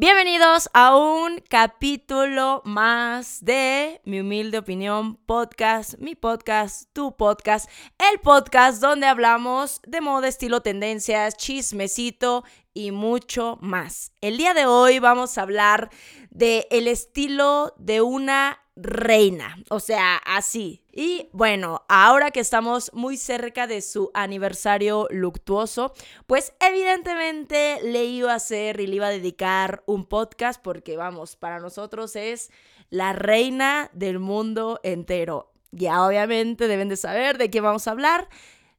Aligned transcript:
Bienvenidos 0.00 0.70
a 0.74 0.96
un 0.96 1.40
capítulo 1.48 2.62
más 2.64 3.44
de 3.44 4.00
Mi 4.04 4.20
Humilde 4.20 4.58
Opinión 4.58 5.16
Podcast, 5.16 5.98
mi 5.98 6.14
podcast, 6.14 6.88
tu 6.92 7.16
podcast, 7.16 7.68
el 7.98 8.20
podcast 8.20 8.80
donde 8.80 9.08
hablamos 9.08 9.80
de 9.88 10.00
moda, 10.00 10.28
estilo, 10.28 10.60
tendencias, 10.60 11.36
chismecito 11.36 12.44
y 12.72 12.92
mucho 12.92 13.58
más. 13.60 14.12
El 14.20 14.36
día 14.36 14.54
de 14.54 14.66
hoy 14.66 15.00
vamos 15.00 15.36
a 15.36 15.42
hablar 15.42 15.90
de 16.30 16.68
el 16.70 16.86
estilo 16.86 17.74
de 17.76 18.00
una 18.00 18.60
reina, 18.80 19.56
o 19.70 19.80
sea, 19.80 20.16
así. 20.18 20.82
Y 20.92 21.28
bueno, 21.32 21.84
ahora 21.88 22.30
que 22.30 22.40
estamos 22.40 22.92
muy 22.94 23.16
cerca 23.16 23.66
de 23.66 23.82
su 23.82 24.10
aniversario 24.14 25.08
luctuoso, 25.10 25.92
pues 26.26 26.54
evidentemente 26.60 27.80
le 27.82 28.04
iba 28.04 28.32
a 28.32 28.36
hacer 28.36 28.80
y 28.80 28.86
le 28.86 28.96
iba 28.96 29.08
a 29.08 29.10
dedicar 29.10 29.82
un 29.86 30.04
podcast 30.04 30.62
porque 30.62 30.96
vamos, 30.96 31.36
para 31.36 31.58
nosotros 31.58 32.14
es 32.16 32.50
la 32.90 33.12
reina 33.12 33.90
del 33.92 34.18
mundo 34.20 34.80
entero. 34.82 35.52
Ya 35.72 36.06
obviamente 36.06 36.68
deben 36.68 36.88
de 36.88 36.96
saber 36.96 37.36
de 37.36 37.50
qué 37.50 37.60
vamos 37.60 37.88
a 37.88 37.90
hablar. 37.90 38.28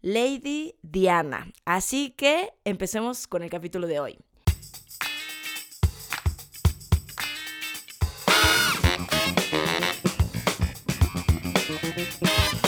Lady 0.01 0.75
Diana. 0.81 1.51
Así 1.65 2.11
que 2.11 2.53
empecemos 2.63 3.27
con 3.27 3.43
el 3.43 3.49
capítulo 3.49 3.85
de 3.85 3.99
hoy. 3.99 4.19
Thank 12.05 12.53
you. 12.53 12.58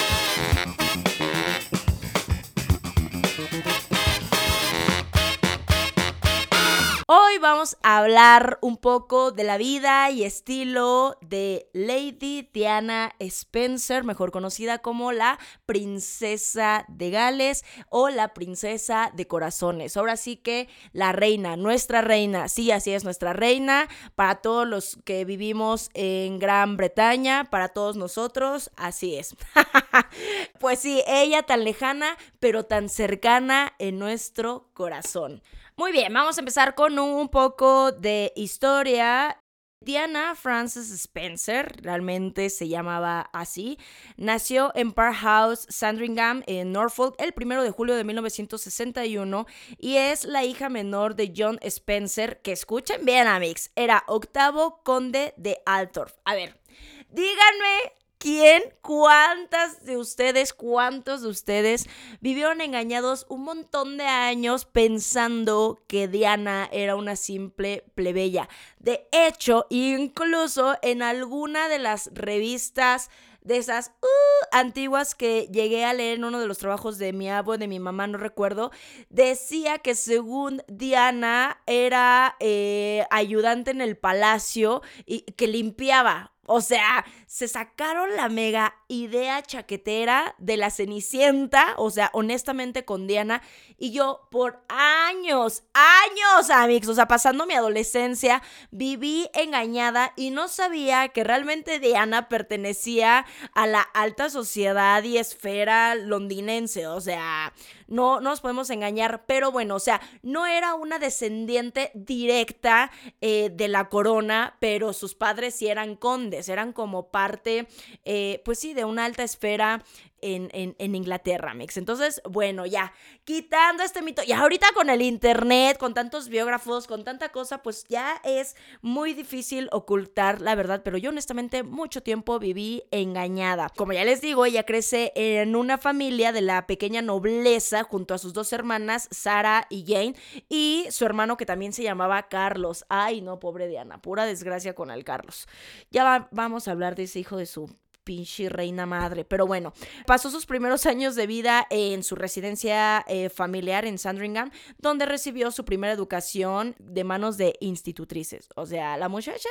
Hoy 7.14 7.40
vamos 7.40 7.76
a 7.84 7.98
hablar 7.98 8.58
un 8.62 8.78
poco 8.78 9.34
de 9.34 9.44
la 9.44 9.58
vida 9.58 10.10
y 10.12 10.24
estilo 10.24 11.18
de 11.20 11.70
Lady 11.74 12.50
Diana 12.54 13.14
Spencer, 13.20 14.06
mejor 14.06 14.32
conocida 14.32 14.78
como 14.78 15.12
la 15.12 15.38
princesa 15.66 16.86
de 16.88 17.10
Gales 17.10 17.66
o 17.90 18.08
la 18.08 18.34
princesa 18.34 19.12
de 19.14 19.28
corazones. 19.28 19.98
Ahora 19.98 20.16
sí 20.16 20.38
que 20.38 20.70
la 20.94 21.12
reina, 21.12 21.58
nuestra 21.58 22.00
reina, 22.00 22.48
sí, 22.48 22.72
así 22.72 22.94
es, 22.94 23.04
nuestra 23.04 23.34
reina, 23.34 23.90
para 24.16 24.36
todos 24.36 24.66
los 24.66 24.98
que 25.04 25.26
vivimos 25.26 25.90
en 25.94 26.40
Gran 26.40 26.78
Bretaña, 26.78 27.50
para 27.50 27.68
todos 27.68 27.98
nosotros, 27.98 28.72
así 28.78 29.18
es. 29.18 29.36
pues 30.62 30.80
sí, 30.80 31.04
ella 31.06 31.44
tan 31.44 31.66
lejana, 31.66 32.18
pero 32.40 32.64
tan 32.64 32.88
cercana 32.88 33.74
en 33.80 34.00
nuestro 34.00 34.70
corazón. 34.74 35.44
Muy 35.82 35.92
bien, 35.92 36.14
vamos 36.14 36.38
a 36.38 36.42
empezar 36.42 36.76
con 36.76 37.00
un 37.00 37.28
poco 37.30 37.92
de 37.92 38.32
historia. 38.36 39.42
Diana 39.84 40.36
Frances 40.36 40.92
Spencer, 40.92 41.76
realmente 41.82 42.52
se 42.52 42.68
llamaba 42.68 43.32
así, 43.34 43.80
nació 44.16 44.72
en 44.76 44.92
Park 44.92 45.16
House, 45.22 45.66
Sandringham, 45.70 46.44
en 46.46 46.72
Norfolk, 46.72 47.16
el 47.18 47.34
1 47.36 47.64
de 47.64 47.72
julio 47.72 47.96
de 47.96 48.04
1961 48.04 49.48
y 49.80 49.96
es 49.96 50.24
la 50.26 50.44
hija 50.44 50.70
menor 50.70 51.16
de 51.16 51.34
John 51.36 51.58
Spencer, 51.64 52.44
que 52.44 52.52
escuchen 52.52 53.04
bien, 53.04 53.26
amigos, 53.26 53.72
era 53.76 54.04
octavo 54.06 54.84
conde 54.84 55.34
de 55.38 55.64
Altorf. 55.66 56.14
A 56.26 56.36
ver, 56.36 56.62
díganme 57.10 58.01
¿Quién, 58.22 58.62
cuántas 58.84 59.84
de 59.84 59.98
ustedes, 59.98 60.54
cuántos 60.54 61.24
de 61.24 61.28
ustedes 61.28 61.90
vivieron 62.20 62.62
engañados 62.62 63.26
un 63.30 63.42
montón 63.44 63.98
de 63.98 64.04
años 64.04 64.66
pensando 64.66 65.82
que 65.88 66.08
Diana 66.08 66.70
era 66.72 66.96
una 66.96 67.16
simple 67.16 67.84
plebeya? 67.96 68.48
De 68.78 69.08
hecho, 69.12 69.66
incluso 69.72 70.76
en 70.84 71.02
alguna 71.02 71.68
de 71.68 71.80
las 71.80 72.12
revistas 72.14 73.10
de 73.42 73.58
esas 73.58 73.92
uh, 74.04 74.46
antiguas 74.52 75.16
que 75.16 75.50
llegué 75.52 75.84
a 75.84 75.94
leer 75.94 76.20
en 76.20 76.26
uno 76.26 76.40
de 76.40 76.46
los 76.46 76.60
trabajos 76.60 77.00
de 77.00 77.14
mi 77.14 77.28
abuelo, 77.28 77.62
de 77.62 77.68
mi 77.68 77.80
mamá, 77.80 78.06
no 78.06 78.20
recuerdo, 78.20 78.70
decía 79.10 79.80
que 79.80 79.96
según 79.96 80.62
Diana 80.68 81.60
era 81.66 82.36
eh, 82.40 83.04
ayudante 83.10 83.72
en 83.72 83.82
el 83.82 83.98
palacio 83.98 84.84
y 85.08 85.22
que 85.22 85.48
limpiaba. 85.48 86.31
O 86.52 86.62
sea, 86.62 87.06
se 87.28 87.48
sacaron 87.48 88.16
la 88.16 88.28
mega 88.28 88.76
idea 88.92 89.42
chaquetera 89.42 90.36
de 90.38 90.58
la 90.58 90.70
Cenicienta, 90.70 91.76
o 91.78 91.90
sea, 91.90 92.10
honestamente 92.14 92.84
con 92.84 93.08
Diana, 93.08 93.42
y 93.78 93.92
yo 93.92 94.28
por 94.30 94.64
años, 94.68 95.64
años, 95.74 96.50
amigos, 96.50 96.90
o 96.90 96.96
sea, 96.96 97.08
pasando 97.08 97.46
mi 97.46 97.54
adolescencia, 97.54 98.44
viví 98.70 99.30
engañada 99.34 100.12
y 100.18 100.32
no 100.32 100.50
sabía 100.50 101.08
que 101.08 101.24
realmente 101.24 101.80
Diana 101.80 102.28
pertenecía 102.28 103.26
a 103.54 103.66
la 103.66 103.82
alta 103.82 104.30
sociedad 104.30 105.02
y 105.04 105.18
esfera 105.18 105.96
londinense, 105.96 106.88
o 106.88 107.00
sea, 107.00 107.54
no, 107.88 108.22
nos 108.22 108.40
podemos 108.40 108.70
engañar, 108.70 109.26
pero 109.26 109.52
bueno, 109.52 109.76
o 109.76 109.80
sea, 109.80 110.02
no 110.22 110.48
era 110.48 110.76
una 110.76 110.98
descendiente 110.98 111.92
directa 111.94 112.90
eh, 113.20 113.52
de 113.54 113.68
la 113.68 113.90
corona, 113.90 114.56
pero 114.60 114.94
sus 114.94 115.14
padres 115.14 115.56
sí 115.56 115.68
eran 115.68 115.96
condes, 115.96 116.48
eran 116.50 116.72
como 116.72 117.10
parte, 117.10 117.68
eh, 118.06 118.42
pues 118.46 118.60
sí, 118.60 118.74
una 118.86 119.06
alta 119.06 119.24
esfera 119.24 119.84
en, 120.22 120.96
Inglaterra, 120.96 121.54
Mix. 121.54 121.78
Entonces, 121.78 122.22
bueno, 122.30 122.66
ya, 122.66 122.94
quitando 123.24 123.84
este 123.84 124.02
mito, 124.02 124.22
y 124.26 124.32
ahorita 124.32 124.68
con 124.74 124.90
el 124.90 125.02
internet, 125.02 125.78
con 125.78 125.94
tantos 125.94 126.30
biógrafos, 126.30 126.88
con 126.88 127.04
tanta 127.04 127.30
cosa, 127.30 127.64
pues 127.64 127.86
ya 127.90 128.22
es 128.24 128.56
muy 128.82 129.14
difícil 129.14 129.68
ocultar 129.72 130.42
la 130.42 130.56
verdad, 130.56 130.82
pero 130.84 130.98
yo 130.98 131.10
honestamente 131.10 131.64
mucho 131.64 132.04
tiempo 132.04 132.40
viví 132.40 132.84
engañada. 132.92 133.70
Como 133.76 133.94
ya 133.94 134.06
les 134.06 134.22
digo, 134.22 134.46
ella 134.46 134.64
crece 134.64 135.12
en 135.16 135.56
una 135.56 135.78
familia 135.78 136.32
de 136.32 136.42
la 136.42 136.68
pequeña 136.68 137.02
nobleza 137.02 137.84
junto 137.84 138.14
a 138.14 138.18
sus 138.18 138.34
dos 138.34 138.54
hermanas, 138.54 139.08
Sara 139.12 139.66
y 139.70 139.86
Jane, 139.88 140.16
y 140.50 140.86
su 140.92 141.06
hermano 141.06 141.38
que 141.38 141.46
también 141.46 141.74
se 141.74 141.84
llamaba 141.84 142.28
Carlos. 142.28 142.86
Ay, 142.90 143.22
no, 143.22 143.40
pobre 143.40 143.68
Diana, 143.68 144.02
pura 144.02 144.26
desgracia 144.26 144.76
con 144.76 144.92
el 144.92 145.04
Carlos. 145.04 145.48
Ya 145.90 146.28
vamos 146.32 146.68
a 146.68 146.72
hablar 146.72 146.96
de 146.96 147.04
ese 147.04 147.20
hijo 147.20 147.38
de 147.38 147.46
su 147.46 147.70
pinche 148.12 148.50
reina 148.50 148.86
madre. 148.86 149.24
Pero 149.24 149.48
bueno, 149.48 149.72
pasó 150.06 150.30
sus 150.30 150.46
primeros 150.46 150.86
años 150.86 151.16
de 151.16 151.28
vida 151.28 151.66
en 151.70 152.04
su 152.04 152.16
residencia 152.16 153.06
eh, 153.08 153.30
familiar 153.30 153.86
en 153.86 153.98
Sandringham, 153.98 154.52
donde 154.80 155.06
recibió 155.06 155.50
su 155.50 155.64
primera 155.64 155.94
educación 155.94 156.76
de 156.78 157.06
manos 157.06 157.38
de 157.38 157.56
institutrices. 157.62 158.50
O 158.58 158.66
sea, 158.66 158.98
la 158.98 159.08
muchacha 159.08 159.48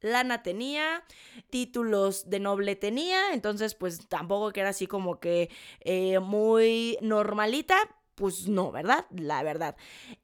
lana 0.00 0.42
tenía, 0.42 1.04
títulos 1.50 2.30
de 2.30 2.40
noble 2.40 2.76
tenía, 2.76 3.34
entonces 3.34 3.74
pues 3.74 4.08
tampoco 4.08 4.52
que 4.52 4.60
era 4.60 4.70
así 4.70 4.86
como 4.86 5.20
que 5.20 5.50
eh, 5.80 6.18
muy 6.18 6.96
normalita, 7.02 7.76
pues 8.14 8.48
no, 8.48 8.70
¿verdad? 8.70 9.06
La 9.10 9.42
verdad. 9.42 9.76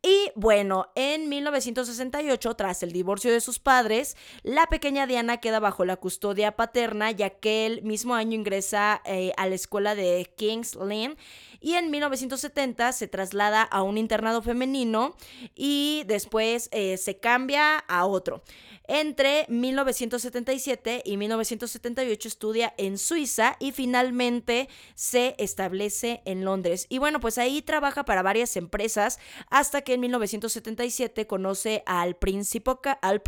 Y 0.03 0.31
bueno, 0.35 0.89
en 0.95 1.29
1968, 1.29 2.55
tras 2.55 2.83
el 2.83 2.93
divorcio 2.93 3.33
de 3.33 3.41
sus 3.41 3.59
padres, 3.59 4.17
la 4.43 4.67
pequeña 4.67 5.07
Diana 5.07 5.39
queda 5.39 5.61
bajo 5.61 5.85
la 5.85 5.97
custodia 5.97 6.57
paterna, 6.57 7.11
ya 7.11 7.31
que 7.31 7.67
el 7.67 7.83
mismo 7.83 8.15
año 8.15 8.35
ingresa 8.35 9.01
eh, 9.05 9.33
a 9.37 9.47
la 9.47 9.55
escuela 9.55 9.95
de 9.95 10.33
King's 10.37 10.77
Lynn 10.77 11.17
y 11.61 11.75
en 11.75 11.91
1970 11.91 12.93
se 12.93 13.09
traslada 13.09 13.63
a 13.63 13.83
un 13.83 13.99
internado 13.99 14.43
femenino 14.43 15.17
y 15.55 16.05
después 16.07 16.69
eh, 16.73 16.97
se 16.97 17.19
cambia 17.19 17.79
a 17.79 18.07
otro. 18.07 18.43
Entre 18.91 19.45
1977 19.51 21.03
y 21.05 21.19
1978 21.19 22.29
estudia 22.29 22.75
en 22.79 22.97
Suiza 22.97 23.57
y 23.61 23.73
finalmente 23.73 24.71
se 24.95 25.35
establece 25.37 26.23
en 26.25 26.45
Londres. 26.45 26.87
Y 26.89 26.97
bueno, 26.97 27.21
pues 27.21 27.37
ahí 27.37 27.61
trabaja 27.61 28.07
para 28.07 28.23
varias 28.23 28.57
empresas 28.57 29.19
hasta 29.51 29.83
que 29.83 29.95
en 29.95 30.01
1977 30.01 31.27
conoce 31.27 31.83
al 31.85 32.17
príncipe, 32.17 32.73
al 33.03 33.19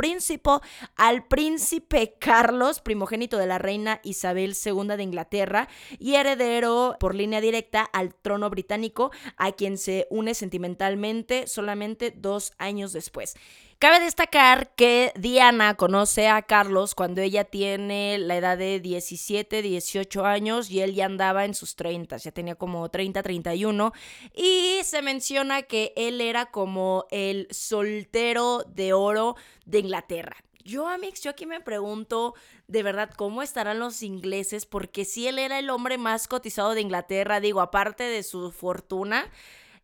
al 1.10 1.24
príncipe 1.24 2.14
Carlos, 2.20 2.80
primogénito 2.80 3.36
de 3.36 3.48
la 3.48 3.58
reina 3.58 4.00
Isabel 4.04 4.54
II 4.64 4.96
de 4.96 5.02
Inglaterra 5.02 5.68
y 5.98 6.14
heredero 6.14 6.96
por 7.00 7.16
línea 7.16 7.40
directa 7.40 7.82
al 7.82 8.14
trono 8.22 8.50
británico, 8.50 9.10
a 9.36 9.52
quien 9.52 9.78
se 9.78 10.06
une 10.10 10.34
sentimentalmente 10.34 11.46
solamente 11.46 12.12
dos 12.14 12.52
años 12.58 12.92
después. 12.92 13.34
Cabe 13.80 13.98
destacar 13.98 14.74
que 14.74 15.10
Diana 15.16 15.74
conoce 15.74 16.28
a 16.28 16.42
Carlos 16.42 16.94
cuando 16.94 17.22
ella 17.22 17.44
tiene 17.44 18.18
la 18.18 18.36
edad 18.36 18.58
de 18.58 18.78
17, 18.78 19.62
18 19.62 20.26
años 20.26 20.70
y 20.70 20.80
él 20.80 20.94
ya 20.94 21.06
andaba 21.06 21.46
en 21.46 21.54
sus 21.54 21.76
30, 21.76 22.18
ya 22.18 22.30
tenía 22.30 22.56
como 22.56 22.90
30, 22.90 23.22
31 23.22 23.92
y 24.34 24.80
se 24.84 25.00
menciona 25.00 25.62
que 25.62 25.94
él 25.96 26.20
era 26.20 26.50
como 26.50 27.06
el 27.10 27.48
soltero 27.50 28.64
de 28.68 28.92
oro 28.92 29.36
de 29.64 29.78
Inglaterra. 29.78 30.36
Yo, 30.70 30.86
Amix, 30.86 31.20
yo 31.20 31.32
aquí 31.32 31.46
me 31.46 31.60
pregunto 31.60 32.34
de 32.68 32.84
verdad 32.84 33.10
cómo 33.16 33.42
estarán 33.42 33.80
los 33.80 34.02
ingleses, 34.02 34.66
porque 34.66 35.04
si 35.04 35.26
él 35.26 35.40
era 35.40 35.58
el 35.58 35.68
hombre 35.68 35.98
más 35.98 36.28
cotizado 36.28 36.74
de 36.74 36.80
Inglaterra, 36.80 37.40
digo, 37.40 37.60
aparte 37.60 38.04
de 38.04 38.22
su 38.22 38.52
fortuna, 38.52 39.28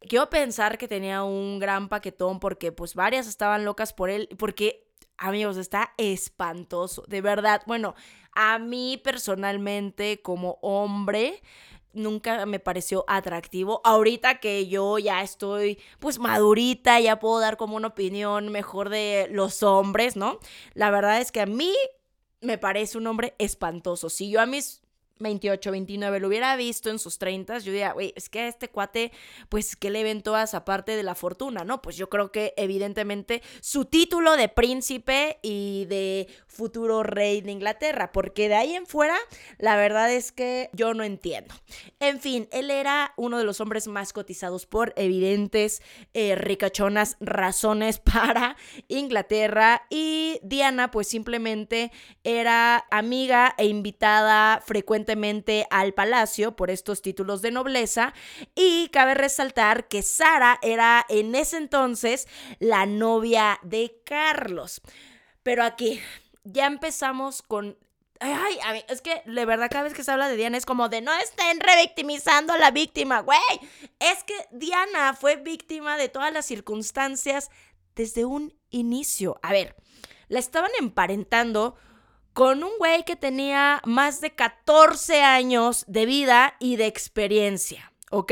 Quiero 0.00 0.28
pensar 0.28 0.78
que 0.78 0.88
tenía 0.88 1.24
un 1.24 1.58
gran 1.58 1.88
paquetón 1.88 2.38
porque 2.38 2.70
pues 2.70 2.94
varias 2.94 3.26
estaban 3.26 3.64
locas 3.64 3.92
por 3.92 4.10
él, 4.10 4.28
porque 4.38 4.86
amigos, 5.18 5.56
está 5.56 5.94
espantoso, 5.96 7.04
de 7.08 7.22
verdad. 7.22 7.62
Bueno, 7.66 7.94
a 8.32 8.58
mí 8.58 9.00
personalmente 9.02 10.20
como 10.22 10.58
hombre 10.60 11.42
nunca 11.96 12.46
me 12.46 12.60
pareció 12.60 13.04
atractivo. 13.08 13.80
Ahorita 13.84 14.38
que 14.40 14.68
yo 14.68 14.98
ya 14.98 15.22
estoy 15.22 15.78
pues 15.98 16.18
madurita, 16.18 17.00
ya 17.00 17.18
puedo 17.18 17.40
dar 17.40 17.56
como 17.56 17.76
una 17.76 17.88
opinión 17.88 18.50
mejor 18.50 18.88
de 18.88 19.28
los 19.30 19.62
hombres, 19.62 20.16
¿no? 20.16 20.38
La 20.74 20.90
verdad 20.90 21.20
es 21.20 21.32
que 21.32 21.40
a 21.40 21.46
mí 21.46 21.74
me 22.40 22.58
parece 22.58 22.98
un 22.98 23.06
hombre 23.06 23.34
espantoso. 23.38 24.08
Si 24.08 24.30
yo 24.30 24.40
a 24.40 24.46
mis 24.46 24.82
28, 25.18 25.70
29, 25.70 26.20
lo 26.20 26.28
hubiera 26.28 26.56
visto 26.56 26.90
en 26.90 26.98
sus 26.98 27.18
30, 27.18 27.58
yo 27.58 27.72
diría, 27.72 27.92
güey, 27.92 28.12
es 28.16 28.28
que 28.28 28.40
a 28.40 28.48
este 28.48 28.68
cuate, 28.68 29.12
pues, 29.48 29.76
¿qué 29.76 29.90
le 29.90 30.02
ven 30.02 30.22
todas 30.22 30.54
aparte 30.54 30.96
de 30.96 31.02
la 31.02 31.14
fortuna, 31.14 31.64
no? 31.64 31.82
Pues 31.82 31.96
yo 31.96 32.08
creo 32.08 32.32
que 32.32 32.54
evidentemente 32.56 33.42
su 33.60 33.84
título 33.86 34.36
de 34.36 34.48
príncipe 34.48 35.38
y 35.42 35.86
de 35.86 36.28
futuro 36.46 37.02
rey 37.02 37.40
de 37.40 37.52
Inglaterra, 37.52 38.12
porque 38.12 38.48
de 38.48 38.54
ahí 38.54 38.74
en 38.74 38.86
fuera, 38.86 39.16
la 39.58 39.76
verdad 39.76 40.12
es 40.12 40.32
que 40.32 40.70
yo 40.72 40.94
no 40.94 41.04
entiendo. 41.04 41.54
En 42.00 42.20
fin, 42.20 42.48
él 42.52 42.70
era 42.70 43.12
uno 43.16 43.38
de 43.38 43.44
los 43.44 43.60
hombres 43.60 43.86
más 43.88 44.12
cotizados 44.12 44.66
por 44.66 44.92
evidentes 44.96 45.82
eh, 46.14 46.34
ricachonas 46.34 47.16
razones 47.20 47.98
para 48.12 48.56
Inglaterra 48.88 49.82
y 49.90 50.40
Diana, 50.42 50.90
pues 50.90 51.08
simplemente 51.08 51.92
era 52.24 52.84
amiga 52.90 53.54
e 53.58 53.66
invitada 53.66 54.60
frecuente 54.64 55.05
al 55.70 55.94
palacio 55.94 56.56
por 56.56 56.70
estos 56.70 57.02
títulos 57.02 57.42
de 57.42 57.50
nobleza 57.50 58.14
y 58.54 58.88
cabe 58.88 59.14
resaltar 59.14 59.88
que 59.88 60.02
Sara 60.02 60.58
era 60.62 61.04
en 61.08 61.34
ese 61.34 61.56
entonces 61.56 62.26
la 62.58 62.86
novia 62.86 63.58
de 63.62 64.00
Carlos. 64.04 64.80
Pero 65.42 65.64
aquí 65.64 66.00
ya 66.44 66.66
empezamos 66.66 67.42
con 67.42 67.78
Ay, 68.18 68.58
es 68.88 69.02
que 69.02 69.22
de 69.26 69.44
verdad 69.44 69.68
cada 69.70 69.84
vez 69.84 69.92
que 69.92 70.02
se 70.02 70.10
habla 70.10 70.28
de 70.28 70.36
Diana 70.36 70.56
es 70.56 70.64
como 70.64 70.88
de 70.88 71.02
no 71.02 71.12
estén 71.14 71.60
revictimizando 71.60 72.54
a 72.54 72.58
la 72.58 72.70
víctima, 72.70 73.20
güey. 73.20 73.38
Es 73.98 74.24
que 74.24 74.34
Diana 74.52 75.14
fue 75.14 75.36
víctima 75.36 75.98
de 75.98 76.08
todas 76.08 76.32
las 76.32 76.46
circunstancias 76.46 77.50
desde 77.94 78.24
un 78.24 78.54
inicio. 78.70 79.38
A 79.42 79.52
ver, 79.52 79.76
la 80.28 80.38
estaban 80.38 80.70
emparentando 80.80 81.76
con 82.36 82.62
un 82.62 82.76
güey 82.76 83.02
que 83.06 83.16
tenía 83.16 83.80
más 83.86 84.20
de 84.20 84.34
14 84.34 85.22
años 85.22 85.86
de 85.88 86.04
vida 86.04 86.54
y 86.60 86.76
de 86.76 86.84
experiencia. 86.84 87.94
¿ok? 88.10 88.30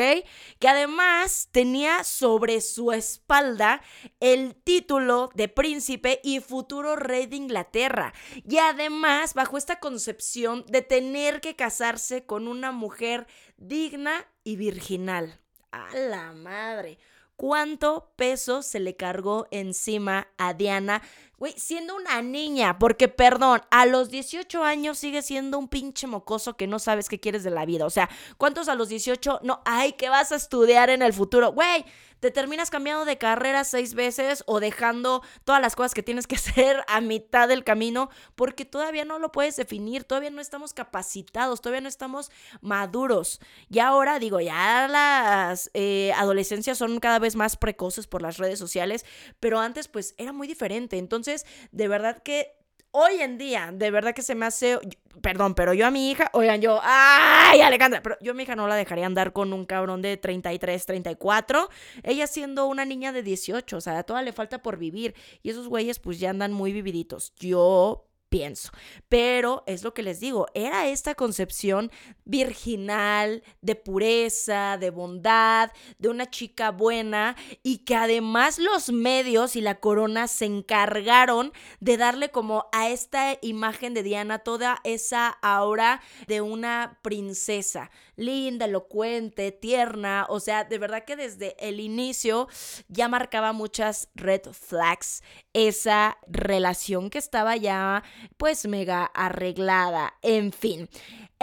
Que 0.59 0.69
además 0.69 1.49
tenía 1.53 2.05
sobre 2.05 2.61
su 2.61 2.93
espalda 2.93 3.81
el 4.21 4.57
título 4.57 5.31
de 5.35 5.49
príncipe 5.49 6.21
y 6.23 6.41
futuro 6.41 6.97
rey 6.97 7.25
de 7.25 7.37
Inglaterra. 7.37 8.13
Y 8.47 8.59
además 8.59 9.33
bajo 9.33 9.57
esta 9.57 9.81
concepción 9.81 10.67
de 10.69 10.83
tener 10.83 11.41
que 11.41 11.57
casarse 11.57 12.27
con 12.27 12.47
una 12.47 12.73
mujer 12.73 13.27
digna 13.57 14.27
y 14.45 14.57
virginal. 14.57 15.41
A 15.73 15.89
la 15.97 16.33
madre. 16.33 16.99
¿Cuánto 17.37 18.13
peso 18.17 18.63
se 18.63 18.79
le 18.79 18.97
cargó 18.97 19.49
encima 19.51 20.29
a 20.39 20.55
Diana 20.55 21.03
Güey, 21.39 21.55
siendo 21.57 21.97
una 21.97 22.23
niña, 22.23 22.79
porque 22.79 23.09
perdón, 23.09 23.61
a 23.71 23.87
los 23.87 24.11
18 24.11 24.63
años 24.63 24.99
sigue 24.99 25.23
siendo 25.23 25.59
un 25.59 25.69
pinche 25.69 26.07
mocoso 26.07 26.57
que 26.57 26.67
no 26.67 26.79
sabes 26.79 27.09
qué 27.09 27.19
quieres 27.19 27.43
de 27.43 27.51
la 27.51 27.67
vida. 27.67 27.87
O 27.87 27.91
sea, 27.91 28.09
¿cuántos 28.39 28.69
a 28.69 28.75
los 28.75 28.89
18? 28.89 29.41
No, 29.43 29.61
ay, 29.65 29.95
¿qué 29.95 30.09
vas 30.09 30.33
a 30.33 30.37
estudiar 30.37 30.91
en 30.91 31.03
el 31.03 31.13
futuro? 31.13 31.53
Güey, 31.53 31.85
te 32.25 32.31
terminas 32.31 32.71
cambiando 32.71 33.05
de 33.05 33.19
carrera 33.19 33.65
seis 33.65 33.93
veces 33.93 34.45
o 34.47 34.59
dejando 34.59 35.23
todas 35.45 35.61
las 35.61 35.77
cosas 35.77 35.93
que 35.93 36.03
tienes 36.03 36.27
que 36.27 36.37
hacer 36.37 36.83
a 36.89 37.01
mitad 37.03 37.49
del 37.49 37.65
camino 37.65 38.09
porque 38.35 38.65
todavía 38.65 39.05
no 39.05 39.19
lo 39.19 39.31
puedes 39.31 39.57
definir, 39.57 40.05
todavía 40.05 40.31
no 40.31 40.41
estamos 40.41 40.73
capacitados, 40.73 41.61
todavía 41.61 41.83
no 41.83 41.89
estamos 41.89 42.31
maduros. 42.63 43.41
Y 43.69 43.81
ahora 43.81 44.19
digo, 44.19 44.41
ya 44.41 44.89
las 44.89 45.71
eh, 45.75 46.13
adolescencias 46.17 46.79
son 46.79 46.99
cada 47.01 47.19
vez 47.19 47.37
más 47.37 47.57
precoces 47.57 48.07
por 48.07 48.23
las 48.23 48.39
redes 48.39 48.59
sociales, 48.59 49.05
pero 49.41 49.61
antes 49.61 49.89
pues 49.89 50.15
era 50.17 50.33
muy 50.33 50.47
diferente. 50.47 50.97
Entonces, 50.97 51.24
de 51.73 51.89
verdad 51.89 52.23
que 52.23 52.53
hoy 52.91 53.21
en 53.21 53.39
día, 53.39 53.71
de 53.73 53.91
verdad 53.91 54.15
que 54.15 54.23
se 54.23 54.37
me 54.37 54.47
hace, 54.47 54.79
perdón, 55.21 55.55
pero 55.55 55.75
yo 55.75 55.85
a 55.87 55.91
mi 55.91 56.11
hija, 56.11 56.31
oigan, 56.33 56.61
yo, 56.61 56.81
ay, 56.83 57.61
Alejandra, 57.61 58.01
pero 58.03 58.17
yo 58.21 58.31
a 58.31 58.35
mi 58.35 58.45
hija 58.45 58.55
no 58.55 58.69
la 58.69 58.77
dejaría 58.77 59.05
andar 59.05 59.33
con 59.33 59.53
un 59.53 59.67
cabrón 59.67 60.01
de 60.01 60.17
33, 60.17 60.87
34, 60.87 61.69
ella 62.05 62.27
siendo 62.29 62.67
una 62.67 62.85
niña 62.85 63.11
de 63.11 63.25
18, 63.25 63.77
o 63.77 63.81
sea, 63.81 63.99
a 63.99 64.03
toda 64.05 64.23
le 64.23 64.33
falta 64.33 64.63
por 64.63 64.79
vivir, 64.79 65.15
y 65.43 65.51
esos 65.51 65.67
güeyes 65.67 65.99
pues 65.99 66.21
ya 66.21 66.31
andan 66.31 66.53
muy 66.53 66.73
vividitos. 66.73 67.35
Yo 67.35 68.07
pienso. 68.35 68.73
Pero 69.09 69.63
es 69.69 69.85
lo 69.85 69.95
que 69.95 70.03
les 70.03 70.19
digo, 70.19 70.49
era 70.55 70.89
esta 70.89 71.15
concepción 71.15 71.93
virginal, 72.25 73.45
de 73.61 73.77
pureza, 73.77 74.77
de 74.77 74.91
bondad, 74.91 75.71
de 76.01 76.09
una 76.09 76.29
chica 76.29 76.73
buena 76.73 77.37
y 77.63 77.85
que 77.85 77.95
además 77.95 78.59
los 78.59 78.91
medios 78.91 79.55
y 79.55 79.61
la 79.61 79.77
corona 79.77 80.27
se 80.27 80.47
encargaron 80.47 81.53
de 81.79 81.97
darle 81.97 82.31
como 82.31 82.67
a 82.73 82.89
esta 82.89 83.39
imagen 83.41 83.95
de 83.95 84.03
Diana 84.03 84.41
toda 84.41 84.81
esa 84.83 85.29
aura 85.29 86.03
de 86.27 86.41
una 86.41 86.99
princesa, 87.03 87.93
linda, 88.17 88.67
elocuente, 88.67 89.53
tierna, 89.53 90.27
o 90.29 90.41
sea, 90.41 90.65
de 90.65 90.79
verdad 90.79 91.05
que 91.05 91.17
desde 91.17 91.57
el 91.59 91.81
inicio 91.81 92.49
ya 92.89 93.09
marcaba 93.09 93.53
muchas 93.53 94.09
red 94.15 94.43
flags 94.53 95.23
esa 95.53 96.19
relación 96.27 97.11
que 97.11 97.19
estaba 97.19 97.57
ya 97.57 98.03
pues 98.37 98.67
mega 98.67 99.05
arreglada, 99.05 100.15
en 100.23 100.53
fin. 100.53 100.89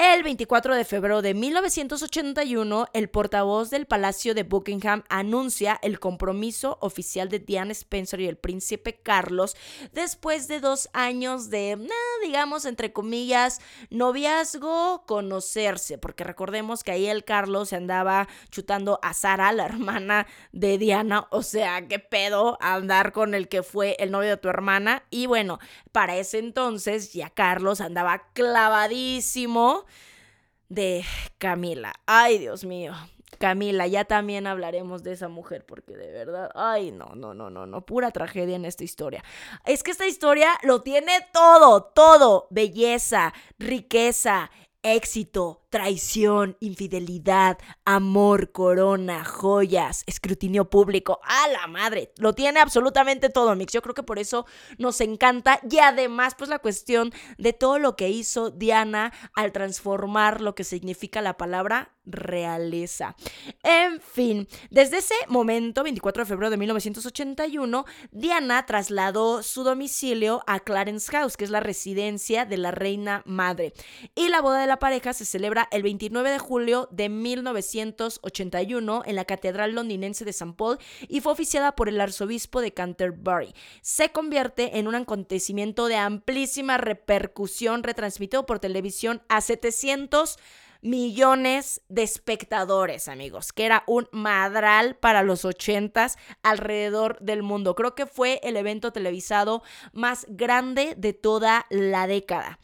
El 0.04 0.24
24 0.24 0.74
de 0.74 0.84
febrero 0.84 1.22
de 1.22 1.36
1981, 1.36 2.88
el 2.92 3.08
portavoz 3.12 3.70
del 3.70 3.86
Palacio 3.86 4.34
de 4.34 4.42
Buckingham 4.42 5.04
anuncia 5.10 5.78
el 5.84 6.00
compromiso 6.00 6.80
oficial 6.82 7.30
de 7.30 7.38
Diana 7.38 7.72
Spencer 7.74 8.20
y 8.20 8.26
el 8.26 8.36
príncipe 8.36 9.00
Carlos 9.00 9.56
después 9.94 10.48
de 10.48 10.60
dos 10.60 10.90
años 10.94 11.52
de, 11.52 11.78
digamos, 12.24 12.66
entre 12.66 12.92
comillas, 12.92 13.62
noviazgo, 13.92 15.06
conocerse, 15.06 16.00
porque 16.00 16.24
recordemos 16.24 16.84
que 16.84 16.94
ahí 16.94 17.06
el 17.06 17.24
Carlos 17.24 17.70
se 17.70 17.76
andaba 17.76 18.28
chutando 18.50 18.98
a 19.04 19.14
Sara, 19.14 19.52
la 19.52 19.66
hermana 19.66 20.26
de 20.52 20.80
Diana, 20.80 21.28
o 21.30 21.44
sea, 21.44 21.88
qué 21.88 22.00
pedo 22.00 22.58
andar 22.60 23.12
con 23.12 23.36
el 23.36 23.48
que 23.48 23.62
fue 23.62 23.96
el 24.00 24.10
novio 24.10 24.30
de 24.30 24.38
tu 24.38 24.50
hermana. 24.50 25.04
Y 25.12 25.28
bueno, 25.28 25.60
para 25.92 26.18
ese 26.18 26.40
entonces 26.40 27.14
ya 27.14 27.30
Carlos 27.30 27.82
andaba 27.82 28.30
clavadísimo 28.34 29.86
de 30.72 31.04
Camila. 31.38 31.94
Ay, 32.06 32.40
Dios 32.40 32.64
mío. 32.64 32.94
Camila, 33.40 33.88
ya 33.88 34.06
también 34.06 34.48
hablaremos 34.48 35.04
de 35.04 35.14
esa 35.14 35.28
mujer 35.28 35.66
porque 35.66 35.98
de 35.98 36.12
verdad, 36.12 36.50
ay, 36.56 36.92
no, 36.92 37.14
no, 37.16 37.34
no, 37.34 37.50
no, 37.50 37.66
no, 37.66 37.86
pura 37.86 38.12
tragedia 38.12 38.56
en 38.56 38.66
esta 38.66 38.84
historia. 38.84 39.24
Es 39.66 39.84
que 39.84 39.92
esta 39.92 40.08
historia 40.08 40.50
lo 40.64 40.82
tiene 40.82 41.14
todo, 41.34 41.84
todo, 41.84 42.48
belleza, 42.52 43.34
riqueza, 43.58 44.52
éxito, 44.84 45.61
traición, 45.72 46.58
infidelidad, 46.60 47.58
amor, 47.86 48.52
corona, 48.52 49.24
joyas, 49.24 50.04
escrutinio 50.06 50.70
público. 50.70 51.20
¡A 51.24 51.48
la 51.48 51.66
madre! 51.68 52.12
Lo 52.18 52.34
tiene 52.34 52.60
absolutamente 52.60 53.30
todo, 53.30 53.56
Mix. 53.56 53.74
Yo 53.74 53.82
creo 53.82 53.96
que 53.96 54.04
por 54.04 54.20
eso 54.20 54.46
nos 54.78 55.02
encanta. 55.02 55.60
Y 55.68 55.80
además, 55.80 56.36
pues 56.38 56.50
la 56.50 56.60
cuestión 56.60 57.14
de 57.38 57.54
todo 57.54 57.80
lo 57.80 57.96
que 57.96 58.10
hizo 58.10 58.52
Diana 58.52 59.14
al 59.34 59.54
transformar 59.54 60.42
lo 60.42 60.54
que 60.56 60.66
significa 60.66 61.22
la 61.22 61.38
palabra 61.38 61.96
realeza. 62.06 63.16
En 63.64 64.02
fin, 64.02 64.48
desde 64.70 64.98
ese 64.98 65.16
momento, 65.28 65.84
24 65.84 66.24
de 66.24 66.28
febrero 66.28 66.50
de 66.50 66.58
1981, 66.58 67.86
Diana 68.12 68.66
trasladó 68.66 69.44
su 69.44 69.64
domicilio 69.64 70.44
a 70.48 70.60
Clarence 70.60 71.12
House, 71.12 71.38
que 71.38 71.46
es 71.46 71.50
la 71.50 71.60
residencia 71.60 72.46
de 72.46 72.58
la 72.58 72.72
reina 72.72 73.22
madre. 73.26 73.74
Y 74.16 74.30
la 74.30 74.42
boda 74.42 74.60
de 74.60 74.68
la 74.68 74.80
pareja 74.80 75.14
se 75.14 75.26
celebra 75.26 75.61
el 75.72 75.84
29 75.84 76.32
de 76.32 76.40
julio 76.40 76.88
de 76.92 77.10
1981 77.10 79.04
en 79.06 79.16
la 79.16 79.26
Catedral 79.26 79.74
Londinense 79.74 80.26
de 80.26 80.32
St. 80.32 80.54
Paul 80.58 80.80
y 81.08 81.22
fue 81.22 81.34
oficiada 81.34 81.76
por 81.76 81.90
el 81.90 82.02
arzobispo 82.02 82.62
de 82.62 82.74
Canterbury. 82.74 83.54
Se 83.82 84.12
convierte 84.12 84.80
en 84.80 84.88
un 84.88 84.96
acontecimiento 84.96 85.88
de 85.88 85.98
amplísima 85.98 86.78
repercusión 86.78 87.84
retransmitido 87.84 88.46
por 88.46 88.60
televisión 88.60 89.22
a 89.30 89.42
700 89.42 90.38
millones 90.82 91.82
de 91.90 92.04
espectadores, 92.04 93.08
amigos, 93.08 93.54
que 93.54 93.66
era 93.66 93.84
un 93.88 94.08
madral 94.12 94.96
para 94.96 95.24
los 95.24 95.46
ochentas 95.46 96.18
alrededor 96.44 97.20
del 97.20 97.44
mundo. 97.44 97.76
Creo 97.76 97.96
que 97.96 98.08
fue 98.08 98.40
el 98.44 98.58
evento 98.58 98.92
televisado 98.92 99.62
más 99.94 100.26
grande 100.28 100.96
de 100.98 101.14
toda 101.14 101.68
la 101.70 102.08
década. 102.08 102.60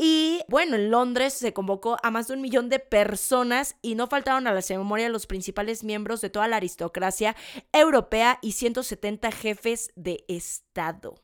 Y 0.00 0.42
bueno, 0.46 0.76
en 0.76 0.92
Londres 0.92 1.34
se 1.34 1.52
convocó 1.52 1.96
a 2.04 2.12
más 2.12 2.28
de 2.28 2.34
un 2.34 2.40
millón 2.40 2.68
de 2.68 2.78
personas 2.78 3.76
y 3.82 3.96
no 3.96 4.06
faltaron 4.06 4.46
a 4.46 4.54
la 4.54 4.62
ceremonia 4.62 5.08
los 5.08 5.26
principales 5.26 5.82
miembros 5.82 6.20
de 6.20 6.30
toda 6.30 6.46
la 6.46 6.56
aristocracia 6.56 7.34
europea 7.72 8.38
y 8.40 8.52
170 8.52 9.32
jefes 9.32 9.90
de 9.96 10.24
Estado. 10.28 11.16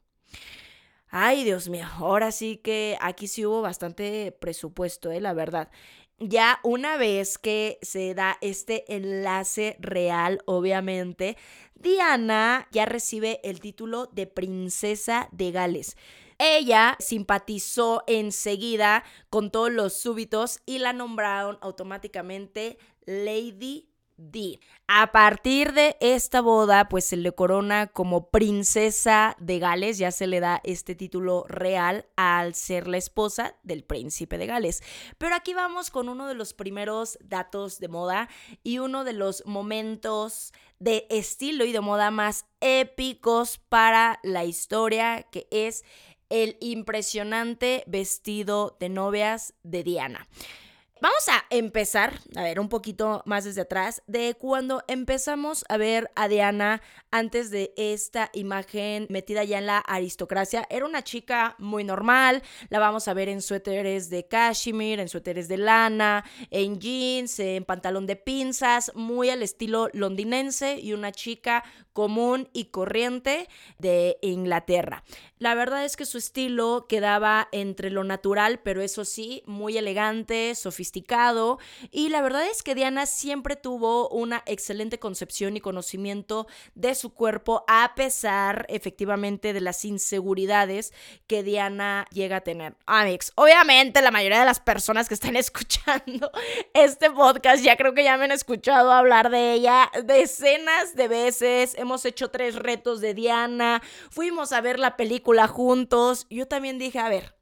Ay, 1.09 1.45
Dios 1.45 1.69
mío, 1.69 1.87
ahora 1.99 2.33
sí 2.33 2.57
que 2.57 2.99
aquí 3.01 3.29
sí 3.29 3.47
hubo 3.47 3.63
bastante 3.63 4.33
presupuesto, 4.33 5.13
¿eh? 5.13 5.21
la 5.21 5.35
verdad. 5.35 5.71
Ya 6.19 6.59
una 6.65 6.97
vez 6.97 7.39
que 7.39 7.79
se 7.81 8.13
da 8.15 8.39
este 8.41 8.93
enlace 8.93 9.77
real, 9.79 10.41
obviamente, 10.47 11.37
Diana 11.77 12.67
ya 12.73 12.87
recibe 12.87 13.41
el 13.45 13.61
título 13.61 14.07
de 14.07 14.27
princesa 14.27 15.29
de 15.31 15.53
Gales. 15.53 15.97
Ella 16.39 16.97
simpatizó 16.99 18.03
enseguida 18.07 19.05
con 19.31 19.51
todos 19.51 19.73
los 19.73 19.95
súbitos 19.95 20.61
y 20.67 20.79
la 20.79 20.93
nombraron 20.93 21.59
automáticamente 21.61 22.79
Lady 23.07 23.89
D. 24.17 24.61
A 24.87 25.13
partir 25.13 25.73
de 25.73 25.97
esta 26.01 26.41
boda, 26.41 26.89
pues 26.89 27.05
se 27.05 27.17
le 27.17 27.33
corona 27.33 27.89
como 27.89 28.31
princesa 28.31 29.37
de 29.41 29.59
Gales, 29.59 29.99
ya 29.99 30.13
se 30.13 30.27
le 30.27 30.41
da 30.41 30.61
este 30.63 30.95
título 30.95 31.45
real 31.49 32.07
al 32.17 32.55
ser 32.55 32.87
la 32.87 32.99
esposa 32.99 33.57
del 33.63 33.83
príncipe 33.83 34.39
de 34.39 34.47
Gales. 34.47 34.83
Pero 35.19 35.35
aquí 35.35 35.55
vamos 35.55 35.91
con 35.91 36.09
uno 36.09 36.29
de 36.29 36.35
los 36.35 36.55
primeros 36.55 37.19
datos 37.23 37.81
de 37.81 37.89
moda 37.89 38.29
y 38.63 38.79
uno 38.79 39.05
de 39.05 39.15
los 39.15 39.45
momentos 39.47 40.53
de 40.79 41.07
estilo 41.09 41.65
y 41.65 41.73
de 41.73 41.81
moda 41.81 42.11
más 42.11 42.47
épicos 42.61 43.59
para 43.69 44.21
la 44.23 44.45
historia, 44.45 45.23
que 45.23 45.49
es 45.51 45.83
el 46.31 46.57
impresionante 46.61 47.85
vestido 47.87 48.77
de 48.81 48.89
novias 48.89 49.55
de 49.63 49.83
Diana. 49.83 50.27
Vamos 51.05 51.29
a 51.29 51.45
empezar, 51.51 52.19
a 52.35 52.45
ver, 52.45 52.59
un 52.59 52.71
poquito 52.71 53.23
más 53.27 53.45
desde 53.45 53.61
atrás, 53.61 54.03
de 54.07 54.37
cuando 54.41 54.83
empezamos 54.89 55.67
a 55.69 55.77
ver 55.77 56.11
a 56.17 56.29
Diana 56.29 56.81
antes 57.11 57.51
de 57.51 57.75
esta 57.77 58.31
imagen 58.33 59.07
metida 59.11 59.45
ya 59.45 59.59
en 59.59 59.67
la 59.67 59.81
aristocracia. 59.81 60.67
Era 60.71 60.87
una 60.87 61.05
chica 61.05 61.57
muy 61.59 61.85
normal, 61.85 62.43
la 62.71 62.79
vamos 62.79 63.07
a 63.07 63.13
ver 63.13 63.29
en 63.29 63.43
suéteres 63.43 64.09
de 64.09 64.27
cashmere, 64.29 65.03
en 65.03 65.11
suéteres 65.11 65.47
de 65.47 65.59
lana, 65.59 66.25
en 66.51 66.81
jeans, 66.81 67.39
en 67.39 67.67
pantalón 67.67 68.07
de 68.07 68.17
pinzas, 68.17 68.91
muy 68.95 69.29
al 69.29 69.43
estilo 69.43 69.91
londinense 69.93 70.81
y 70.81 70.95
una 70.95 71.13
chica 71.13 71.65
común 71.95 72.51
y 72.53 72.67
corriente 72.67 73.49
de 73.79 74.19
Inglaterra. 74.21 75.03
La 75.39 75.55
verdad 75.55 75.85
es 75.85 75.97
que 75.97 76.07
su 76.07 76.19
estilo 76.19 76.87
quedaba 76.89 77.49
entre 77.53 77.91
lo 77.91 78.05
natural, 78.05 78.61
pero 78.63 78.83
eso 78.83 79.05
sí, 79.05 79.43
muy 79.47 79.79
elegante, 79.79 80.55
sofisticado. 80.55 81.59
Y 81.91 82.09
la 82.09 82.23
verdad 82.23 82.47
es 82.47 82.63
que 82.63 82.75
Diana 82.75 83.07
siempre 83.07 83.55
tuvo 83.57 84.09
una 84.09 84.43
excelente 84.47 84.99
concepción 84.99 85.57
y 85.57 85.61
conocimiento 85.61 86.47
de 86.75 86.95
su 86.95 87.15
cuerpo, 87.15 87.65
a 87.69 87.95
pesar 87.95 88.67
efectivamente 88.69 89.53
de 89.53 89.61
las 89.61 89.85
inseguridades 89.85 90.93
que 91.27 91.43
Diana 91.43 92.07
llega 92.11 92.39
a 92.39 92.41
tener. 92.41 92.75
Amix, 92.87 93.33
obviamente 93.37 94.03
la 94.03 94.11
mayoría 94.11 94.41
de 94.41 94.47
las 94.47 94.61
personas 94.61 95.09
que 95.09 95.15
están 95.15 95.37
escuchando 95.45 96.31
este 96.73 97.11
podcast 97.11 97.63
ya 97.63 97.77
creo 97.77 97.95
que 97.95 98.05
ya 98.05 98.17
me 98.17 98.25
han 98.25 98.33
escuchado 98.33 98.91
hablar 98.93 99.31
de 99.31 99.53
ella 99.53 99.91
decenas 100.05 100.97
de 100.97 101.09
veces. 101.09 101.77
Hemos 101.85 102.07
hecho 102.07 102.31
tres 102.31 102.55
retos 102.55 103.03
de 103.03 103.13
Diana, 103.13 103.83
fuimos 104.09 104.53
a 104.53 104.63
ver 104.63 104.79
la 104.79 104.97
película 104.97 105.47
juntos. 105.49 106.27
Yo 106.31 106.49
también 106.49 106.79
dije, 106.79 106.99
a 106.99 107.11
ver, 107.11 107.35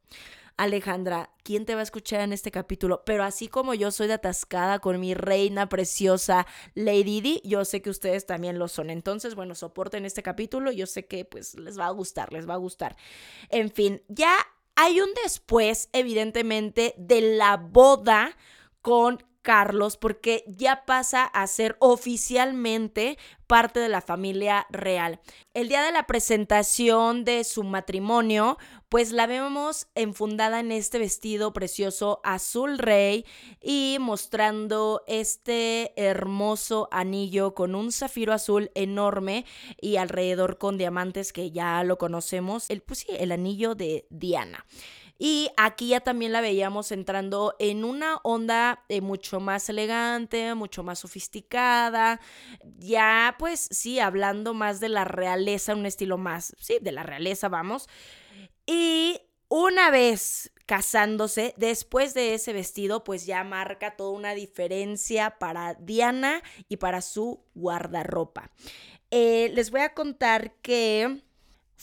Alejandra, 0.56 1.30
¿quién 1.44 1.64
te 1.64 1.74
va 1.74 1.80
a 1.80 1.84
escuchar 1.84 2.22
en 2.22 2.32
este 2.32 2.50
capítulo? 2.50 3.04
Pero 3.06 3.22
así 3.22 3.46
como 3.46 3.72
yo 3.72 3.92
soy 3.92 4.08
de 4.08 4.14
atascada 4.14 4.80
con 4.80 4.98
mi 4.98 5.14
reina 5.14 5.68
preciosa 5.68 6.48
Lady 6.74 7.20
Di, 7.20 7.40
yo 7.44 7.64
sé 7.64 7.82
que 7.82 7.90
ustedes 7.90 8.26
también 8.26 8.58
lo 8.58 8.66
son. 8.66 8.90
Entonces, 8.90 9.36
bueno, 9.36 9.54
soporten 9.54 10.04
este 10.04 10.24
capítulo. 10.24 10.72
Yo 10.72 10.86
sé 10.86 11.06
que 11.06 11.24
pues 11.24 11.54
les 11.54 11.78
va 11.78 11.86
a 11.86 11.90
gustar, 11.90 12.32
les 12.32 12.48
va 12.48 12.54
a 12.54 12.58
gustar. 12.58 12.96
En 13.48 13.70
fin, 13.70 14.02
ya 14.08 14.34
hay 14.74 15.00
un 15.00 15.10
después, 15.22 15.88
evidentemente, 15.92 16.94
de 16.98 17.36
la 17.36 17.58
boda 17.58 18.36
con 18.80 19.22
Carlos 19.42 19.96
porque 19.96 20.44
ya 20.46 20.84
pasa 20.86 21.24
a 21.24 21.46
ser 21.46 21.76
oficialmente 21.80 23.18
parte 23.46 23.80
de 23.80 23.90
la 23.90 24.00
familia 24.00 24.66
real. 24.70 25.20
El 25.52 25.68
día 25.68 25.82
de 25.82 25.92
la 25.92 26.06
presentación 26.06 27.24
de 27.24 27.44
su 27.44 27.64
matrimonio, 27.64 28.56
pues 28.88 29.12
la 29.12 29.26
vemos 29.26 29.88
enfundada 29.94 30.60
en 30.60 30.72
este 30.72 30.98
vestido 30.98 31.52
precioso 31.52 32.20
azul 32.24 32.78
rey 32.78 33.26
y 33.60 33.98
mostrando 34.00 35.02
este 35.06 35.92
hermoso 36.00 36.88
anillo 36.92 37.54
con 37.54 37.74
un 37.74 37.92
zafiro 37.92 38.32
azul 38.32 38.70
enorme 38.74 39.44
y 39.80 39.96
alrededor 39.96 40.56
con 40.56 40.78
diamantes 40.78 41.32
que 41.32 41.50
ya 41.50 41.84
lo 41.84 41.98
conocemos, 41.98 42.70
el, 42.70 42.80
pues 42.80 43.00
sí, 43.00 43.08
el 43.10 43.32
anillo 43.32 43.74
de 43.74 44.06
Diana. 44.08 44.64
Y 45.24 45.52
aquí 45.56 45.86
ya 45.86 46.00
también 46.00 46.32
la 46.32 46.40
veíamos 46.40 46.90
entrando 46.90 47.54
en 47.60 47.84
una 47.84 48.16
onda 48.24 48.84
eh, 48.88 49.00
mucho 49.00 49.38
más 49.38 49.68
elegante, 49.68 50.52
mucho 50.56 50.82
más 50.82 50.98
sofisticada, 50.98 52.20
ya 52.64 53.36
pues 53.38 53.68
sí, 53.70 54.00
hablando 54.00 54.52
más 54.52 54.80
de 54.80 54.88
la 54.88 55.04
realeza, 55.04 55.76
un 55.76 55.86
estilo 55.86 56.18
más, 56.18 56.56
sí, 56.58 56.78
de 56.82 56.90
la 56.90 57.04
realeza, 57.04 57.48
vamos. 57.48 57.88
Y 58.66 59.20
una 59.46 59.92
vez 59.92 60.50
casándose, 60.66 61.54
después 61.56 62.14
de 62.14 62.34
ese 62.34 62.52
vestido, 62.52 63.04
pues 63.04 63.24
ya 63.24 63.44
marca 63.44 63.94
toda 63.94 64.10
una 64.10 64.34
diferencia 64.34 65.38
para 65.38 65.74
Diana 65.74 66.42
y 66.68 66.78
para 66.78 67.00
su 67.00 67.44
guardarropa. 67.54 68.50
Eh, 69.12 69.52
les 69.54 69.70
voy 69.70 69.82
a 69.82 69.94
contar 69.94 70.54
que 70.62 71.22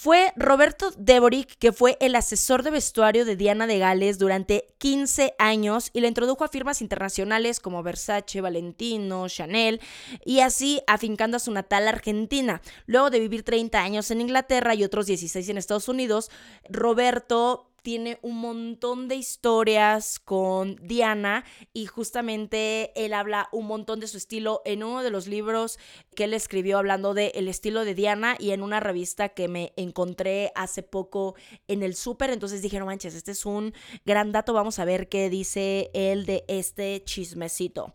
fue 0.01 0.31
Roberto 0.37 0.93
Deboric, 0.97 1.57
que 1.57 1.73
fue 1.73 1.97
el 1.99 2.15
asesor 2.15 2.63
de 2.63 2.71
vestuario 2.71 3.25
de 3.25 3.35
Diana 3.35 3.67
de 3.67 3.79
Gales 3.79 4.17
durante 4.17 4.65
15 4.77 5.33
años 5.37 5.89
y 5.91 5.99
la 5.99 6.07
introdujo 6.07 6.45
a 6.45 6.47
firmas 6.47 6.81
internacionales 6.81 7.59
como 7.59 7.83
Versace, 7.83 8.39
Valentino, 8.39 9.27
Chanel 9.27 9.81
y 10.23 10.39
así 10.39 10.81
afincando 10.87 11.35
a 11.35 11.41
su 11.41 11.51
natal 11.51 11.85
Argentina. 11.85 12.61
Luego 12.85 13.09
de 13.09 13.19
vivir 13.19 13.43
30 13.43 13.77
años 13.77 14.09
en 14.09 14.21
Inglaterra 14.21 14.73
y 14.73 14.85
otros 14.85 15.05
16 15.05 15.49
en 15.49 15.57
Estados 15.57 15.89
Unidos, 15.89 16.31
Roberto 16.69 17.68
tiene 17.81 18.19
un 18.21 18.37
montón 18.37 19.07
de 19.07 19.15
historias 19.15 20.19
con 20.19 20.75
Diana 20.77 21.45
y 21.73 21.85
justamente 21.85 22.91
él 22.95 23.13
habla 23.13 23.49
un 23.51 23.67
montón 23.67 23.99
de 23.99 24.07
su 24.07 24.17
estilo 24.17 24.61
en 24.65 24.83
uno 24.83 25.03
de 25.03 25.09
los 25.09 25.27
libros 25.27 25.79
que 26.15 26.25
él 26.25 26.33
escribió 26.33 26.77
hablando 26.77 27.13
de 27.13 27.27
el 27.35 27.47
estilo 27.47 27.85
de 27.85 27.95
Diana 27.95 28.35
y 28.39 28.51
en 28.51 28.63
una 28.63 28.79
revista 28.79 29.29
que 29.29 29.47
me 29.47 29.73
encontré 29.75 30.51
hace 30.55 30.83
poco 30.83 31.35
en 31.67 31.83
el 31.83 31.95
súper, 31.95 32.29
entonces 32.29 32.61
dije, 32.61 32.79
no 32.79 32.85
manches, 32.85 33.15
este 33.15 33.31
es 33.31 33.45
un 33.45 33.73
gran 34.05 34.31
dato, 34.31 34.53
vamos 34.53 34.79
a 34.79 34.85
ver 34.85 35.09
qué 35.09 35.29
dice 35.29 35.89
él 35.93 36.25
de 36.25 36.43
este 36.47 37.03
chismecito. 37.03 37.93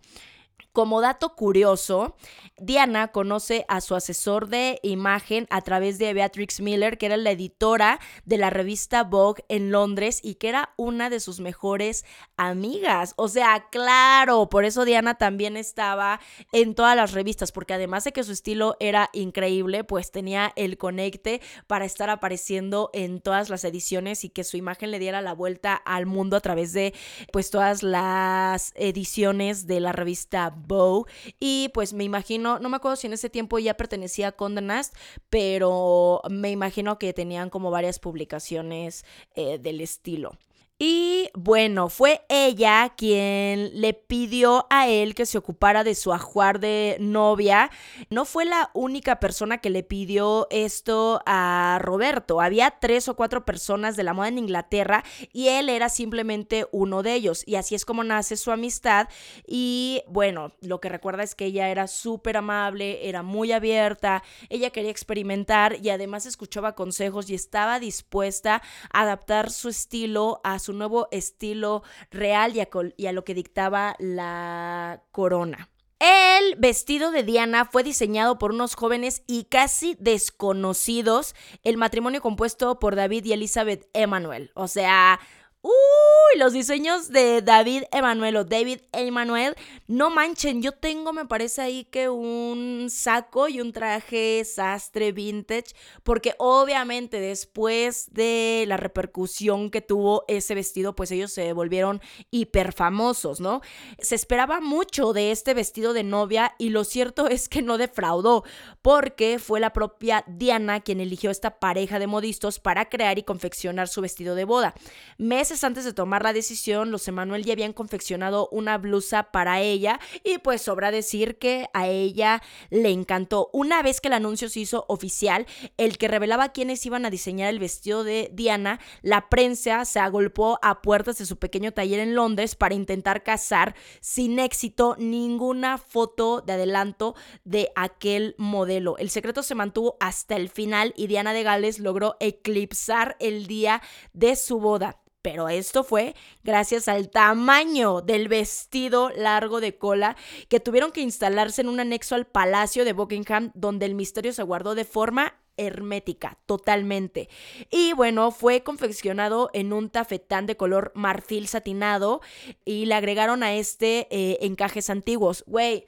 Como 0.75 1.01
dato 1.01 1.37
curioso, 1.37 2.17
Diana 2.59 3.13
conoce 3.13 3.65
a 3.69 3.81
su 3.81 3.95
asesor 3.95 4.49
de 4.49 4.81
imagen 4.83 5.47
a 5.49 5.61
través 5.61 5.99
de 5.99 6.13
Beatrix 6.13 6.61
Miller, 6.61 6.99
que 6.99 7.07
era 7.07 7.17
la 7.17 7.31
editora 7.31 8.01
de 8.25 8.39
la 8.39 8.51
revista 8.51 9.05
Vogue 9.05 9.45
en 9.49 9.71
Londres 9.71 10.19
y 10.21 10.35
que 10.35 10.49
era 10.49 10.75
una 10.77 11.11
de 11.11 11.21
sus 11.21 11.39
mejores 11.39 12.05
amigas. 12.37 13.15
O 13.17 13.29
sea, 13.29 13.69
claro, 13.71 14.49
por 14.49 14.65
eso 14.65 14.85
Diana 14.85 15.15
también 15.15 15.57
estaba 15.57 16.19
en 16.51 16.75
todas 16.75 16.97
las 16.97 17.13
revistas, 17.13 17.53
porque 17.53 17.75
además 17.75 18.03
de 18.03 18.13
que 18.13 18.25
su 18.25 18.33
estilo 18.33 18.77
era 18.81 19.11
increíble, 19.13 19.85
pues 19.85 20.11
tenía 20.11 20.53
el 20.57 20.77
conecte 20.77 21.41
para 21.69 21.85
estar 21.85 22.11
apareciendo 22.11 22.91
en 22.95 23.21
todas 23.21 23.49
las 23.49 23.63
ediciones 23.63 24.25
y 24.25 24.29
que 24.29 24.43
su 24.43 24.57
imagen 24.57 24.91
le 24.91 24.99
diera 24.99 25.23
la 25.23 25.35
vuelta 25.35 25.77
al 25.77 26.07
mundo 26.07 26.37
a 26.37 26.41
través 26.41 26.73
de 26.73 26.95
pues 27.33 27.51
todas 27.51 27.85
las 27.85 28.73
ediciones 28.75 29.69
de 29.69 29.79
la 29.79 29.93
revista 29.93 30.53
Bow. 30.67 31.07
Y 31.41 31.71
pues 31.75 31.93
me 31.93 32.05
imagino, 32.05 32.59
no 32.59 32.69
me 32.69 32.77
acuerdo 32.77 32.97
si 32.97 33.07
en 33.07 33.13
ese 33.13 33.31
tiempo 33.31 33.59
ya 33.59 33.75
pertenecía 33.75 34.29
a 34.29 34.33
Condé 34.33 34.61
Nast, 34.61 34.95
pero 35.31 36.21
me 36.31 36.51
imagino 36.51 36.99
que 36.99 37.13
tenían 37.13 37.51
como 37.51 37.71
varias 37.71 37.99
publicaciones 37.99 39.05
eh, 39.35 39.59
del 39.59 39.81
estilo. 39.81 40.39
Y 40.77 41.31
bueno, 41.35 41.89
fue 41.89 42.23
ella 42.29 42.93
quien 42.97 43.81
le 43.81 43.95
pidió 43.95 44.67
a 44.71 44.89
él 44.89 45.15
que 45.15 45.25
se 45.25 45.39
ocupara 45.39 45.85
de 45.85 45.95
su 45.95 46.13
ajuar 46.13 46.59
de 46.59 46.97
novia. 46.99 47.71
No 48.11 48.25
fue 48.25 48.45
la 48.45 48.71
única 48.75 49.21
persona 49.21 49.59
que 49.59 49.71
le 49.71 49.85
pidió 49.85 50.49
esto 50.51 51.23
a 51.27 51.79
Roberto. 51.81 52.41
Había 52.41 52.73
tres 52.81 53.09
o 53.09 53.15
cuatro 53.15 53.45
personas 53.45 53.95
de 53.95 54.03
la 54.03 54.15
moda 54.15 54.27
en 54.27 54.39
Inglaterra 54.39 55.05
y 55.33 55.47
él 55.47 55.69
era 55.69 55.89
simplemente 55.89 56.67
uno 56.73 57.05
de 57.05 57.15
ellos. 57.15 57.45
Y 57.47 57.55
así 57.55 57.77
es 57.77 57.85
como 57.85 58.03
nace 58.03 58.37
su 58.37 58.51
amistad. 58.51 59.09
Y 59.47 60.03
bueno, 60.09 60.55
lo 60.61 60.81
que 60.81 60.89
recuerda 60.89 61.23
es 61.23 61.37
que 61.37 61.47
ella 61.47 61.69
era 61.69 61.87
súper 61.87 62.37
amable, 62.37 63.09
era 63.09 63.23
muy 63.23 63.53
abierta, 63.53 64.25
ella 64.49 64.71
quería 64.71 64.91
experimentar 64.91 65.77
y 65.81 65.91
además 65.91 66.27
escuchaba 66.27 66.75
consejos 66.75 67.31
y 67.31 67.37
estaba 67.37 67.79
dispuesta 67.79 68.61
a 68.93 69.03
adaptar 69.03 69.53
su 69.53 69.69
estilo 69.69 70.41
a 70.43 70.59
su 70.59 70.74
nuevo 70.75 71.09
estilo 71.11 71.83
real 72.11 72.55
y 72.55 73.07
a, 73.07 73.13
lo 73.13 73.25
que 73.25 73.35
dictaba 73.35 73.97
la 73.99 75.03
corona. 75.13 75.71
El 76.01 76.57
vestido 76.57 77.11
de 77.11 77.23
Diana 77.23 77.65
fue 77.65 77.83
diseñado 77.83 78.39
por 78.39 78.53
unos 78.53 78.75
jóvenes 78.75 79.23
y 79.27 79.45
casi 79.45 79.97
desconocidos. 80.01 81.35
El 81.63 81.77
matrimonio 81.77 82.21
compuesto 82.21 82.79
por 82.79 82.97
David 82.97 83.25
y 83.25 83.33
Elizabeth 83.33 83.89
Emanuel. 83.95 84.51
O 84.55 84.69
sea, 84.69 85.21
Uy, 85.67 86.39
los 86.39 86.53
diseños 86.53 87.09
de 87.09 87.41
David 87.41 87.85
Emanuel 87.91 88.37
o 88.37 88.45
David 88.45 88.81
Emanuel, 88.93 89.55
no 89.87 90.11
manchen, 90.11 90.61
yo 90.61 90.73
tengo, 90.73 91.15
me 91.15 91.25
parece 91.25 91.63
ahí 91.63 91.85
que 91.85 92.11
un 92.11 92.89
saco 92.91 93.49
y 93.49 93.63
un 93.63 93.73
traje 93.73 94.45
sastre 94.45 95.13
vintage, 95.13 95.75
porque 96.03 96.35
obviamente 96.37 97.19
después 97.19 98.13
de 98.13 98.67
la 98.69 98.77
repercusión 98.77 99.71
que 99.71 99.81
tuvo 99.81 100.27
ese 100.29 100.55
vestido, 100.55 100.95
pues 100.95 101.11
ellos 101.13 101.33
se 101.33 101.55
volvieron 101.55 102.03
hiper 102.31 102.75
famosos, 102.75 103.41
¿no? 103.41 103.63
Se 103.99 104.17
esperaba 104.17 104.61
mucho 104.61 105.15
de 105.15 105.31
este 105.31 105.55
vestido 105.55 105.95
de 105.95 106.05
novia 106.05 106.55
y 106.59 106.69
lo 106.69 106.85
cierto 106.85 107.27
es 107.31 107.49
que 107.49 107.63
no 107.63 107.79
defraudó, 107.79 108.45
porque 108.83 109.39
fue 109.39 109.61
la 109.61 109.73
propia 109.73 110.25
Diana 110.27 110.81
quien 110.81 111.01
eligió 111.01 111.31
esta 111.31 111.59
pareja 111.59 111.99
de 111.99 112.07
modistos 112.07 112.59
para 112.59 112.91
crear 112.91 113.19
y 113.19 113.23
confeccionar 113.23 113.89
su 113.89 114.03
vestido 114.03 114.35
de 114.35 114.45
boda. 114.45 114.75
Meses 115.17 115.54
antes 115.63 115.85
de 115.85 115.93
tomar 115.93 116.23
la 116.23 116.33
decisión, 116.33 116.91
los 116.91 117.07
Emanuel 117.07 117.45
ya 117.45 117.53
habían 117.53 117.73
confeccionado 117.73 118.49
una 118.51 118.79
blusa 118.79 119.25
para 119.31 119.61
ella 119.61 120.01
y 120.25 120.39
pues 120.39 120.63
sobra 120.63 120.91
decir 120.91 121.39
que 121.39 121.69
a 121.73 121.87
ella 121.87 122.43
le 122.71 122.91
encantó. 122.91 123.51
Una 123.53 123.83
vez 123.83 124.01
que 124.01 124.09
el 124.09 124.15
anuncio 124.15 124.49
se 124.49 124.61
hizo 124.61 124.87
oficial, 124.89 125.47
el 125.77 125.99
que 125.99 126.09
revelaba 126.09 126.53
quiénes 126.53 126.85
iban 126.87 127.07
a 127.07 127.11
diseñar 127.11 127.51
el 127.51 127.59
vestido 127.59 128.03
de 128.03 128.31
Diana, 128.33 128.81
la 129.03 129.29
prensa 129.29 129.85
se 129.85 130.01
agolpó 130.01 130.59
a 130.63 130.83
puertas 130.83 131.19
de 131.19 131.27
su 131.27 131.39
pequeño 131.39 131.73
taller 131.73 132.01
en 132.01 132.15
Londres 132.15 132.57
para 132.57 132.75
intentar 132.75 133.23
cazar 133.23 133.75
sin 134.01 134.39
éxito 134.39 134.97
ninguna 134.99 135.79
foto 135.79 136.41
de 136.41 136.55
adelanto 136.55 137.15
de 137.45 137.71
aquel 137.77 138.35
modelo. 138.39 138.97
El 138.99 139.11
secreto 139.11 139.43
se 139.43 139.55
mantuvo 139.55 139.97
hasta 140.01 140.37
el 140.37 140.49
final 140.49 140.95
y 140.97 141.07
Diana 141.07 141.33
de 141.33 141.43
Gales 141.43 141.79
logró 141.79 142.17
eclipsar 142.19 143.17
el 143.21 143.47
día 143.47 143.83
de 144.13 144.37
su 144.37 144.59
boda. 144.59 145.04
Pero 145.25 145.49
esto 145.49 145.85
fue 145.85 146.15
gracias 146.43 146.87
al 146.87 147.09
tamaño 147.09 148.03
del 148.03 148.29
vestido 148.29 149.09
largo 149.09 149.63
de 149.63 149.79
cola 149.79 150.17
que 150.51 150.61
tuvieron 150.61 150.93
que 150.93 151.01
instalarse 151.01 151.63
en 151.63 151.71
un 151.71 151.81
anexo 151.81 152.15
al 152.15 152.27
Palacio 152.27 152.85
de 152.85 152.93
Buckingham 152.93 153.51
donde 153.55 153.87
el 153.87 153.95
misterio 153.95 154.35
se 154.35 154.43
guardó 154.43 154.75
de 154.75 154.85
forma 154.85 155.41
hermética, 155.57 156.37
totalmente. 156.45 157.31
Y 157.71 157.95
bueno, 157.95 158.33
fue 158.33 158.63
confeccionado 158.63 159.49
en 159.55 159.73
un 159.73 159.89
tafetán 159.89 160.45
de 160.45 160.59
color 160.59 160.93
marfil 160.95 161.49
satinado 161.49 162.21
y 162.67 162.85
le 162.85 162.95
agregaron 162.95 163.43
a 163.43 163.55
este 163.55 164.09
eh, 164.11 164.41
encajes 164.43 164.91
antiguos. 164.91 165.43
Güey, 165.47 165.87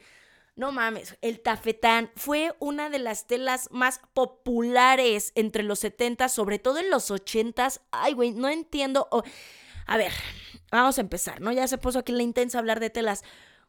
no 0.56 0.72
mames, 0.72 1.16
el 1.20 1.40
tafetán 1.40 2.10
fue 2.16 2.54
una 2.58 2.88
de 2.88 2.98
las 2.98 3.26
telas 3.26 3.68
más 3.70 4.00
populares 4.14 5.32
entre 5.34 5.62
los 5.62 5.80
70, 5.80 6.30
sobre 6.30 6.58
todo 6.58 6.78
en 6.78 6.88
los 6.88 7.10
80. 7.10 7.68
Ay, 7.90 8.14
güey, 8.14 8.32
no 8.32 8.48
entiendo. 8.48 9.08
A 9.86 9.96
ver, 9.98 10.12
vamos 10.70 10.96
a 10.96 11.02
empezar, 11.02 11.42
¿no? 11.42 11.52
Ya 11.52 11.68
se 11.68 11.76
puso 11.76 11.98
aquí 11.98 12.12
la 12.12 12.22
intensa 12.22 12.58
hablar 12.58 12.80
de 12.80 12.88
telas. 12.88 13.22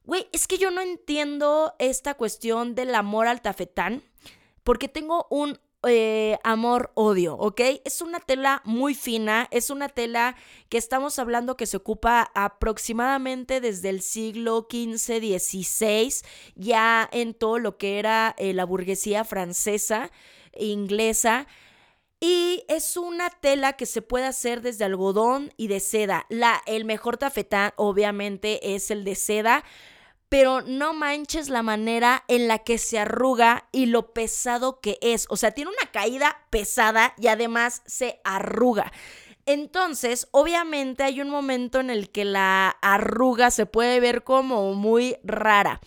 Güey, 0.06 0.28
es 0.32 0.48
que 0.48 0.58
yo 0.58 0.72
no 0.72 0.80
entiendo 0.80 1.76
esta 1.78 2.14
cuestión 2.14 2.74
del 2.74 2.96
amor 2.96 3.28
al 3.28 3.42
tafetán, 3.42 4.02
porque 4.64 4.88
tengo 4.88 5.28
un 5.30 5.60
eh, 5.88 6.40
amor-odio, 6.44 7.36
¿ok? 7.36 7.62
Es 7.86 8.02
una 8.02 8.20
tela 8.20 8.62
muy 8.66 8.96
fina, 8.96 9.48
es 9.52 9.70
una 9.70 9.90
tela 9.90 10.36
que 10.70 10.78
estamos 10.78 11.20
hablando 11.20 11.58
que 11.58 11.66
se 11.66 11.78
ocupa 11.78 12.32
aproximadamente 12.36 13.62
desde 13.62 13.90
el 13.90 14.02
siglo 14.02 14.68
XV, 14.70 15.40
XVI, 15.40 16.14
ya 16.56 17.10
en 17.12 17.34
todo 17.34 17.60
lo 17.60 17.78
que 17.78 18.00
era 18.00 18.36
eh, 18.38 18.54
la 18.54 18.66
burguesía 18.66 19.24
francesa, 19.24 20.12
inglesa. 20.58 21.48
Y 22.20 22.64
es 22.68 22.98
una 22.98 23.30
tela 23.30 23.74
que 23.74 23.86
se 23.86 24.02
puede 24.02 24.26
hacer 24.26 24.62
desde 24.62 24.86
algodón 24.86 25.54
y 25.56 25.68
de 25.68 25.80
seda. 25.80 26.26
La, 26.30 26.62
el 26.66 26.84
mejor 26.84 27.18
tafetán, 27.18 27.74
obviamente, 27.76 28.76
es 28.76 28.90
el 28.90 29.04
de 29.04 29.16
seda 29.16 29.64
pero 30.30 30.62
no 30.62 30.94
manches 30.94 31.50
la 31.50 31.64
manera 31.64 32.24
en 32.28 32.48
la 32.48 32.60
que 32.60 32.78
se 32.78 33.00
arruga 33.00 33.68
y 33.72 33.86
lo 33.86 34.14
pesado 34.14 34.80
que 34.82 34.98
es. 35.02 35.26
O 35.30 35.38
sea, 35.38 35.52
tiene 35.52 35.72
una 35.72 35.92
caída 35.92 36.46
pesada 36.50 37.14
y 37.18 37.28
además 37.28 37.82
se 37.86 38.20
arruga. 38.24 38.92
Entonces, 39.46 40.28
obviamente 40.32 41.04
hay 41.04 41.22
un 41.22 41.30
momento 41.30 41.80
en 41.80 41.90
el 41.90 42.10
que 42.10 42.26
la 42.26 42.70
arruga 42.82 43.50
se 43.50 43.66
puede 43.66 44.02
ver 44.02 44.24
como 44.24 44.74
muy 44.74 45.16
rara. 45.24 45.80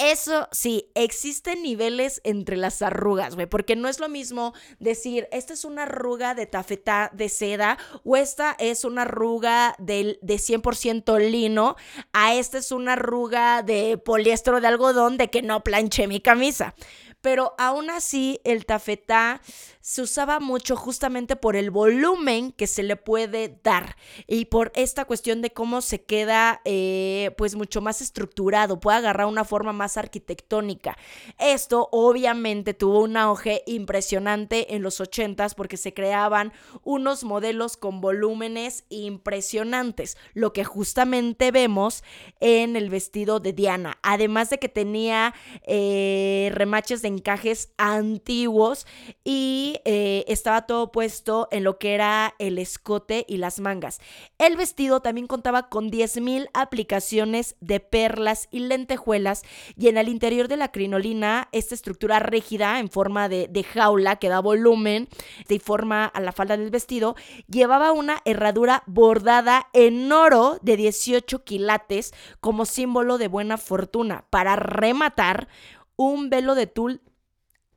Eso 0.00 0.48
sí, 0.50 0.90
existen 0.94 1.62
niveles 1.62 2.22
entre 2.24 2.56
las 2.56 2.80
arrugas, 2.80 3.34
güey, 3.34 3.46
porque 3.46 3.76
no 3.76 3.86
es 3.86 4.00
lo 4.00 4.08
mismo 4.08 4.54
decir, 4.78 5.28
esta 5.30 5.52
es 5.52 5.66
una 5.66 5.82
arruga 5.82 6.34
de 6.34 6.46
tafetá 6.46 7.10
de 7.12 7.28
seda 7.28 7.76
o 8.02 8.16
esta 8.16 8.56
es 8.58 8.86
una 8.86 9.02
arruga 9.02 9.74
de, 9.78 10.18
de 10.22 10.34
100% 10.36 11.18
lino, 11.30 11.76
a 12.14 12.34
esta 12.34 12.56
es 12.56 12.72
una 12.72 12.94
arruga 12.94 13.62
de 13.62 13.98
poliéster 13.98 14.58
de 14.62 14.68
algodón 14.68 15.18
de 15.18 15.28
que 15.28 15.42
no 15.42 15.62
planché 15.62 16.06
mi 16.06 16.20
camisa 16.20 16.74
pero 17.20 17.54
aún 17.58 17.90
así 17.90 18.40
el 18.44 18.64
tafetá 18.64 19.40
se 19.80 20.02
usaba 20.02 20.40
mucho 20.40 20.76
justamente 20.76 21.36
por 21.36 21.56
el 21.56 21.70
volumen 21.70 22.52
que 22.52 22.66
se 22.66 22.82
le 22.82 22.96
puede 22.96 23.58
dar 23.62 23.96
y 24.26 24.46
por 24.46 24.72
esta 24.74 25.04
cuestión 25.04 25.40
de 25.40 25.50
cómo 25.50 25.80
se 25.80 26.02
queda 26.02 26.60
eh, 26.64 27.34
pues 27.38 27.54
mucho 27.54 27.80
más 27.80 28.00
estructurado, 28.00 28.80
puede 28.80 28.98
agarrar 28.98 29.26
una 29.26 29.44
forma 29.44 29.72
más 29.72 29.96
arquitectónica. 29.96 30.96
Esto 31.38 31.88
obviamente 31.92 32.74
tuvo 32.74 33.00
un 33.00 33.16
auge 33.16 33.62
impresionante 33.66 34.74
en 34.74 34.82
los 34.82 35.00
80s 35.00 35.54
porque 35.54 35.76
se 35.76 35.94
creaban 35.94 36.52
unos 36.82 37.24
modelos 37.24 37.76
con 37.76 38.00
volúmenes 38.00 38.84
impresionantes, 38.90 40.16
lo 40.34 40.52
que 40.52 40.64
justamente 40.64 41.50
vemos 41.50 42.04
en 42.40 42.76
el 42.76 42.90
vestido 42.90 43.40
de 43.40 43.52
Diana, 43.52 43.98
además 44.02 44.50
de 44.50 44.58
que 44.58 44.68
tenía 44.68 45.34
eh, 45.62 46.50
remaches 46.52 47.02
de 47.02 47.08
encajes 47.08 47.72
antiguos 47.78 48.86
y 49.24 49.69
eh, 49.84 50.24
estaba 50.28 50.66
todo 50.66 50.92
puesto 50.92 51.48
en 51.50 51.64
lo 51.64 51.78
que 51.78 51.94
era 51.94 52.34
el 52.38 52.58
escote 52.58 53.24
y 53.28 53.36
las 53.36 53.60
mangas. 53.60 54.00
El 54.38 54.56
vestido 54.56 55.00
también 55.00 55.26
contaba 55.26 55.68
con 55.68 55.90
10.000 55.90 56.48
aplicaciones 56.54 57.56
de 57.60 57.80
perlas 57.80 58.48
y 58.50 58.60
lentejuelas 58.60 59.42
y 59.76 59.88
en 59.88 59.98
el 59.98 60.08
interior 60.08 60.48
de 60.48 60.56
la 60.56 60.72
crinolina 60.72 61.48
esta 61.52 61.74
estructura 61.74 62.18
rígida 62.18 62.78
en 62.78 62.90
forma 62.90 63.28
de, 63.28 63.48
de 63.48 63.62
jaula 63.62 64.16
que 64.16 64.28
da 64.28 64.40
volumen 64.40 65.08
de 65.48 65.60
forma 65.60 66.06
a 66.06 66.20
la 66.20 66.32
falda 66.32 66.56
del 66.56 66.70
vestido 66.70 67.16
llevaba 67.48 67.92
una 67.92 68.20
herradura 68.24 68.82
bordada 68.86 69.68
en 69.72 70.10
oro 70.12 70.58
de 70.62 70.76
18 70.76 71.44
quilates 71.44 72.12
como 72.40 72.64
símbolo 72.64 73.18
de 73.18 73.28
buena 73.28 73.58
fortuna 73.58 74.24
para 74.30 74.56
rematar 74.56 75.48
un 75.96 76.30
velo 76.30 76.54
de 76.54 76.66
tul 76.66 77.00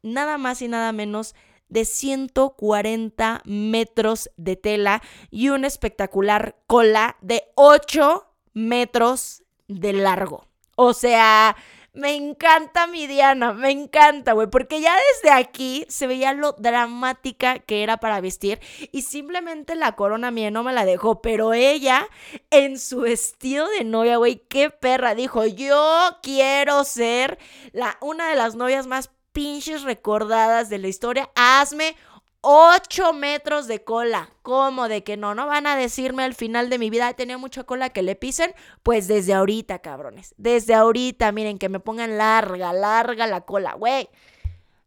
nada 0.04 0.38
más 0.38 0.62
y 0.62 0.68
nada 0.68 0.92
menos 0.92 1.36
de 1.74 1.86
140 1.86 3.42
metros 3.46 4.30
de 4.38 4.56
tela 4.56 5.02
y 5.32 5.50
una 5.50 5.68
espectacular 5.68 6.56
cola 6.68 7.18
de 7.22 7.44
8 7.56 8.28
metros 8.54 9.44
de 9.68 9.94
largo. 9.94 10.46
O 10.76 10.94
sea, 10.94 11.56
me 11.94 12.16
encanta 12.16 12.88
mi 12.88 13.08
Diana, 13.08 13.54
me 13.54 13.72
encanta, 13.72 14.34
güey, 14.34 14.48
porque 14.48 14.82
ya 14.82 14.96
desde 15.14 15.32
aquí 15.32 15.86
se 15.90 16.08
veía 16.08 16.34
lo 16.34 16.54
dramática 16.54 17.60
que 17.60 17.84
era 17.84 17.98
para 17.98 18.22
vestir 18.22 18.60
y 18.92 19.04
simplemente 19.04 19.76
la 19.76 19.96
corona 19.96 20.32
mía 20.32 20.52
no 20.52 20.64
me 20.64 20.74
la 20.74 20.86
dejó, 20.86 21.22
pero 21.22 21.54
ella 21.54 22.08
en 22.50 22.80
su 22.80 23.02
vestido 23.02 23.68
de 23.70 23.84
novia, 23.84 24.18
güey, 24.18 24.44
qué 24.48 24.70
perra, 24.70 25.16
dijo, 25.16 25.46
yo 25.46 26.18
quiero 26.22 26.84
ser 26.84 27.38
la, 27.72 27.98
una 28.02 28.30
de 28.30 28.36
las 28.36 28.56
novias 28.56 28.86
más 28.86 29.12
pinches 29.34 29.84
recordadas 29.84 30.70
de 30.70 30.78
la 30.78 30.88
historia. 30.88 31.30
Hazme 31.36 31.96
8 32.42 33.14
metros 33.14 33.68
de 33.68 33.84
cola. 33.84 34.30
¿Cómo 34.42 34.88
de 34.88 35.04
que 35.04 35.18
no? 35.18 35.36
No 35.36 35.48
van 35.48 35.68
a 35.68 35.76
decirme 35.76 36.24
al 36.24 36.36
final 36.36 36.70
de 36.70 36.78
mi 36.78 36.90
vida, 36.90 37.10
he 37.10 37.14
tenido 37.14 37.40
mucha 37.40 37.64
cola 37.64 37.90
que 37.90 38.04
le 38.04 38.16
pisen. 38.16 38.54
Pues 38.84 39.08
desde 39.08 39.34
ahorita, 39.34 39.80
cabrones. 39.80 40.34
Desde 40.38 40.74
ahorita, 40.74 41.32
miren, 41.32 41.58
que 41.58 41.70
me 41.70 41.80
pongan 41.80 42.18
larga, 42.18 42.72
larga 42.72 43.28
la 43.28 43.42
cola, 43.42 43.74
güey 43.74 44.10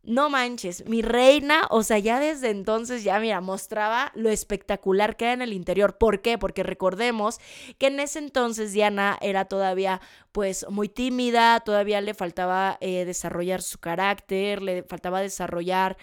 no 0.07 0.31
manches, 0.31 0.87
mi 0.87 1.03
reina, 1.03 1.67
o 1.71 1.83
sea, 1.83 1.99
ya 1.99 2.21
desde 2.21 2.51
entonces 2.51 3.03
ya, 3.05 3.19
mira, 3.19 3.41
mostraba 3.41 4.13
lo 4.15 4.31
espectacular 4.31 5.17
que 5.17 5.27
era 5.27 5.35
en 5.35 5.43
el 5.43 5.53
interior. 5.53 5.99
¿Por 5.99 6.23
qué? 6.23 6.39
Porque 6.39 6.63
recordemos 6.63 7.39
que 7.79 7.89
en 7.89 8.01
ese 8.01 8.21
entonces 8.21 8.73
Diana 8.73 9.19
era 9.21 9.47
todavía 9.47 10.01
pues 10.33 10.67
muy 10.69 10.89
tímida, 10.89 11.61
todavía 11.61 12.01
le 12.01 12.15
faltaba 12.15 12.79
eh, 12.81 13.05
desarrollar 13.05 13.63
su 13.63 13.79
carácter, 13.79 14.63
le 14.63 14.83
faltaba 14.83 15.21
desarrollar 15.21 15.97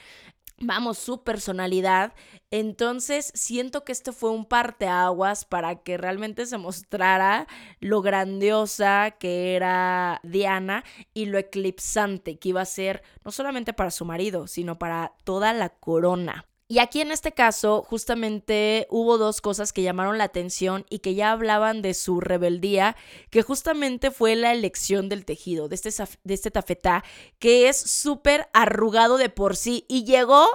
vamos, 0.63 0.97
su 0.97 1.23
personalidad. 1.23 2.13
Entonces, 2.51 3.31
siento 3.33 3.83
que 3.83 3.91
este 3.91 4.11
fue 4.11 4.31
un 4.31 4.45
parteaguas 4.45 5.45
para 5.45 5.83
que 5.83 5.97
realmente 5.97 6.45
se 6.45 6.57
mostrara 6.57 7.47
lo 7.79 8.01
grandiosa 8.01 9.11
que 9.11 9.55
era 9.55 10.19
Diana 10.23 10.83
y 11.13 11.25
lo 11.25 11.37
eclipsante 11.37 12.37
que 12.37 12.49
iba 12.49 12.61
a 12.61 12.65
ser 12.65 13.03
no 13.23 13.31
solamente 13.31 13.73
para 13.73 13.91
su 13.91 14.05
marido, 14.05 14.47
sino 14.47 14.77
para 14.77 15.13
toda 15.23 15.53
la 15.53 15.69
corona. 15.69 16.45
Y 16.73 16.79
aquí 16.79 17.01
en 17.01 17.11
este 17.11 17.33
caso, 17.33 17.83
justamente 17.87 18.87
hubo 18.89 19.19
dos 19.19 19.41
cosas 19.41 19.71
que 19.73 19.83
llamaron 19.83 20.17
la 20.17 20.23
atención 20.23 20.87
y 20.89 20.99
que 20.99 21.13
ya 21.13 21.31
hablaban 21.31 21.83
de 21.83 21.93
su 21.93 22.19
rebeldía, 22.19 22.95
que 23.29 23.43
justamente 23.43 24.09
fue 24.09 24.35
la 24.35 24.51
elección 24.51 25.07
del 25.07 25.23
tejido, 25.23 25.67
de 25.67 25.75
este, 25.75 25.91
de 26.23 26.33
este 26.33 26.49
tafetá, 26.49 27.03
que 27.37 27.69
es 27.69 27.77
súper 27.77 28.49
arrugado 28.53 29.17
de 29.17 29.29
por 29.29 29.55
sí. 29.55 29.85
Y 29.87 30.03
llegó 30.03 30.47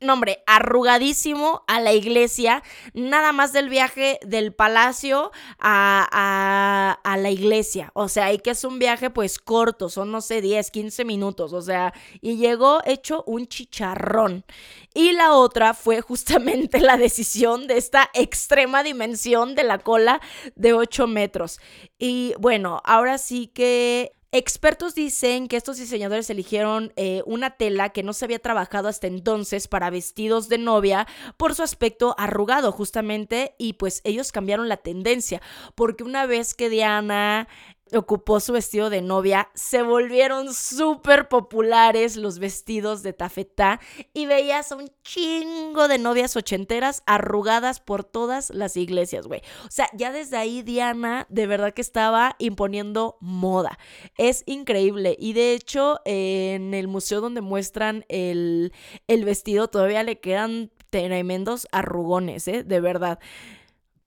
no, 0.00 0.12
hombre, 0.12 0.42
arrugadísimo 0.46 1.64
a 1.66 1.80
la 1.80 1.94
iglesia, 1.94 2.62
nada 2.92 3.32
más 3.32 3.54
del 3.54 3.70
viaje 3.70 4.18
del 4.22 4.52
palacio 4.52 5.32
a, 5.58 6.98
a, 7.02 7.16
la 7.16 7.30
iglesia. 7.30 7.90
O 7.94 8.08
sea, 8.08 8.30
y 8.32 8.38
que 8.38 8.50
es 8.50 8.64
un 8.64 8.78
viaje 8.78 9.08
pues 9.08 9.38
corto, 9.38 9.88
son 9.88 10.12
no 10.12 10.20
sé, 10.20 10.42
10, 10.42 10.70
15 10.70 11.04
minutos. 11.06 11.54
O 11.54 11.62
sea, 11.62 11.94
y 12.20 12.36
llegó 12.36 12.80
hecho 12.84 13.24
un 13.26 13.46
chicharrón. 13.46 14.44
Y 14.92 15.12
la 15.12 15.32
otra 15.32 15.72
fue 15.72 16.02
justamente 16.02 16.78
la 16.80 16.98
decisión 16.98 17.66
de 17.66 17.78
esta 17.78 18.10
extrema 18.12 18.82
dimensión 18.82 19.54
de 19.54 19.64
la 19.64 19.78
cola 19.78 20.20
de 20.56 20.74
8 20.74 21.06
metros. 21.06 21.58
Y 21.98 22.34
bueno, 22.38 22.82
ahora 22.84 23.16
sí 23.16 23.46
que 23.46 24.15
Expertos 24.38 24.94
dicen 24.94 25.48
que 25.48 25.56
estos 25.56 25.78
diseñadores 25.78 26.28
eligieron 26.28 26.92
eh, 26.96 27.22
una 27.24 27.56
tela 27.56 27.88
que 27.88 28.02
no 28.02 28.12
se 28.12 28.26
había 28.26 28.38
trabajado 28.38 28.86
hasta 28.86 29.06
entonces 29.06 29.66
para 29.66 29.88
vestidos 29.88 30.50
de 30.50 30.58
novia 30.58 31.06
por 31.38 31.54
su 31.54 31.62
aspecto 31.62 32.14
arrugado 32.18 32.70
justamente 32.70 33.54
y 33.56 33.72
pues 33.72 34.02
ellos 34.04 34.32
cambiaron 34.32 34.68
la 34.68 34.76
tendencia 34.76 35.40
porque 35.74 36.04
una 36.04 36.26
vez 36.26 36.52
que 36.52 36.68
Diana 36.68 37.48
ocupó 37.94 38.40
su 38.40 38.52
vestido 38.52 38.90
de 38.90 39.00
novia, 39.00 39.48
se 39.54 39.82
volvieron 39.82 40.52
súper 40.52 41.28
populares 41.28 42.16
los 42.16 42.38
vestidos 42.38 43.02
de 43.02 43.12
tafetá 43.12 43.80
y 44.12 44.26
veías 44.26 44.72
a 44.72 44.76
un 44.76 44.90
chingo 45.02 45.86
de 45.86 45.98
novias 45.98 46.36
ochenteras 46.36 47.02
arrugadas 47.06 47.80
por 47.80 48.02
todas 48.02 48.50
las 48.50 48.76
iglesias, 48.76 49.26
güey. 49.26 49.42
O 49.66 49.70
sea, 49.70 49.88
ya 49.94 50.10
desde 50.10 50.36
ahí 50.36 50.62
Diana 50.62 51.26
de 51.28 51.46
verdad 51.46 51.74
que 51.74 51.82
estaba 51.82 52.34
imponiendo 52.38 53.16
moda. 53.20 53.78
Es 54.18 54.42
increíble 54.46 55.16
y 55.18 55.32
de 55.32 55.52
hecho 55.52 56.00
en 56.04 56.74
el 56.74 56.88
museo 56.88 57.20
donde 57.20 57.40
muestran 57.40 58.04
el, 58.08 58.72
el 59.06 59.24
vestido 59.24 59.68
todavía 59.68 60.02
le 60.02 60.18
quedan 60.18 60.70
tremendos 60.90 61.68
arrugones, 61.72 62.48
¿eh? 62.48 62.64
De 62.64 62.80
verdad. 62.80 63.18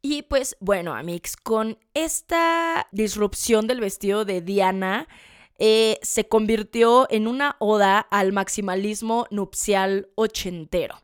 Y 0.02 0.22
pues 0.24 0.56
bueno, 0.60 0.96
Amix, 0.96 1.36
con 1.36 1.78
esta 1.94 2.88
disrupción 2.92 3.68
del 3.68 3.82
vestido 3.82 4.24
de 4.24 4.42
Diana, 4.42 5.08
eh, 5.58 6.00
se 6.02 6.28
convirtió 6.28 7.06
en 7.10 7.28
una 7.28 7.58
oda 7.60 8.00
al 8.00 8.32
maximalismo 8.32 9.28
nupcial 9.30 10.10
ochentero. 10.16 10.96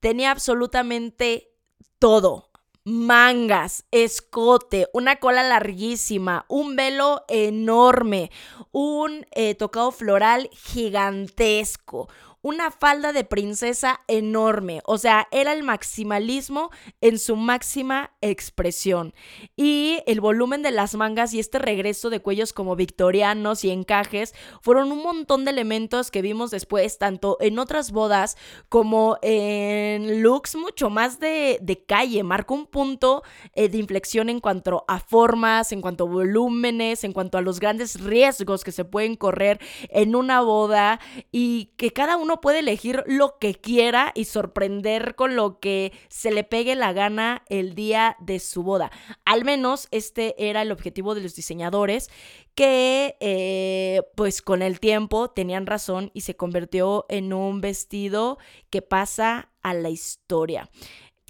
Tenía 0.00 0.32
absolutamente 0.32 1.52
todo. 2.00 2.50
Mangas, 2.82 3.84
escote, 3.90 4.88
una 4.92 5.16
cola 5.16 5.42
larguísima, 5.42 6.46
un 6.48 6.76
velo 6.76 7.24
enorme, 7.28 8.30
un 8.70 9.26
eh, 9.32 9.56
tocado 9.56 9.90
floral 9.90 10.48
gigantesco, 10.52 12.08
una 12.46 12.70
falda 12.70 13.12
de 13.12 13.24
princesa 13.24 14.02
enorme. 14.06 14.80
O 14.84 14.98
sea, 14.98 15.26
era 15.32 15.52
el 15.52 15.64
maximalismo 15.64 16.70
en 17.00 17.18
su 17.18 17.34
máxima 17.34 18.12
expresión. 18.20 19.14
Y 19.56 19.98
el 20.06 20.20
volumen 20.20 20.62
de 20.62 20.70
las 20.70 20.94
mangas 20.94 21.34
y 21.34 21.40
este 21.40 21.58
regreso 21.58 22.08
de 22.08 22.20
cuellos 22.20 22.52
como 22.52 22.76
victorianos 22.76 23.64
y 23.64 23.70
encajes 23.70 24.32
fueron 24.62 24.92
un 24.92 25.02
montón 25.02 25.44
de 25.44 25.50
elementos 25.50 26.12
que 26.12 26.22
vimos 26.22 26.52
después, 26.52 26.98
tanto 26.98 27.36
en 27.40 27.58
otras 27.58 27.90
bodas 27.90 28.36
como 28.68 29.18
en 29.22 30.22
looks 30.22 30.54
mucho 30.54 30.88
más 30.88 31.18
de, 31.18 31.84
calle. 31.88 32.22
Marcó 32.22 32.54
un 32.54 32.66
punto 32.66 33.24
eh, 33.54 33.68
de 33.68 33.78
inflexión 33.78 34.28
en 34.28 34.38
cuanto 34.38 34.84
a 34.86 35.00
formas, 35.00 35.72
en 35.72 35.80
cuanto 35.80 36.04
a 36.04 36.10
volúmenes, 36.10 37.02
en 37.02 37.12
cuanto 37.12 37.38
a 37.38 37.42
los 37.42 37.58
grandes 37.58 38.00
riesgos 38.00 38.62
que 38.62 38.70
se 38.70 38.84
pueden 38.84 39.16
correr 39.16 39.58
en 39.90 40.14
una 40.14 40.42
boda 40.42 41.00
y 41.32 41.72
que 41.76 41.92
cada 41.92 42.16
uno 42.16 42.35
puede 42.40 42.60
elegir 42.60 43.02
lo 43.06 43.38
que 43.38 43.54
quiera 43.54 44.12
y 44.14 44.24
sorprender 44.24 45.14
con 45.14 45.36
lo 45.36 45.60
que 45.60 45.92
se 46.08 46.30
le 46.30 46.44
pegue 46.44 46.74
la 46.74 46.92
gana 46.92 47.42
el 47.48 47.74
día 47.74 48.16
de 48.20 48.38
su 48.38 48.62
boda. 48.62 48.90
Al 49.24 49.44
menos 49.44 49.88
este 49.90 50.48
era 50.48 50.62
el 50.62 50.72
objetivo 50.72 51.14
de 51.14 51.20
los 51.22 51.34
diseñadores 51.34 52.10
que 52.54 53.16
eh, 53.20 54.02
pues 54.16 54.40
con 54.40 54.62
el 54.62 54.80
tiempo 54.80 55.28
tenían 55.30 55.66
razón 55.66 56.10
y 56.14 56.22
se 56.22 56.36
convirtió 56.36 57.04
en 57.08 57.32
un 57.32 57.60
vestido 57.60 58.38
que 58.70 58.80
pasa 58.80 59.50
a 59.62 59.74
la 59.74 59.90
historia. 59.90 60.70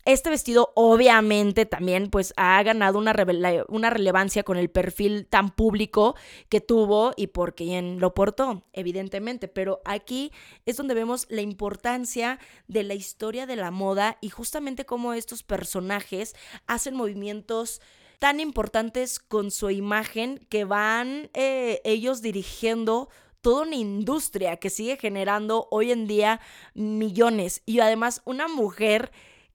Este 0.06 0.30
vestido 0.30 0.70
obviamente 0.76 1.66
también 1.66 2.10
pues 2.10 2.32
ha 2.36 2.62
ganado 2.62 2.96
una, 2.96 3.12
relevancia 3.12 4.44
con 4.44 4.56
el 4.56 4.70
perfil 4.70 5.26
tan 5.26 5.50
público 5.50 6.14
que 6.48 6.60
tuvo 6.60 7.12
y 7.16 7.26
por 7.26 7.56
quien 7.56 7.98
lo 7.98 8.14
portó, 8.14 8.62
evidentemente, 8.72 9.48
pero 9.48 9.80
aquí 9.84 10.30
es 10.64 10.76
donde 10.76 10.94
vemos 10.94 11.26
la 11.28 11.40
importancia 11.40 12.38
de 12.68 12.84
la 12.84 12.94
historia 12.94 13.46
de 13.46 13.56
la 13.56 13.72
moda 13.72 14.16
y 14.20 14.28
justamente 14.28 14.86
cómo 14.86 15.12
estos 15.12 15.42
personajes 15.42 16.36
hacen 16.68 16.94
movimientos 16.94 17.80
tan 18.20 18.38
importantes 18.38 19.18
con 19.18 19.50
su 19.50 19.70
imagen 19.70 20.38
que 20.48 20.64
van 20.64 21.30
eh, 21.34 21.80
ellos 21.82 22.22
dirigiendo 22.22 23.08
toda 23.40 23.62
una 23.62 23.74
industria 23.74 24.58
que 24.58 24.70
sigue 24.70 24.98
generando 24.98 25.66
hoy 25.72 25.90
en 25.90 26.06
día 26.06 26.40
millones. 26.74 27.62
Y 27.66 27.80
además 27.80 28.22
una 28.24 28.46
mujer 28.46 29.10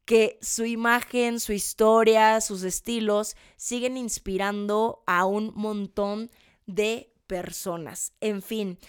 que 0.05 0.37
su 0.41 0.65
imagen, 0.65 1.39
su 1.39 1.53
historia, 1.53 2.41
sus 2.41 2.63
estilos 2.63 3.35
siguen 3.55 3.97
inspirando 3.97 5.03
a 5.05 5.25
un 5.25 5.51
montón 5.55 6.31
de 6.65 7.13
personas. 7.27 8.13
En 8.19 8.41
fin, 8.41 8.79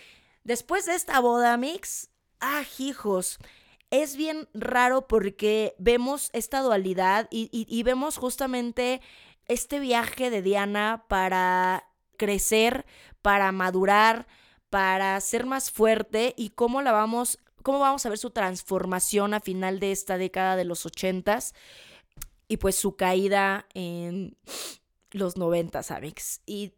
después 0.45 0.87
de 0.87 0.95
esta 0.95 1.21
boda 1.21 1.57
mix, 1.57 2.11
ah, 2.41 2.63
hijos, 2.79 3.39
es 3.91 4.17
bien 4.17 4.49
raro 4.55 5.07
porque 5.07 5.75
vemos 5.79 6.31
esta 6.33 6.61
dualidad 6.61 7.29
y, 7.31 7.49
y 7.53 7.83
vemos 7.83 8.17
justamente 8.17 9.01
este 9.47 9.81
viaje 9.81 10.31
de 10.31 10.41
Diana 10.41 11.05
para 11.09 11.89
crecer, 12.17 12.87
para 13.21 13.53
madurar, 13.53 14.27
para 14.71 15.21
ser 15.21 15.45
más 15.45 15.71
fuerte 15.71 16.35
y 16.37 16.51
cómo 16.51 16.81
la 16.81 16.93
vamos 16.93 17.39
cómo 17.63 17.79
vamos 17.79 18.05
a 18.05 18.09
ver 18.09 18.19
su 18.19 18.31
transformación 18.31 19.35
a 19.35 19.41
final 19.41 19.81
de 19.81 19.93
esta 19.93 20.19
década 20.19 20.57
de 20.57 20.65
los 20.65 20.87
ochentas 20.87 21.55
y 22.49 22.59
pues 22.59 22.77
su 22.77 22.97
caída 22.97 23.67
en 23.75 24.37
los 25.11 25.37
noventas, 25.37 25.91
Amix. 25.91 26.41
Y, 26.47 26.73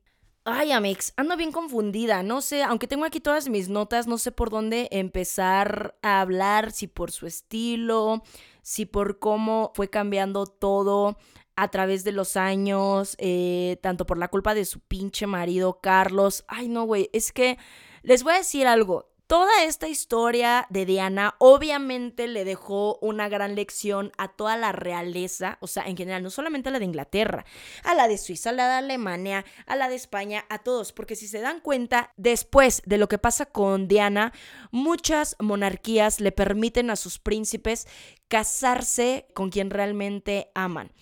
ay, 0.44 0.72
Amix, 0.72 1.12
ando 1.16 1.36
bien 1.36 1.52
confundida, 1.52 2.22
no 2.22 2.40
sé, 2.40 2.62
aunque 2.62 2.86
tengo 2.86 3.04
aquí 3.04 3.20
todas 3.20 3.48
mis 3.48 3.68
notas, 3.68 4.06
no 4.06 4.18
sé 4.18 4.32
por 4.32 4.50
dónde 4.50 4.88
empezar 4.92 5.96
a 6.02 6.20
hablar, 6.20 6.70
si 6.70 6.86
por 6.86 7.10
su 7.10 7.26
estilo, 7.26 8.22
si 8.62 8.86
por 8.86 9.18
cómo 9.18 9.72
fue 9.74 9.90
cambiando 9.90 10.46
todo 10.46 11.16
a 11.56 11.68
través 11.68 12.04
de 12.04 12.12
los 12.12 12.36
años, 12.36 13.16
eh, 13.18 13.78
tanto 13.82 14.06
por 14.06 14.18
la 14.18 14.28
culpa 14.28 14.54
de 14.54 14.64
su 14.64 14.80
pinche 14.80 15.26
marido 15.26 15.80
Carlos. 15.80 16.44
Ay, 16.48 16.68
no, 16.68 16.84
güey, 16.84 17.10
es 17.12 17.32
que 17.32 17.58
les 18.02 18.22
voy 18.22 18.34
a 18.34 18.38
decir 18.38 18.66
algo. 18.66 19.13
Toda 19.26 19.64
esta 19.64 19.88
historia 19.88 20.66
de 20.68 20.84
Diana 20.84 21.34
obviamente 21.38 22.28
le 22.28 22.44
dejó 22.44 22.98
una 23.00 23.30
gran 23.30 23.54
lección 23.54 24.12
a 24.18 24.28
toda 24.28 24.58
la 24.58 24.70
realeza, 24.70 25.56
o 25.60 25.66
sea, 25.66 25.84
en 25.84 25.96
general, 25.96 26.22
no 26.22 26.28
solamente 26.28 26.68
a 26.68 26.72
la 26.72 26.78
de 26.78 26.84
Inglaterra, 26.84 27.46
a 27.84 27.94
la 27.94 28.06
de 28.06 28.18
Suiza, 28.18 28.50
a 28.50 28.52
la 28.52 28.68
de 28.68 28.74
Alemania, 28.74 29.46
a 29.64 29.76
la 29.76 29.88
de 29.88 29.94
España, 29.94 30.44
a 30.50 30.58
todos, 30.58 30.92
porque 30.92 31.16
si 31.16 31.26
se 31.26 31.40
dan 31.40 31.60
cuenta, 31.60 32.12
después 32.18 32.82
de 32.84 32.98
lo 32.98 33.08
que 33.08 33.16
pasa 33.16 33.46
con 33.46 33.88
Diana, 33.88 34.34
muchas 34.70 35.36
monarquías 35.40 36.20
le 36.20 36.30
permiten 36.30 36.90
a 36.90 36.96
sus 36.96 37.18
príncipes 37.18 37.86
casarse 38.28 39.26
con 39.32 39.48
quien 39.48 39.70
realmente 39.70 40.50
aman. 40.54 40.92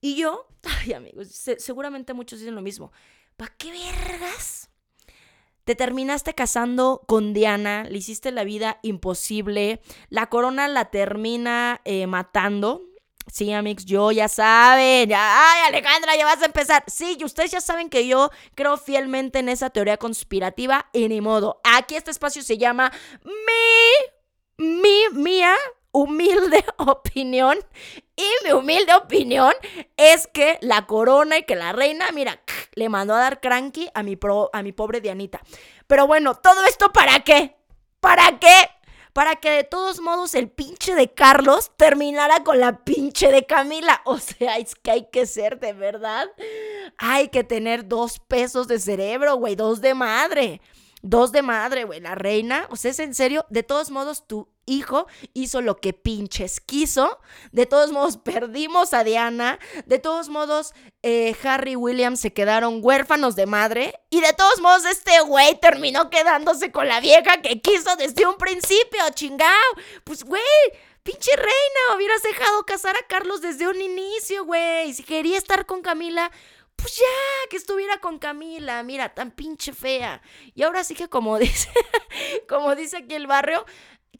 Y 0.00 0.16
yo, 0.16 0.48
ay 0.82 0.94
amigos, 0.94 1.28
seguramente 1.58 2.14
muchos 2.14 2.40
dicen 2.40 2.56
lo 2.56 2.62
mismo, 2.62 2.90
¿para 3.36 3.54
qué 3.56 3.70
vergas? 3.70 4.59
Te 5.70 5.76
terminaste 5.76 6.34
casando 6.34 7.04
con 7.06 7.32
Diana, 7.32 7.84
le 7.84 7.98
hiciste 7.98 8.32
la 8.32 8.42
vida 8.42 8.80
imposible, 8.82 9.80
la 10.08 10.26
corona 10.26 10.66
la 10.66 10.86
termina 10.86 11.80
eh, 11.84 12.08
matando. 12.08 12.82
Sí, 13.32 13.52
amigos, 13.52 13.84
yo 13.84 14.10
ya 14.10 14.26
saben. 14.26 15.12
ay, 15.14 15.60
Alejandra, 15.68 16.16
ya 16.16 16.24
vas 16.24 16.42
a 16.42 16.46
empezar. 16.46 16.82
Sí, 16.88 17.16
y 17.20 17.24
ustedes 17.24 17.52
ya 17.52 17.60
saben 17.60 17.88
que 17.88 18.08
yo 18.08 18.30
creo 18.56 18.78
fielmente 18.78 19.38
en 19.38 19.48
esa 19.48 19.70
teoría 19.70 19.96
conspirativa 19.96 20.90
y 20.92 21.06
ni 21.06 21.20
modo. 21.20 21.60
Aquí 21.62 21.94
este 21.94 22.10
espacio 22.10 22.42
se 22.42 22.58
llama 22.58 22.90
Mi 23.22 24.66
mi 24.66 25.04
mía 25.12 25.54
humilde 25.92 26.64
opinión 26.78 27.58
y 28.16 28.28
mi 28.44 28.52
humilde 28.52 28.94
opinión 28.94 29.54
es 29.96 30.26
que 30.26 30.58
la 30.60 30.86
corona 30.86 31.38
y 31.38 31.44
que 31.44 31.56
la 31.56 31.72
reina, 31.72 32.10
mira, 32.12 32.40
le 32.74 32.88
mandó 32.88 33.14
a 33.14 33.20
dar 33.20 33.40
cranky 33.40 33.88
a 33.94 34.02
mi, 34.02 34.16
pro, 34.16 34.50
a 34.52 34.62
mi 34.62 34.72
pobre 34.72 35.00
Dianita. 35.00 35.40
Pero 35.86 36.06
bueno, 36.06 36.34
¿todo 36.34 36.64
esto 36.66 36.92
para 36.92 37.20
qué? 37.20 37.56
¿Para 38.00 38.38
qué? 38.38 38.68
Para 39.12 39.36
que 39.36 39.50
de 39.50 39.64
todos 39.64 40.00
modos 40.00 40.34
el 40.34 40.48
pinche 40.48 40.94
de 40.94 41.12
Carlos 41.12 41.72
terminara 41.76 42.44
con 42.44 42.60
la 42.60 42.84
pinche 42.84 43.32
de 43.32 43.46
Camila. 43.46 44.02
O 44.10 44.18
sea, 44.18 44.58
es 44.58 44.74
que 44.74 44.90
hay 44.90 45.08
que 45.10 45.26
ser 45.26 45.58
de 45.58 45.72
verdad. 45.72 46.28
Hay 46.98 47.28
que 47.28 47.42
tener 47.42 47.88
dos 47.88 48.18
pesos 48.18 48.68
de 48.68 48.78
cerebro, 48.78 49.36
güey, 49.36 49.56
dos 49.56 49.80
de 49.80 49.94
madre. 49.94 50.60
Dos 51.02 51.32
de 51.32 51.42
madre, 51.42 51.84
güey, 51.84 52.00
la 52.00 52.14
reina. 52.14 52.66
O 52.70 52.76
sea, 52.76 52.90
es 52.90 52.98
en 52.98 53.14
serio. 53.14 53.46
De 53.48 53.62
todos 53.62 53.90
modos, 53.90 54.26
tu 54.26 54.48
hijo 54.70 55.06
hizo 55.34 55.60
lo 55.60 55.76
que 55.76 55.92
pinches 55.92 56.60
quiso. 56.60 57.18
De 57.52 57.66
todos 57.66 57.92
modos, 57.92 58.16
perdimos 58.24 58.94
a 58.94 59.04
Diana. 59.04 59.58
De 59.86 59.98
todos 59.98 60.28
modos, 60.28 60.72
eh, 61.02 61.36
Harry 61.44 61.72
y 61.72 61.76
William 61.76 62.16
se 62.16 62.32
quedaron 62.32 62.80
huérfanos 62.82 63.36
de 63.36 63.46
madre. 63.46 64.00
Y 64.10 64.20
de 64.20 64.32
todos 64.32 64.60
modos, 64.60 64.84
este 64.84 65.20
güey 65.20 65.58
terminó 65.60 66.10
quedándose 66.10 66.72
con 66.72 66.88
la 66.88 67.00
vieja 67.00 67.42
que 67.42 67.60
quiso 67.60 67.96
desde 67.96 68.26
un 68.26 68.36
principio, 68.36 69.00
chingao. 69.14 69.48
Pues, 70.04 70.24
güey. 70.24 70.42
Pinche 71.02 71.34
reina, 71.34 71.96
hubieras 71.96 72.22
dejado 72.22 72.62
casar 72.66 72.94
a 72.94 73.06
Carlos 73.06 73.40
desde 73.40 73.66
un 73.66 73.80
inicio, 73.80 74.44
güey. 74.44 74.92
Si 74.92 75.02
quería 75.02 75.38
estar 75.38 75.64
con 75.64 75.80
Camila, 75.80 76.30
pues 76.80 76.96
ya, 76.96 77.48
que 77.48 77.56
estuviera 77.56 77.98
con 78.00 78.18
Camila, 78.18 78.82
mira, 78.82 79.10
tan 79.10 79.30
pinche 79.30 79.72
fea. 79.72 80.22
Y 80.54 80.62
ahora 80.62 80.82
sí 80.84 80.94
que 80.94 81.08
como 81.08 81.38
dice, 81.38 81.70
como 82.48 82.74
dice 82.74 82.98
aquí 82.98 83.14
el 83.14 83.26
barrio, 83.26 83.64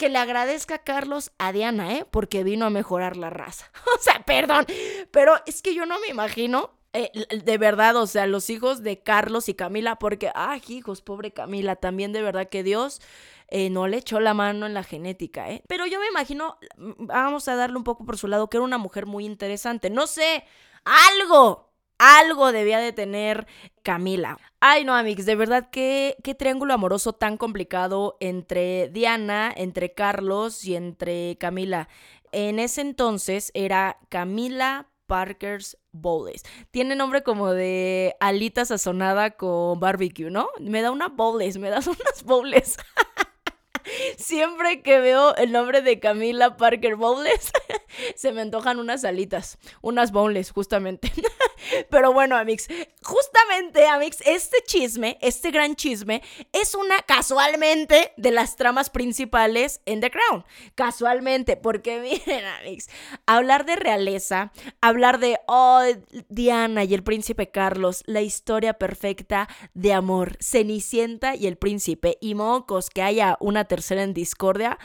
que 0.00 0.08
le 0.08 0.16
agradezca 0.16 0.76
a 0.76 0.82
Carlos 0.82 1.30
a 1.36 1.52
Diana, 1.52 1.92
¿eh? 1.92 2.06
Porque 2.10 2.42
vino 2.42 2.64
a 2.64 2.70
mejorar 2.70 3.18
la 3.18 3.28
raza. 3.28 3.70
O 3.94 4.02
sea, 4.02 4.22
perdón, 4.24 4.64
pero 5.10 5.34
es 5.44 5.60
que 5.60 5.74
yo 5.74 5.84
no 5.84 6.00
me 6.00 6.08
imagino 6.08 6.70
eh, 6.94 7.10
de 7.44 7.58
verdad, 7.58 7.94
o 7.96 8.06
sea, 8.06 8.26
los 8.26 8.48
hijos 8.48 8.82
de 8.82 9.02
Carlos 9.02 9.50
y 9.50 9.54
Camila, 9.54 9.96
porque, 9.96 10.30
ay, 10.34 10.62
hijos, 10.68 11.02
pobre 11.02 11.32
Camila, 11.32 11.76
también 11.76 12.14
de 12.14 12.22
verdad 12.22 12.48
que 12.48 12.62
Dios 12.62 13.02
eh, 13.48 13.68
no 13.68 13.88
le 13.88 13.98
echó 13.98 14.20
la 14.20 14.32
mano 14.32 14.64
en 14.64 14.72
la 14.72 14.84
genética, 14.84 15.50
¿eh? 15.50 15.62
Pero 15.68 15.84
yo 15.86 16.00
me 16.00 16.06
imagino, 16.06 16.56
mm, 16.78 16.92
vamos 17.06 17.46
a 17.48 17.56
darle 17.56 17.76
un 17.76 17.84
poco 17.84 18.06
por 18.06 18.16
su 18.16 18.26
lado, 18.26 18.48
que 18.48 18.56
era 18.56 18.64
una 18.64 18.78
mujer 18.78 19.04
muy 19.04 19.26
interesante. 19.26 19.90
No 19.90 20.06
sé, 20.06 20.44
algo, 20.84 21.69
algo 22.00 22.50
debía 22.50 22.78
de 22.78 22.94
tener 22.94 23.46
Camila. 23.82 24.38
Ay, 24.58 24.84
no, 24.84 24.94
amigos, 24.94 25.26
de 25.26 25.34
verdad, 25.36 25.68
qué, 25.70 26.16
qué 26.24 26.34
triángulo 26.34 26.72
amoroso 26.72 27.12
tan 27.12 27.36
complicado 27.36 28.16
entre 28.20 28.88
Diana, 28.88 29.52
entre 29.54 29.92
Carlos 29.92 30.64
y 30.64 30.76
entre 30.76 31.36
Camila. 31.38 31.88
En 32.32 32.58
ese 32.58 32.80
entonces 32.80 33.50
era 33.54 33.98
Camila 34.08 34.88
Parker's 35.06 35.76
Bowles. 35.92 36.42
Tiene 36.70 36.96
nombre 36.96 37.22
como 37.22 37.50
de 37.50 38.16
alita 38.20 38.64
sazonada 38.64 39.32
con 39.32 39.78
barbecue, 39.78 40.30
¿no? 40.30 40.48
Me 40.58 40.80
da 40.80 40.92
una 40.92 41.08
bowles, 41.08 41.58
me 41.58 41.68
das 41.68 41.86
unas 41.88 42.22
bowles. 42.24 42.76
Siempre 44.16 44.82
que 44.82 45.00
veo 45.00 45.34
el 45.36 45.52
nombre 45.52 45.82
de 45.82 46.00
Camila 46.00 46.56
Parker 46.56 46.96
Bowles, 46.96 47.52
se 48.14 48.32
me 48.32 48.40
antojan 48.40 48.78
unas 48.78 49.04
alitas, 49.04 49.58
unas 49.82 50.12
bowles, 50.12 50.50
justamente. 50.50 51.12
Pero 51.90 52.12
bueno, 52.12 52.36
Amix, 52.36 52.68
justamente, 53.02 53.86
Amix, 53.86 54.20
este 54.26 54.58
chisme, 54.66 55.18
este 55.20 55.50
gran 55.50 55.76
chisme, 55.76 56.22
es 56.52 56.74
una 56.74 57.00
casualmente 57.02 58.12
de 58.16 58.30
las 58.30 58.56
tramas 58.56 58.90
principales 58.90 59.80
en 59.86 60.00
The 60.00 60.10
Crown. 60.10 60.44
Casualmente, 60.74 61.56
porque 61.56 62.00
miren, 62.26 62.44
Amix, 62.44 62.88
hablar 63.26 63.64
de 63.64 63.76
realeza, 63.76 64.52
hablar 64.80 65.18
de, 65.18 65.38
oh, 65.46 65.82
Diana 66.28 66.84
y 66.84 66.94
el 66.94 67.02
príncipe 67.02 67.50
Carlos, 67.50 68.02
la 68.06 68.22
historia 68.22 68.74
perfecta 68.74 69.48
de 69.74 69.92
amor, 69.92 70.36
Cenicienta 70.40 71.34
y 71.34 71.46
el 71.46 71.56
príncipe, 71.56 72.18
y 72.20 72.34
mocos, 72.34 72.90
que 72.90 73.02
haya 73.02 73.36
una 73.40 73.64
tercera 73.64 74.02
en 74.02 74.14
discordia. 74.14 74.78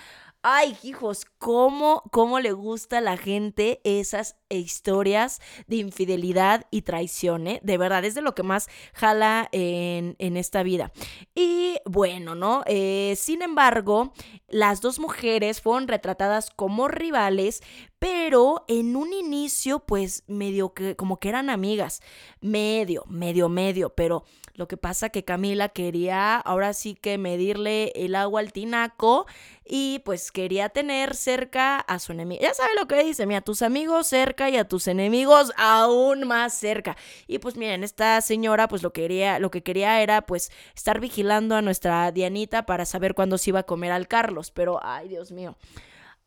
Ay, 0.47 0.77
hijos, 0.83 1.25
cómo, 1.39 2.03
cómo 2.11 2.39
le 2.39 2.51
gusta 2.51 2.99
a 2.99 3.01
la 3.01 3.17
gente 3.17 3.81
esas 3.83 4.35
historias 4.57 5.41
de 5.67 5.77
infidelidad 5.77 6.67
y 6.71 6.81
traición, 6.81 7.47
¿eh? 7.47 7.59
De 7.63 7.77
verdad, 7.77 8.05
es 8.05 8.15
de 8.15 8.21
lo 8.21 8.35
que 8.35 8.43
más 8.43 8.67
jala 8.93 9.49
en, 9.51 10.15
esta 10.37 10.63
vida. 10.63 10.91
Y 11.33 11.77
bueno, 11.85 12.35
¿no? 12.35 12.63
Eh, 12.65 13.15
sin 13.17 13.41
embargo, 13.41 14.13
las 14.47 14.81
dos 14.81 14.99
mujeres 14.99 15.61
fueron 15.61 15.87
retratadas 15.87 16.49
como 16.49 16.87
rivales, 16.87 17.61
pero 17.99 18.65
en 18.67 18.95
un 18.95 19.13
inicio, 19.13 19.79
pues 19.79 20.23
medio 20.27 20.73
que, 20.73 20.95
como 20.95 21.19
que 21.19 21.29
eran 21.29 21.49
amigas, 21.49 22.01
medio, 22.41 23.03
medio, 23.07 23.49
medio, 23.49 23.89
pero 23.89 24.25
lo 24.55 24.67
que 24.67 24.77
pasa 24.77 25.09
que 25.09 25.25
Camila 25.25 25.69
quería 25.69 26.37
ahora 26.37 26.73
sí 26.73 26.95
que 26.95 27.17
medirle 27.17 27.91
el 27.95 28.15
agua 28.15 28.39
al 28.39 28.53
tinaco 28.53 29.25
y 29.65 29.99
pues 30.05 30.31
quería 30.31 30.69
tener 30.69 31.15
cerca 31.15 31.77
a 31.77 31.99
su 31.99 32.13
enemigo. 32.13 32.41
Ya 32.41 32.53
sabe 32.53 32.69
lo 32.79 32.87
que 32.87 33.03
dice, 33.03 33.25
mira, 33.25 33.41
tus 33.41 33.61
amigos 33.61 34.07
cerca 34.07 34.44
y 34.49 34.58
a 34.58 34.67
tus 34.67 34.88
enemigos 34.88 35.51
aún 35.58 36.27
más 36.27 36.53
cerca. 36.53 36.97
Y 37.27 37.39
pues 37.39 37.58
miren, 37.58 37.84
esta 37.84 38.21
señora 38.21 38.67
pues 38.67 38.84
lo 38.84 38.93
quería, 38.93 39.39
lo 39.39 39.51
que 39.51 39.63
quería 39.63 40.01
era 40.01 40.25
pues 40.25 40.51
estar 40.75 40.99
vigilando 40.99 41.55
a 41.55 41.62
nuestra 41.62 42.12
Dianita 42.12 42.65
para 42.65 42.86
saber 42.86 43.15
cuándo 43.15 43.38
se 43.38 43.51
iba 43.51 43.60
a 43.60 43.63
comer 43.63 43.91
al 43.91 44.08
Carlos, 44.08 44.51
pero 44.51 44.79
ay, 44.84 45.10
Dios 45.10 45.31
mío. 45.31 45.58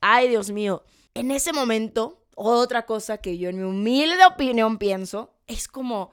Ay, 0.01 0.29
Dios 0.29 0.51
mío. 0.51 0.85
En 1.15 1.31
ese 1.31 1.53
momento, 1.53 2.23
otra 2.35 2.87
cosa 2.87 3.19
que 3.19 3.39
yo 3.39 3.49
en 3.49 3.59
mi 3.59 3.65
humilde 3.65 4.25
opinión 4.27 4.79
pienso 4.79 5.35
es 5.47 5.69
como 5.69 6.13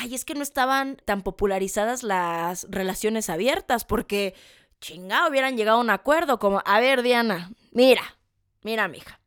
ay, 0.00 0.14
es 0.14 0.24
que 0.24 0.34
no 0.34 0.42
estaban 0.42 0.96
tan 1.04 1.22
popularizadas 1.22 2.02
las 2.02 2.66
relaciones 2.70 3.30
abiertas 3.30 3.84
porque 3.84 4.34
chingado 4.80 5.30
hubieran 5.30 5.56
llegado 5.56 5.78
a 5.78 5.80
un 5.80 5.90
acuerdo 5.90 6.38
como, 6.38 6.62
a 6.64 6.80
ver, 6.80 7.02
Diana, 7.02 7.50
mira, 7.72 8.02
mira, 8.62 8.88
mija. 8.88 9.20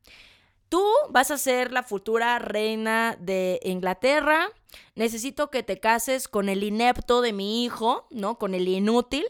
Tú 0.68 0.84
vas 1.10 1.30
a 1.30 1.38
ser 1.38 1.72
la 1.72 1.82
futura 1.82 2.38
reina 2.38 3.16
de 3.20 3.60
Inglaterra. 3.62 4.48
Necesito 4.94 5.50
que 5.50 5.62
te 5.62 5.80
cases 5.80 6.28
con 6.28 6.48
el 6.48 6.62
inepto 6.62 7.22
de 7.22 7.32
mi 7.32 7.64
hijo, 7.64 8.06
¿no? 8.10 8.38
Con 8.38 8.54
el 8.54 8.68
inútil 8.68 9.24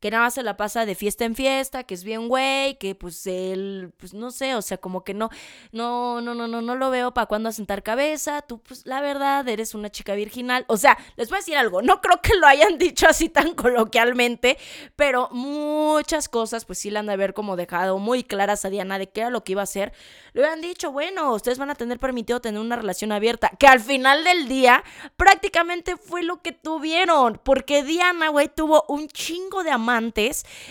que 0.00 0.10
nada 0.10 0.24
más 0.24 0.34
se 0.34 0.42
la 0.42 0.56
pasa 0.56 0.86
de 0.86 0.94
fiesta 0.94 1.26
en 1.26 1.34
fiesta, 1.34 1.84
que 1.84 1.94
es 1.94 2.04
bien 2.04 2.26
güey, 2.26 2.78
que 2.78 2.94
pues 2.94 3.26
él, 3.26 3.92
pues 3.98 4.14
no 4.14 4.30
sé, 4.30 4.54
o 4.54 4.62
sea, 4.62 4.78
como 4.78 5.04
que 5.04 5.12
no, 5.12 5.28
no, 5.72 6.22
no, 6.22 6.34
no, 6.34 6.48
no, 6.48 6.62
no 6.62 6.74
lo 6.74 6.90
veo 6.90 7.12
para 7.12 7.26
cuando 7.26 7.50
a 7.50 7.52
sentar 7.52 7.82
cabeza, 7.82 8.40
tú 8.42 8.60
pues 8.62 8.86
la 8.86 9.02
verdad 9.02 9.46
eres 9.46 9.74
una 9.74 9.90
chica 9.90 10.14
virginal, 10.14 10.64
o 10.68 10.78
sea, 10.78 10.96
les 11.16 11.28
voy 11.28 11.36
a 11.36 11.40
decir 11.40 11.56
algo, 11.56 11.82
no 11.82 12.00
creo 12.00 12.20
que 12.22 12.34
lo 12.34 12.46
hayan 12.46 12.78
dicho 12.78 13.06
así 13.06 13.28
tan 13.28 13.54
coloquialmente, 13.54 14.56
pero 14.96 15.28
muchas 15.32 16.30
cosas 16.30 16.64
pues 16.64 16.78
sí 16.78 16.90
le 16.90 16.98
han 16.98 17.06
de 17.06 17.12
haber 17.12 17.34
como 17.34 17.56
dejado 17.56 17.98
muy 17.98 18.24
claras 18.24 18.64
a 18.64 18.70
Diana 18.70 18.98
de 18.98 19.10
qué 19.10 19.20
era 19.20 19.30
lo 19.30 19.44
que 19.44 19.52
iba 19.52 19.60
a 19.60 19.64
hacer, 19.64 19.92
le 20.32 20.44
habían 20.44 20.62
dicho, 20.62 20.92
bueno, 20.92 21.34
ustedes 21.34 21.58
van 21.58 21.70
a 21.70 21.74
tener 21.74 21.98
permitido 21.98 22.40
tener 22.40 22.60
una 22.60 22.76
relación 22.76 23.12
abierta, 23.12 23.50
que 23.58 23.66
al 23.66 23.80
final 23.80 24.24
del 24.24 24.48
día 24.48 24.82
prácticamente 25.16 25.98
fue 25.98 26.22
lo 26.22 26.40
que 26.40 26.52
tuvieron, 26.52 27.38
porque 27.44 27.82
Diana, 27.82 28.28
güey, 28.30 28.48
tuvo 28.48 28.84
un 28.88 29.06
chingo 29.08 29.62
de 29.62 29.70
amor 29.70 29.89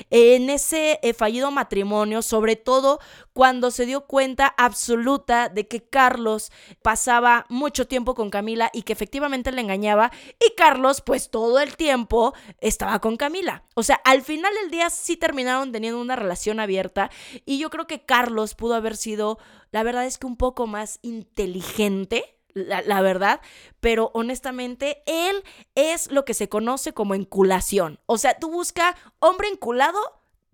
en 0.09 0.49
ese 0.49 0.99
eh, 1.01 1.13
fallido 1.13 1.51
matrimonio, 1.51 2.21
sobre 2.21 2.55
todo 2.55 2.99
cuando 3.33 3.71
se 3.71 3.85
dio 3.85 4.01
cuenta 4.01 4.53
absoluta 4.57 5.49
de 5.49 5.67
que 5.67 5.81
Carlos 5.81 6.51
pasaba 6.81 7.45
mucho 7.49 7.87
tiempo 7.87 8.15
con 8.15 8.29
Camila 8.29 8.69
y 8.73 8.83
que 8.83 8.93
efectivamente 8.93 9.51
le 9.51 9.61
engañaba 9.61 10.11
y 10.39 10.55
Carlos 10.55 11.01
pues 11.01 11.29
todo 11.29 11.59
el 11.59 11.77
tiempo 11.77 12.33
estaba 12.59 12.99
con 12.99 13.17
Camila. 13.17 13.63
O 13.75 13.83
sea, 13.83 13.95
al 14.03 14.21
final 14.21 14.53
del 14.61 14.71
día 14.71 14.89
sí 14.89 15.15
terminaron 15.15 15.71
teniendo 15.71 16.01
una 16.01 16.15
relación 16.15 16.59
abierta 16.59 17.09
y 17.45 17.59
yo 17.59 17.69
creo 17.69 17.87
que 17.87 18.05
Carlos 18.05 18.55
pudo 18.55 18.75
haber 18.75 18.97
sido, 18.97 19.39
la 19.71 19.83
verdad 19.83 20.05
es 20.05 20.17
que 20.17 20.27
un 20.27 20.37
poco 20.37 20.67
más 20.67 20.99
inteligente 21.01 22.38
la, 22.53 23.01
verdad, 23.01 23.41
pero 23.79 24.11
honestamente 24.13 25.01
él 25.05 25.43
es 25.75 26.11
lo 26.11 26.25
que 26.25 26.33
se 26.33 26.49
conoce 26.49 26.93
como 26.93 27.15
enculación. 27.15 27.99
O 28.05 28.17
sea, 28.17 28.37
tú 28.37 28.49
busca 28.49 28.95
hombre 29.19 29.47
enculado, 29.47 29.99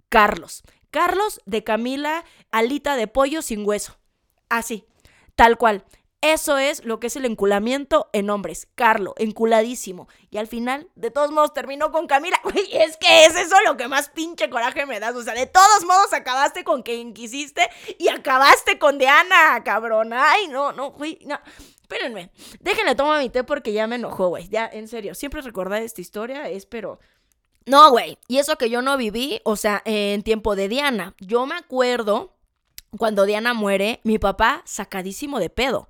Carlos. 0.10 0.64
Carlos 0.92 1.42
de 1.46 1.64
Camila, 1.64 2.24
alita 2.52 2.96
de 2.96 3.08
pollo 3.08 3.42
sin 3.42 3.66
hueso. 3.66 3.98
Así, 4.50 4.86
tal 5.36 5.58
cual. 5.58 5.84
Eso 6.34 6.58
es 6.58 6.84
lo 6.84 7.00
que 7.00 7.06
es 7.06 7.16
el 7.18 7.26
enculamiento 7.26 8.10
en 8.12 8.32
hombres. 8.32 8.68
Carlo, 8.74 9.14
enculadísimo. 9.18 10.08
Y 10.32 10.38
al 10.40 10.48
final, 10.48 10.90
de 10.96 11.12
todos 11.12 11.30
modos, 11.30 11.54
terminó 11.54 11.92
con 11.92 12.08
Camila. 12.08 12.42
Güey, 12.44 12.68
es 12.72 12.98
que 12.98 13.26
es 13.26 13.36
eso 13.36 13.56
lo 13.64 13.78
que 13.78 13.88
más 13.88 14.10
pinche 14.10 14.50
coraje 14.50 14.88
me 14.88 15.00
das. 15.00 15.16
O 15.16 15.22
sea, 15.22 15.36
de 15.36 15.46
todos 15.46 15.86
modos 15.86 16.14
acabaste 16.14 16.64
con 16.64 16.82
quien 16.82 17.14
quisiste 17.14 17.70
y 18.00 18.08
acabaste 18.08 18.80
con 18.80 18.98
Diana, 18.98 19.64
cabrón. 19.64 20.14
Ay, 20.14 20.48
no, 20.48 20.72
no, 20.72 20.92
güey, 20.94 21.20
no. 21.26 21.40
Espérenme, 21.82 22.32
déjenle 22.60 22.96
tomar 22.96 23.22
mi 23.22 23.30
té 23.30 23.44
porque 23.44 23.72
ya 23.72 23.86
me 23.86 23.98
enojó, 23.98 24.30
güey. 24.30 24.50
Ya, 24.50 24.68
en 24.68 24.88
serio, 24.88 25.14
siempre 25.14 25.42
recordar 25.42 25.84
esta 25.84 26.02
historia 26.02 26.50
es, 26.50 26.66
pero 26.66 27.00
No, 27.68 27.92
güey. 27.92 28.18
Y 28.28 28.40
eso 28.40 28.58
que 28.58 28.72
yo 28.72 28.82
no 28.82 28.98
viví, 28.98 29.42
o 29.44 29.56
sea, 29.56 29.84
en 29.86 30.24
tiempo 30.24 30.56
de 30.56 30.70
Diana. 30.70 31.14
Yo 31.20 31.46
me 31.46 31.56
acuerdo 31.56 32.35
cuando 32.98 33.26
Diana 33.26 33.54
muere, 33.54 34.00
mi 34.04 34.20
papá 34.20 34.62
sacadísimo 34.66 35.40
de 35.40 35.50
pedo. 35.50 35.90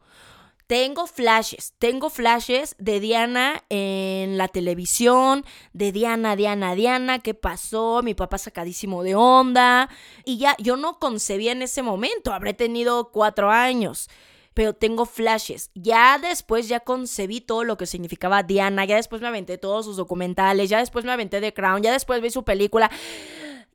Tengo 0.67 1.05
flashes, 1.05 1.73
tengo 1.77 2.09
flashes 2.09 2.75
de 2.79 2.99
Diana 2.99 3.63
en 3.69 4.39
la 4.39 4.47
televisión, 4.47 5.45
de 5.73 5.91
Diana, 5.91 6.35
Diana, 6.35 6.73
Diana, 6.73 7.19
¿qué 7.19 7.35
pasó? 7.35 8.01
Mi 8.03 8.15
papá 8.15 8.39
sacadísimo 8.39 9.03
de 9.03 9.13
onda. 9.13 9.89
Y 10.23 10.39
ya, 10.39 10.55
yo 10.57 10.75
no 10.75 10.97
concebía 10.97 11.51
en 11.51 11.61
ese 11.61 11.83
momento, 11.83 12.33
habré 12.33 12.55
tenido 12.55 13.11
cuatro 13.11 13.51
años 13.51 14.09
pero 14.55 14.73
tengo 14.73 15.05
flashes. 15.05 15.69
Ya 15.75 16.17
después 16.17 16.69
ya 16.69 16.79
concebí 16.79 17.41
todo 17.41 17.65
lo 17.65 17.77
que 17.77 17.85
significaba 17.85 18.41
Diana, 18.41 18.85
ya 18.85 18.95
después 18.95 19.21
me 19.21 19.27
aventé 19.27 19.57
todos 19.57 19.85
sus 19.85 19.97
documentales, 19.97 20.69
ya 20.69 20.79
después 20.79 21.03
me 21.03 21.11
aventé 21.11 21.41
The 21.41 21.53
Crown, 21.53 21.83
ya 21.83 21.91
después 21.91 22.21
vi 22.21 22.29
su 22.31 22.43
película. 22.43 22.89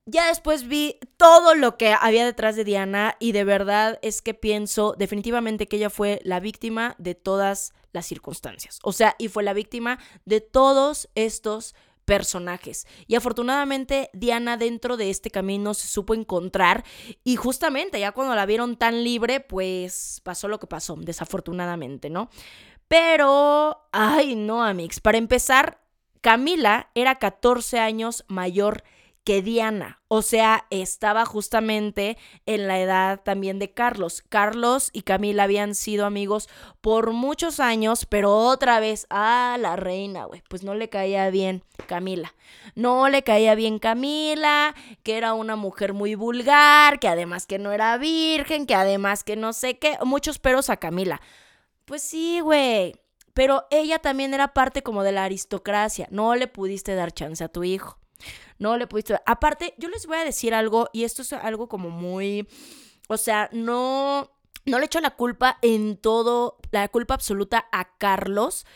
Ya 0.06 0.26
después 0.28 0.66
vi 0.66 0.98
todo 1.16 1.54
lo 1.54 1.76
que 1.76 1.92
había 1.92 2.24
detrás 2.24 2.56
de 2.56 2.64
Diana 2.64 3.16
y 3.20 3.32
de 3.32 3.44
verdad 3.44 3.98
es 4.02 4.22
que 4.22 4.34
pienso 4.34 4.94
definitivamente 4.98 5.68
que 5.68 5.76
ella 5.76 5.90
fue 5.90 6.20
la 6.24 6.40
víctima 6.40 6.96
de 6.98 7.14
todas 7.14 7.72
las 7.92 8.06
circunstancias. 8.06 8.78
O 8.82 8.92
sea, 8.92 9.14
y 9.18 9.28
fue 9.28 9.42
la 9.42 9.52
víctima 9.52 9.98
de 10.24 10.40
todos 10.40 11.08
estos 11.14 11.74
personajes. 12.04 12.88
Y 13.06 13.14
afortunadamente 13.14 14.10
Diana 14.12 14.56
dentro 14.56 14.96
de 14.96 15.10
este 15.10 15.30
camino 15.30 15.74
se 15.74 15.86
supo 15.86 16.14
encontrar 16.14 16.84
y 17.22 17.36
justamente 17.36 18.00
ya 18.00 18.10
cuando 18.10 18.34
la 18.34 18.46
vieron 18.46 18.76
tan 18.76 19.04
libre, 19.04 19.38
pues 19.38 20.20
pasó 20.24 20.48
lo 20.48 20.58
que 20.58 20.66
pasó, 20.66 20.96
desafortunadamente, 20.96 22.10
¿no? 22.10 22.30
Pero, 22.88 23.86
ay 23.92 24.34
no, 24.34 24.64
Amix, 24.64 24.98
para 24.98 25.18
empezar, 25.18 25.84
Camila 26.20 26.90
era 26.96 27.20
14 27.20 27.78
años 27.78 28.24
mayor 28.26 28.82
que 29.24 29.42
Diana. 29.42 30.00
O 30.08 30.22
sea, 30.22 30.66
estaba 30.70 31.24
justamente 31.24 32.16
en 32.46 32.66
la 32.66 32.80
edad 32.80 33.20
también 33.22 33.58
de 33.58 33.72
Carlos. 33.72 34.22
Carlos 34.28 34.90
y 34.92 35.02
Camila 35.02 35.44
habían 35.44 35.74
sido 35.74 36.06
amigos 36.06 36.48
por 36.80 37.12
muchos 37.12 37.60
años, 37.60 38.06
pero 38.06 38.34
otra 38.36 38.80
vez, 38.80 39.06
ah, 39.10 39.56
la 39.60 39.76
reina, 39.76 40.24
güey, 40.24 40.42
pues 40.48 40.62
no 40.62 40.74
le 40.74 40.88
caía 40.88 41.30
bien 41.30 41.62
Camila. 41.86 42.34
No 42.74 43.08
le 43.08 43.22
caía 43.22 43.54
bien 43.54 43.78
Camila, 43.78 44.74
que 45.02 45.16
era 45.16 45.34
una 45.34 45.56
mujer 45.56 45.92
muy 45.92 46.14
vulgar, 46.14 46.98
que 46.98 47.08
además 47.08 47.46
que 47.46 47.58
no 47.58 47.72
era 47.72 47.96
virgen, 47.98 48.66
que 48.66 48.74
además 48.74 49.22
que 49.22 49.36
no 49.36 49.52
sé 49.52 49.78
qué, 49.78 49.98
muchos 50.04 50.38
peros 50.38 50.70
a 50.70 50.78
Camila. 50.78 51.20
Pues 51.84 52.02
sí, 52.02 52.40
güey. 52.40 52.94
Pero 53.34 53.64
ella 53.70 53.98
también 54.00 54.34
era 54.34 54.54
parte 54.54 54.82
como 54.82 55.02
de 55.02 55.12
la 55.12 55.24
aristocracia. 55.24 56.08
No 56.10 56.34
le 56.34 56.48
pudiste 56.48 56.94
dar 56.94 57.12
chance 57.12 57.44
a 57.44 57.48
tu 57.48 57.62
hijo. 57.64 58.00
No 58.60 58.76
le 58.76 58.86
pudiste. 58.86 59.18
Aparte, 59.26 59.74
yo 59.78 59.88
les 59.88 60.06
voy 60.06 60.18
a 60.18 60.24
decir 60.24 60.54
algo, 60.54 60.88
y 60.92 61.02
esto 61.02 61.22
es 61.22 61.32
algo 61.32 61.68
como 61.68 61.90
muy. 61.90 62.46
O 63.08 63.16
sea, 63.16 63.48
no. 63.52 64.30
No 64.66 64.78
le 64.78 64.84
echo 64.84 65.00
la 65.00 65.16
culpa 65.16 65.58
en 65.62 65.96
todo, 65.96 66.58
la 66.70 66.86
culpa 66.88 67.14
absoluta 67.14 67.66
a 67.72 67.96
Carlos. 67.96 68.66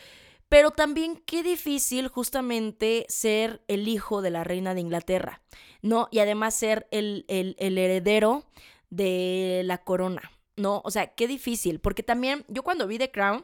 Pero 0.49 0.71
también 0.71 1.21
qué 1.25 1.43
difícil 1.43 2.07
justamente 2.07 3.05
ser 3.07 3.63
el 3.67 3.87
hijo 3.87 4.21
de 4.21 4.31
la 4.31 4.43
reina 4.43 4.73
de 4.73 4.81
Inglaterra, 4.81 5.41
¿no? 5.81 6.07
Y 6.11 6.19
además 6.19 6.55
ser 6.55 6.87
el, 6.91 7.25
el, 7.27 7.55
el 7.59 7.77
heredero 7.77 8.45
de 8.89 9.61
la 9.65 9.79
corona, 9.79 10.31
¿no? 10.55 10.81
O 10.83 10.91
sea, 10.91 11.13
qué 11.13 11.27
difícil, 11.27 11.79
porque 11.79 12.03
también 12.03 12.45
yo 12.47 12.63
cuando 12.63 12.87
vi 12.87 12.97
The 12.97 13.11
Crown, 13.11 13.43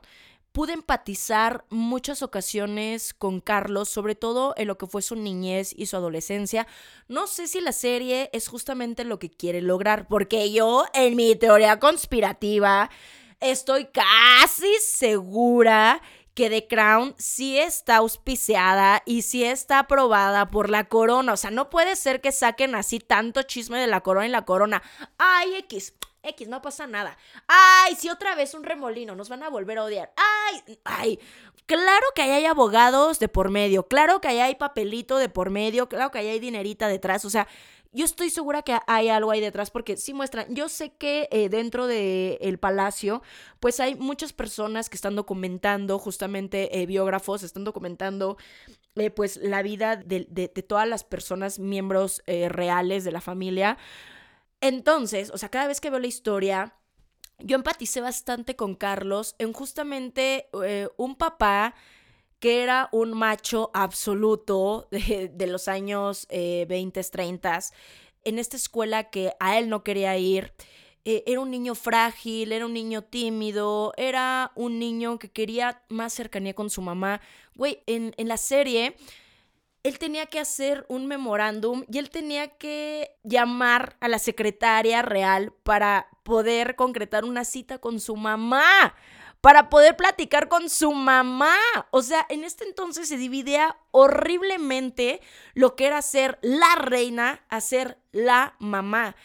pude 0.51 0.73
empatizar 0.73 1.65
muchas 1.69 2.21
ocasiones 2.21 3.13
con 3.13 3.39
Carlos, 3.39 3.89
sobre 3.89 4.15
todo 4.15 4.53
en 4.57 4.67
lo 4.67 4.77
que 4.77 4.87
fue 4.87 5.01
su 5.01 5.15
niñez 5.15 5.73
y 5.75 5.85
su 5.85 5.95
adolescencia. 5.95 6.67
No 7.07 7.27
sé 7.27 7.47
si 7.47 7.61
la 7.61 7.71
serie 7.71 8.29
es 8.33 8.47
justamente 8.47 9.03
lo 9.03 9.19
que 9.19 9.29
quiere 9.29 9.61
lograr, 9.61 10.07
porque 10.07 10.51
yo, 10.51 10.85
en 10.93 11.15
mi 11.15 11.35
teoría 11.35 11.79
conspirativa, 11.79 12.89
estoy 13.39 13.85
casi 13.87 14.71
segura 14.81 16.01
que 16.33 16.49
The 16.49 16.67
Crown 16.67 17.15
sí 17.17 17.57
está 17.57 17.97
auspiciada 17.97 19.03
y 19.05 19.23
sí 19.23 19.43
está 19.43 19.79
aprobada 19.79 20.47
por 20.47 20.69
la 20.69 20.85
corona. 20.85 21.33
O 21.33 21.37
sea, 21.37 21.51
no 21.51 21.69
puede 21.69 21.95
ser 21.95 22.21
que 22.21 22.31
saquen 22.31 22.75
así 22.75 22.99
tanto 22.99 23.43
chisme 23.43 23.79
de 23.79 23.87
la 23.87 24.01
corona 24.01 24.27
y 24.27 24.29
la 24.29 24.45
corona. 24.45 24.81
Ay, 25.17 25.55
X. 25.55 25.93
X, 26.23 26.47
no 26.47 26.61
pasa 26.61 26.85
nada. 26.85 27.17
Ay, 27.47 27.95
si 27.95 28.09
otra 28.09 28.35
vez 28.35 28.53
un 28.53 28.63
remolino, 28.63 29.15
nos 29.15 29.29
van 29.29 29.43
a 29.43 29.49
volver 29.49 29.79
a 29.79 29.83
odiar. 29.83 30.13
Ay, 30.15 30.77
ay. 30.83 31.19
Claro 31.65 32.05
que 32.15 32.21
ahí 32.21 32.31
hay 32.31 32.45
abogados 32.45 33.19
de 33.19 33.27
por 33.27 33.49
medio, 33.49 33.87
claro 33.87 34.19
que 34.19 34.27
ahí 34.27 34.39
hay 34.39 34.55
papelito 34.55 35.17
de 35.17 35.29
por 35.29 35.51
medio, 35.51 35.87
claro 35.87 36.11
que 36.11 36.19
ahí 36.19 36.27
hay 36.27 36.39
dinerita 36.39 36.87
detrás. 36.87 37.23
O 37.23 37.29
sea, 37.29 37.47
yo 37.93 38.05
estoy 38.05 38.29
segura 38.29 38.61
que 38.61 38.77
hay 38.87 39.09
algo 39.09 39.31
ahí 39.31 39.41
detrás 39.41 39.69
porque 39.69 39.97
sí 39.97 40.13
muestran, 40.13 40.53
yo 40.55 40.69
sé 40.69 40.93
que 40.93 41.27
eh, 41.31 41.49
dentro 41.49 41.87
del 41.87 42.57
palacio 42.57 43.21
pues 43.59 43.79
hay 43.79 43.95
muchas 43.95 44.31
personas 44.31 44.89
que 44.89 44.95
están 44.95 45.15
documentando, 45.15 45.99
justamente 45.99 46.79
eh, 46.79 46.85
biógrafos, 46.85 47.43
están 47.43 47.65
documentando 47.65 48.37
eh, 48.95 49.09
pues 49.09 49.37
la 49.37 49.61
vida 49.61 49.97
de, 49.97 50.25
de, 50.29 50.47
todas 50.47 50.87
las 50.87 51.03
personas, 51.03 51.59
miembros 51.59 52.21
reales 52.25 53.03
de 53.03 53.11
la 53.11 53.21
familia. 53.21 53.77
Entonces, 54.61 55.31
o 55.31 55.37
sea, 55.37 55.49
cada 55.49 55.67
vez 55.67 55.81
que 55.81 55.89
veo 55.89 55.99
la 55.99 56.07
historia, 56.07 56.75
yo 57.39 57.55
empaticé 57.55 58.01
bastante 58.01 58.55
con 58.55 58.75
Carlos 58.75 59.35
en 59.39 59.53
justamente 59.53 60.49
un 60.97 61.15
papá 61.15 61.73
que 62.41 62.63
era 62.63 62.89
un 62.91 63.13
macho 63.13 63.69
absoluto 63.73 64.89
de, 64.91 65.47
los 65.47 65.67
años 65.69 66.27
20, 66.29 66.99
eh, 66.99 67.03
30, 67.03 67.59
en 68.23 68.39
esta 68.39 68.57
escuela 68.57 69.09
que 69.09 69.33
a 69.39 69.57
él 69.57 69.69
no 69.69 69.83
quería 69.83 70.17
ir. 70.17 70.51
Eh, 71.05 71.23
era 71.25 71.39
un 71.39 71.51
niño 71.51 71.75
frágil, 71.75 72.51
era 72.51 72.65
un 72.65 72.73
niño 72.73 73.03
tímido, 73.03 73.93
era 73.95 74.51
un 74.55 74.79
niño 74.79 75.19
que 75.19 75.29
quería 75.29 75.83
más 75.89 76.13
cercanía 76.13 76.53
con 76.53 76.69
su 76.69 76.81
mamá. 76.81 77.21
Güey, 77.55 77.83
en, 77.85 78.13
en 78.17 78.27
la 78.27 78.37
serie 78.37 78.95
él 79.83 79.97
tenía 79.99 80.25
que 80.25 80.39
hacer 80.39 80.85
un 80.89 81.07
memorándum 81.07 81.85
y 81.91 81.97
él 81.97 82.09
tenía 82.09 82.47
que 82.49 83.17
llamar 83.23 83.97
a 83.99 84.07
la 84.07 84.19
secretaria 84.19 85.01
real 85.01 85.53
para 85.63 86.07
poder 86.23 86.75
concretar 86.75 87.25
una 87.25 87.45
cita 87.45 87.79
con 87.79 87.99
su 87.99 88.15
mamá, 88.15 88.95
para 89.41 89.69
poder 89.69 89.97
platicar 89.97 90.47
con 90.47 90.69
su 90.69 90.93
mamá. 90.93 91.55
O 91.89 92.01
sea, 92.01 92.25
en 92.29 92.43
este 92.43 92.63
entonces 92.63 93.09
se 93.09 93.17
dividía 93.17 93.75
horriblemente 93.89 95.19
lo 95.53 95.75
que 95.75 95.87
era 95.87 96.01
ser 96.01 96.37
la 96.41 96.75
reina 96.75 97.43
a 97.49 97.59
ser 97.59 97.97
la 98.11 98.55
mamá. 98.59 99.15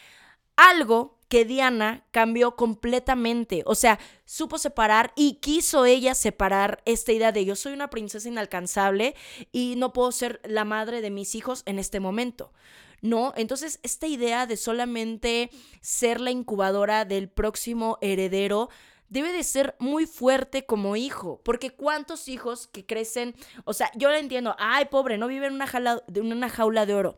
Algo 0.55 1.17
que 1.29 1.45
Diana 1.45 2.05
cambió 2.11 2.55
completamente. 2.55 3.63
O 3.65 3.75
sea, 3.75 3.99
supo 4.25 4.57
separar 4.57 5.13
y 5.15 5.35
quiso 5.35 5.85
ella 5.85 6.15
separar 6.15 6.81
esta 6.85 7.11
idea 7.11 7.31
de 7.31 7.45
yo 7.45 7.55
soy 7.55 7.73
una 7.73 7.89
princesa 7.89 8.27
inalcanzable 8.27 9.15
y 9.51 9.75
no 9.77 9.93
puedo 9.93 10.11
ser 10.11 10.41
la 10.45 10.65
madre 10.65 11.01
de 11.01 11.11
mis 11.11 11.35
hijos 11.35 11.63
en 11.65 11.79
este 11.79 11.99
momento. 11.99 12.53
¿no? 13.01 13.33
Entonces, 13.35 13.79
esta 13.83 14.07
idea 14.07 14.47
de 14.47 14.57
solamente 14.57 15.51
ser 15.81 16.19
la 16.19 16.31
incubadora 16.31 17.05
del 17.05 17.29
próximo 17.29 17.99
heredero 18.01 18.69
debe 19.09 19.31
de 19.31 19.43
ser 19.43 19.75
muy 19.79 20.05
fuerte 20.05 20.65
como 20.65 20.95
hijo, 20.95 21.41
porque 21.43 21.71
cuántos 21.71 22.27
hijos 22.27 22.67
que 22.67 22.85
crecen, 22.85 23.35
o 23.65 23.73
sea, 23.73 23.91
yo 23.95 24.09
lo 24.09 24.15
entiendo, 24.15 24.55
ay, 24.59 24.85
pobre, 24.85 25.17
no 25.17 25.27
vive 25.27 25.47
en 25.47 25.53
una, 25.53 25.67
en 26.13 26.31
una 26.31 26.49
jaula 26.49 26.85
de 26.85 26.95
oro. 26.95 27.17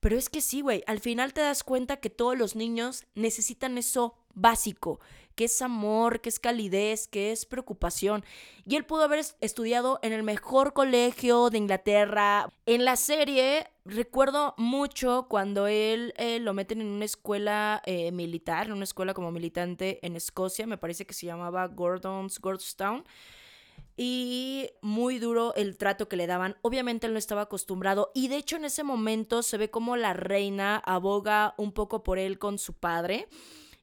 Pero 0.00 0.16
es 0.16 0.30
que 0.30 0.40
sí, 0.40 0.62
güey, 0.62 0.82
al 0.86 0.98
final 0.98 1.34
te 1.34 1.42
das 1.42 1.62
cuenta 1.62 1.98
que 1.98 2.08
todos 2.08 2.36
los 2.36 2.56
niños 2.56 3.04
necesitan 3.14 3.76
eso 3.76 4.16
básico, 4.34 5.00
que 5.34 5.44
es 5.44 5.60
amor, 5.62 6.20
que 6.20 6.30
es 6.30 6.40
calidez, 6.40 7.06
que 7.06 7.32
es 7.32 7.44
preocupación. 7.44 8.24
Y 8.64 8.76
él 8.76 8.86
pudo 8.86 9.04
haber 9.04 9.24
estudiado 9.40 9.98
en 10.02 10.12
el 10.12 10.22
mejor 10.22 10.72
colegio 10.72 11.50
de 11.50 11.58
Inglaterra. 11.58 12.48
En 12.64 12.84
la 12.84 12.96
serie 12.96 13.68
recuerdo 13.90 14.54
mucho 14.56 15.26
cuando 15.28 15.66
él 15.66 16.14
eh, 16.16 16.38
lo 16.40 16.54
meten 16.54 16.80
en 16.80 16.88
una 16.88 17.04
escuela 17.04 17.82
eh, 17.84 18.12
militar, 18.12 18.66
en 18.66 18.72
una 18.72 18.84
escuela 18.84 19.14
como 19.14 19.30
militante 19.30 20.04
en 20.06 20.16
Escocia, 20.16 20.66
me 20.66 20.78
parece 20.78 21.06
que 21.06 21.14
se 21.14 21.26
llamaba 21.26 21.66
Gordon's 21.66 22.40
Gordstown 22.40 23.04
y 23.96 24.70
muy 24.80 25.18
duro 25.18 25.54
el 25.56 25.76
trato 25.76 26.08
que 26.08 26.16
le 26.16 26.26
daban. 26.26 26.56
Obviamente 26.62 27.06
él 27.06 27.12
no 27.12 27.18
estaba 27.18 27.42
acostumbrado 27.42 28.10
y 28.14 28.28
de 28.28 28.36
hecho 28.36 28.56
en 28.56 28.64
ese 28.64 28.82
momento 28.82 29.42
se 29.42 29.58
ve 29.58 29.70
como 29.70 29.96
la 29.96 30.14
reina 30.14 30.76
aboga 30.78 31.54
un 31.58 31.72
poco 31.72 32.02
por 32.02 32.18
él 32.18 32.38
con 32.38 32.58
su 32.58 32.74
padre 32.74 33.28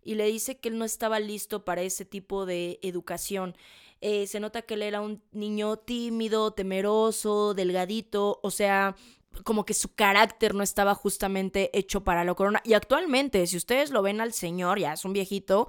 y 0.04 0.16
le 0.16 0.26
dice 0.26 0.58
que 0.58 0.70
él 0.70 0.78
no 0.78 0.86
estaba 0.86 1.20
listo 1.20 1.66
para 1.66 1.82
ese 1.82 2.06
tipo 2.06 2.46
de 2.46 2.80
educación. 2.82 3.56
Eh, 4.00 4.28
se 4.28 4.40
nota 4.40 4.62
que 4.62 4.76
él 4.76 4.84
era 4.84 5.02
un 5.02 5.22
niño 5.32 5.78
tímido, 5.78 6.52
temeroso, 6.52 7.54
delgadito, 7.54 8.40
o 8.44 8.52
sea, 8.52 8.96
como 9.44 9.66
que 9.66 9.74
su 9.74 9.94
carácter 9.94 10.56
no 10.56 10.64
estaba 10.64 10.96
justamente 10.96 11.70
hecho 11.78 12.04
para 12.04 12.24
la 12.24 12.34
corona. 12.34 12.62
Y 12.64 12.74
actualmente, 12.74 13.46
si 13.48 13.58
ustedes 13.58 13.92
lo 13.92 14.02
ven 14.02 14.22
al 14.22 14.34
señor, 14.34 14.80
ya 14.80 14.94
es 14.94 15.06
un 15.06 15.14
viejito, 15.14 15.68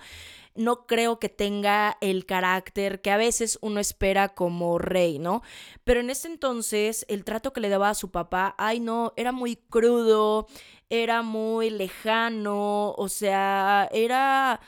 no 0.54 0.86
creo 0.86 1.18
que 1.20 1.28
tenga 1.28 1.96
el 2.00 2.26
carácter 2.26 3.00
que 3.00 3.12
a 3.12 3.16
veces 3.16 3.58
uno 3.62 3.78
espera 3.80 4.30
como 4.30 4.78
rey, 4.78 5.18
¿no? 5.18 5.42
Pero 5.84 6.00
en 6.00 6.10
ese 6.10 6.28
entonces, 6.28 7.06
el 7.08 7.24
trato 7.24 7.52
que 7.52 7.60
le 7.60 7.68
daba 7.68 7.90
a 7.90 7.94
su 7.94 8.10
papá, 8.10 8.54
ay 8.58 8.80
no, 8.80 9.12
era 9.16 9.30
muy 9.30 9.56
crudo, 9.56 10.48
era 10.90 11.22
muy 11.22 11.70
lejano, 11.70 12.92
o 12.92 13.08
sea, 13.08 13.88
era... 13.92 14.60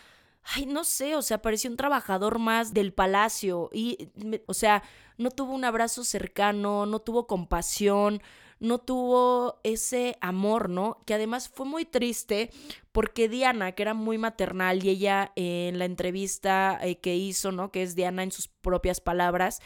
Ay, 0.42 0.66
no 0.66 0.84
sé, 0.84 1.16
o 1.16 1.22
sea, 1.22 1.42
parecía 1.42 1.70
un 1.70 1.76
trabajador 1.76 2.38
más 2.38 2.72
del 2.72 2.92
palacio 2.92 3.68
y, 3.72 4.08
o 4.46 4.54
sea, 4.54 4.82
no 5.18 5.30
tuvo 5.30 5.52
un 5.52 5.64
abrazo 5.64 6.02
cercano, 6.02 6.86
no 6.86 7.00
tuvo 7.00 7.26
compasión, 7.26 8.22
no 8.60 8.78
tuvo 8.78 9.58
ese 9.64 10.16
amor, 10.20 10.68
¿no? 10.68 11.02
Que 11.06 11.14
además 11.14 11.48
fue 11.48 11.66
muy 11.66 11.84
triste 11.84 12.50
porque 12.92 13.28
Diana, 13.28 13.72
que 13.72 13.82
era 13.82 13.94
muy 13.94 14.18
maternal 14.18 14.84
y 14.84 14.90
ella 14.90 15.32
en 15.34 15.78
la 15.78 15.86
entrevista 15.86 16.78
eh, 16.82 16.98
que 16.98 17.16
hizo, 17.16 17.52
¿no? 17.52 17.72
Que 17.72 17.82
es 17.82 17.94
Diana 17.94 18.22
en 18.22 18.32
sus 18.32 18.48
propias 18.48 19.00
palabras, 19.00 19.60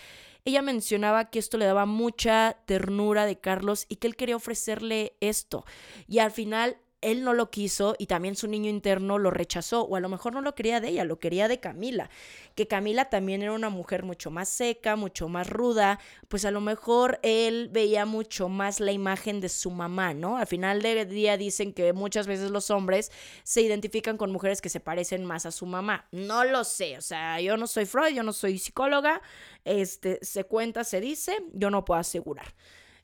ella 0.47 0.63
mencionaba 0.63 1.31
que 1.31 1.39
esto 1.39 1.57
le 1.57 1.65
daba 1.65 1.87
mucha 1.87 2.59
ternura 2.67 3.25
de 3.25 3.41
Carlos 3.41 3.87
y 3.89 3.97
que 3.97 4.07
él 4.07 4.17
quería 4.17 4.37
ofrecerle 4.37 5.17
esto. 5.21 5.65
Y 6.07 6.19
al 6.19 6.31
final 6.31 6.77
él 7.05 7.23
no 7.23 7.35
lo 7.35 7.51
quiso 7.51 7.95
y 7.99 8.07
también 8.07 8.35
su 8.35 8.49
niño 8.49 8.71
interno 8.71 9.19
lo 9.19 9.31
rechazó, 9.31 9.83
o 9.83 9.97
a 9.97 10.01
lo 10.01 10.09
mejor 10.09 10.33
no 10.33 10.41
lo 10.41 10.55
quería 10.55 10.81
de 10.81 10.89
ella, 10.89 11.05
lo 11.05 11.19
quería 11.19 11.49
de 11.49 11.61
Camila, 11.61 12.11
que 12.55 12.67
Camila 12.67 13.11
también 13.11 13.43
era 13.43 13.53
una 13.53 13.69
mujer 13.69 14.03
mucho 14.05 14.31
más 14.31 14.49
seca, 14.49 14.97
mucho 14.97 15.29
más 15.29 15.49
ruda, 15.49 16.01
pues 16.29 16.45
a 16.45 16.51
lo 16.51 16.61
mejor 16.61 17.21
él 17.23 17.69
veía 17.71 18.07
mucho 18.07 18.49
más 18.49 18.81
la 18.81 18.93
imagen 18.93 19.41
de 19.41 19.49
su 19.49 19.71
mamá, 19.71 20.15
¿no? 20.15 20.39
Al 20.39 20.47
final 20.47 20.81
del 20.83 21.09
día 21.09 21.37
dicen 21.37 21.73
que 21.73 21.93
muchas 21.93 22.27
veces 22.27 22.51
los 22.51 22.71
hombres 22.71 23.13
se 23.43 23.61
identifican 23.61 24.17
con 24.17 24.33
mujeres 24.33 24.61
que 24.61 24.69
se 24.71 24.81
parecen 24.81 25.25
más 25.25 25.47
a 25.47 25.53
su 25.53 25.67
mamá. 25.67 26.07
No 26.11 26.45
lo 26.45 26.65
sé, 26.65 26.97
o 26.97 27.03
sea, 27.03 27.41
yo 27.41 27.57
no 27.57 27.67
soy 27.67 27.85
Freud, 27.85 28.15
yo 28.15 28.23
no 28.23 28.33
soy 28.33 28.59
psicóloga, 28.59 29.21
este, 29.65 30.19
se 30.23 30.45
cuenta, 30.45 30.85
se 30.85 31.01
dice, 31.01 31.37
yo 31.53 31.71
no 31.71 31.85
puedo 31.85 32.01
asegurar 32.01 32.55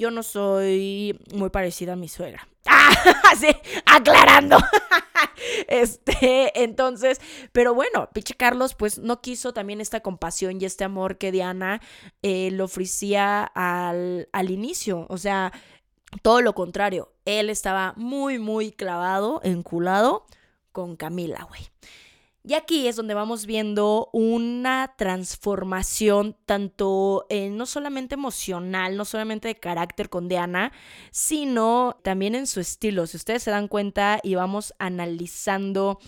yo 0.00 0.10
no 0.10 0.22
soy 0.22 1.20
muy 1.32 1.50
parecida 1.50 1.92
a 1.92 1.96
mi 1.96 2.08
suegra. 2.08 2.48
¡Ah! 2.66 2.90
Sí, 3.38 3.48
aclarando. 3.86 4.58
Este, 5.68 6.62
entonces, 6.62 7.20
pero 7.52 7.74
bueno, 7.74 8.10
Piche 8.12 8.34
Carlos, 8.34 8.74
pues 8.74 8.98
no 8.98 9.20
quiso 9.22 9.52
también 9.52 9.80
esta 9.80 10.00
compasión 10.00 10.60
y 10.60 10.64
este 10.64 10.84
amor 10.84 11.16
que 11.16 11.32
Diana 11.32 11.80
eh, 12.22 12.50
le 12.50 12.62
ofrecía 12.62 13.44
al, 13.44 14.28
al 14.32 14.50
inicio. 14.50 15.06
O 15.08 15.16
sea, 15.16 15.52
todo 16.22 16.42
lo 16.42 16.54
contrario. 16.54 17.12
Él 17.24 17.48
estaba 17.48 17.94
muy, 17.96 18.38
muy 18.38 18.72
clavado, 18.72 19.40
enculado 19.44 20.26
con 20.72 20.96
Camila, 20.96 21.46
güey. 21.48 21.70
Y 22.50 22.54
aquí 22.54 22.88
es 22.88 22.96
donde 22.96 23.14
vamos 23.14 23.46
viendo 23.46 24.10
una 24.12 24.92
transformación 24.98 26.36
tanto 26.46 27.24
eh, 27.28 27.48
no 27.48 27.64
solamente 27.64 28.16
emocional, 28.16 28.96
no 28.96 29.04
solamente 29.04 29.46
de 29.46 29.54
carácter 29.54 30.10
con 30.10 30.26
Diana, 30.26 30.72
sino 31.12 32.00
también 32.02 32.34
en 32.34 32.48
su 32.48 32.58
estilo. 32.58 33.06
Si 33.06 33.18
ustedes 33.18 33.44
se 33.44 33.52
dan 33.52 33.68
cuenta 33.68 34.18
y 34.24 34.34
vamos 34.34 34.74
analizando 34.80 36.00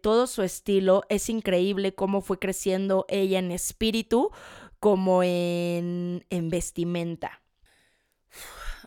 todo 0.00 0.28
su 0.28 0.42
estilo, 0.42 1.02
es 1.08 1.28
increíble 1.28 1.92
cómo 1.92 2.20
fue 2.20 2.38
creciendo 2.38 3.04
ella 3.08 3.40
en 3.40 3.50
espíritu 3.50 4.30
como 4.78 5.24
en, 5.24 6.24
en 6.30 6.50
vestimenta. 6.50 7.42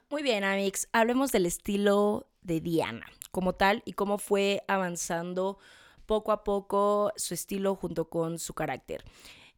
Muy 0.10 0.24
bien, 0.24 0.46
Amix, 0.46 0.88
hablemos 0.94 1.34
del 1.34 1.48
estilo 1.48 2.30
de 2.44 2.62
Diana 2.62 3.06
como 3.32 3.56
tal 3.56 3.82
y 3.84 3.92
cómo 3.92 4.20
fue 4.20 4.64
avanzando 4.70 5.60
poco 6.06 6.32
a 6.32 6.44
poco 6.44 7.12
su 7.16 7.34
estilo 7.34 7.76
junto 7.76 8.10
con 8.10 8.40
su 8.40 8.54
carácter. 8.54 9.04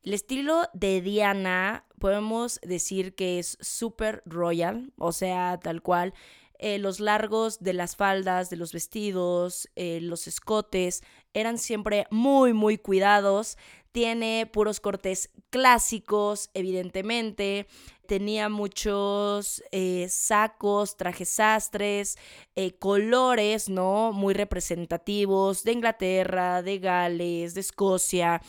El 0.03 0.13
estilo 0.13 0.69
de 0.73 1.01
Diana 1.01 1.85
podemos 1.99 2.59
decir 2.61 3.15
que 3.15 3.39
es 3.39 3.57
súper 3.59 4.21
royal, 4.25 4.93
o 4.97 5.11
sea, 5.11 5.59
tal 5.61 5.81
cual. 5.81 6.13
Eh, 6.59 6.77
los 6.77 6.99
largos 6.99 7.59
de 7.59 7.73
las 7.73 7.95
faldas, 7.95 8.49
de 8.49 8.55
los 8.55 8.71
vestidos, 8.71 9.69
eh, 9.75 9.99
los 10.01 10.27
escotes, 10.27 11.01
eran 11.33 11.57
siempre 11.57 12.05
muy, 12.11 12.53
muy 12.53 12.77
cuidados. 12.77 13.57
Tiene 13.95 14.45
puros 14.51 14.81
cortes 14.81 15.29
clásicos, 15.49 16.49
evidentemente 16.53 17.65
tenía 18.09 18.49
muchos 18.49 19.63
eh, 19.71 20.07
sacos, 20.09 20.97
trajes 20.97 21.29
sastres, 21.29 22.17
eh, 22.57 22.77
colores, 22.77 23.69
¿no? 23.69 24.11
Muy 24.11 24.33
representativos 24.33 25.63
de 25.63 25.71
Inglaterra, 25.71 26.61
de 26.61 26.79
Gales, 26.79 27.53
de 27.53 27.61
Escocia 27.61 28.41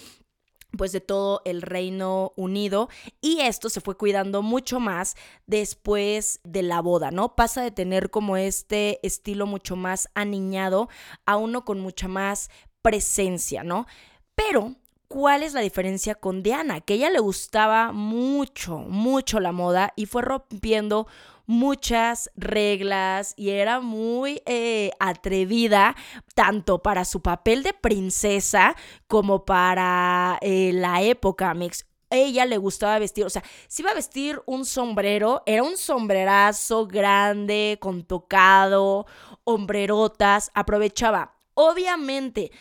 pues 0.77 0.91
de 0.91 1.01
todo 1.01 1.43
el 1.45 1.63
Reino 1.63 2.33
Unido 2.35 2.89
y 3.21 3.39
esto 3.43 3.71
se 3.71 3.81
fue 3.81 3.97
cuidando 3.97 4.43
mucho 4.43 4.81
más 4.81 5.15
después 5.47 6.41
de 6.43 6.63
la 6.63 6.81
boda, 6.83 7.13
¿no? 7.13 7.37
Pasa 7.37 7.63
de 7.63 7.71
tener 7.71 8.11
como 8.11 8.37
este 8.37 8.99
estilo 9.07 9.47
mucho 9.47 9.77
más 9.77 10.09
aniñado 10.15 10.89
a 11.25 11.37
uno 11.37 11.65
con 11.65 11.79
mucha 11.79 12.09
más 12.09 12.51
presencia, 12.83 13.63
¿no? 13.63 13.87
Pero 14.35 14.75
¿Cuál 15.09 15.43
es 15.45 15.55
la 15.55 15.61
diferencia 15.61 16.17
con 16.17 16.43
Diana? 16.43 16.81
Que 16.81 16.95
ella 16.95 17.11
le 17.11 17.21
gustaba 17.21 17.93
mucho, 17.93 18.79
mucho 18.79 19.39
la 19.39 19.53
moda 19.53 19.93
y 19.95 20.07
fue 20.07 20.23
rompiendo 20.23 21.07
muchas 21.47 22.31
reglas 22.35 23.33
y 23.37 23.51
era 23.51 23.81
muy 23.81 24.43
eh, 24.47 24.91
atrevida 24.99 25.95
tanto 26.35 26.83
para 26.83 27.05
su 27.05 27.23
papel 27.23 27.63
de 27.63 27.73
princesa 27.73 28.75
como 29.07 29.45
para 29.45 30.39
eh, 30.43 30.73
la 30.75 31.03
época 31.03 31.55
mix 31.55 31.87
ella 32.11 32.45
le 32.47 32.57
gustaba 32.57 32.99
vestir, 32.99 33.25
o 33.25 33.31
sea, 33.31 33.43
si 33.67 33.83
iba 33.83 33.91
a 33.91 33.95
vestir 33.95 34.41
un 34.47 34.65
sombrero, 34.65 35.43
era 35.45 35.63
un 35.65 35.77
sombrerazo 35.77 36.87
grande, 36.87 37.79
con 37.81 38.05
tocado, 38.05 39.07
hombrerotas, 39.45 40.51
aprovechaba. 40.55 41.35
Obviamente, 41.55 42.53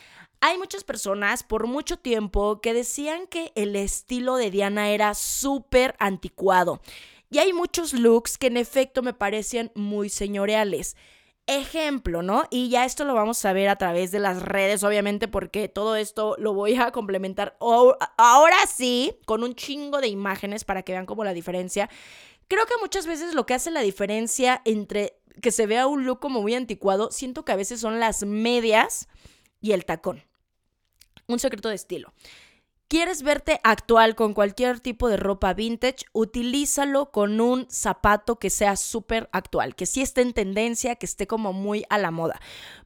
hay 0.45 0.59
muchas 0.59 0.83
personas 0.83 1.41
por 1.41 1.65
mucho 1.65 1.97
tiempo 1.97 2.61
que 2.61 2.75
decían 2.75 3.25
que 3.25 3.51
el 3.55 3.75
estilo 3.75 4.35
de 4.35 4.51
Diana 4.51 4.89
era 4.89 5.15
súper 5.15 5.95
anticuado. 5.97 6.81
Y 7.31 7.39
hay 7.39 7.51
muchos 7.51 7.93
looks 7.93 8.37
que 8.37 8.45
en 8.45 8.57
efecto 8.57 9.01
me 9.01 9.15
parecían 9.15 9.71
muy 9.73 10.07
señoriales. 10.09 10.97
Ejemplo, 11.47 12.21
¿no? 12.21 12.43
Y 12.51 12.69
ya 12.69 12.85
esto 12.85 13.05
lo 13.05 13.15
vamos 13.15 13.43
a 13.43 13.53
ver 13.53 13.69
a 13.69 13.77
través 13.77 14.11
de 14.11 14.19
las 14.19 14.43
redes, 14.43 14.83
obviamente, 14.83 15.27
porque 15.27 15.67
todo 15.67 15.95
esto 15.95 16.35
lo 16.37 16.53
voy 16.53 16.75
a 16.75 16.91
complementar 16.91 17.57
ahora 17.59 18.57
sí, 18.67 19.17
con 19.25 19.43
un 19.43 19.55
chingo 19.55 19.99
de 19.99 20.09
imágenes 20.09 20.63
para 20.63 20.83
que 20.83 20.91
vean 20.91 21.07
como 21.07 21.23
la 21.23 21.33
diferencia. 21.33 21.89
Creo 22.47 22.67
que 22.67 22.77
muchas 22.79 23.07
veces 23.07 23.33
lo 23.33 23.47
que 23.47 23.55
hace 23.55 23.71
la 23.71 23.81
diferencia 23.81 24.61
entre 24.63 25.17
que 25.41 25.49
se 25.49 25.65
vea 25.65 25.87
un 25.87 26.05
look 26.05 26.19
como 26.19 26.43
muy 26.43 26.53
anticuado, 26.53 27.09
siento 27.11 27.43
que 27.45 27.51
a 27.51 27.55
veces 27.55 27.79
son 27.79 27.99
las 27.99 28.23
medias 28.23 29.07
y 29.59 29.71
el 29.71 29.85
tacón. 29.85 30.23
Un 31.27 31.39
secreto 31.39 31.69
de 31.69 31.75
estilo. 31.75 32.13
¿Quieres 32.87 33.23
verte 33.23 33.59
actual 33.63 34.13
con 34.13 34.35
cualquier 34.35 34.79
tipo 34.79 35.09
de 35.09 35.17
ropa 35.17 35.55
vintage? 35.55 36.05
Utilízalo 36.13 37.09
con 37.09 37.41
un 37.41 37.65
zapato 37.67 38.37
que 38.37 38.51
sea 38.51 38.75
súper 38.75 39.27
actual, 39.31 39.73
que 39.73 39.87
sí 39.87 40.03
esté 40.03 40.21
en 40.21 40.33
tendencia, 40.33 40.95
que 40.95 41.07
esté 41.07 41.25
como 41.25 41.51
muy 41.51 41.83
a 41.89 41.97
la 41.97 42.11
moda. 42.11 42.39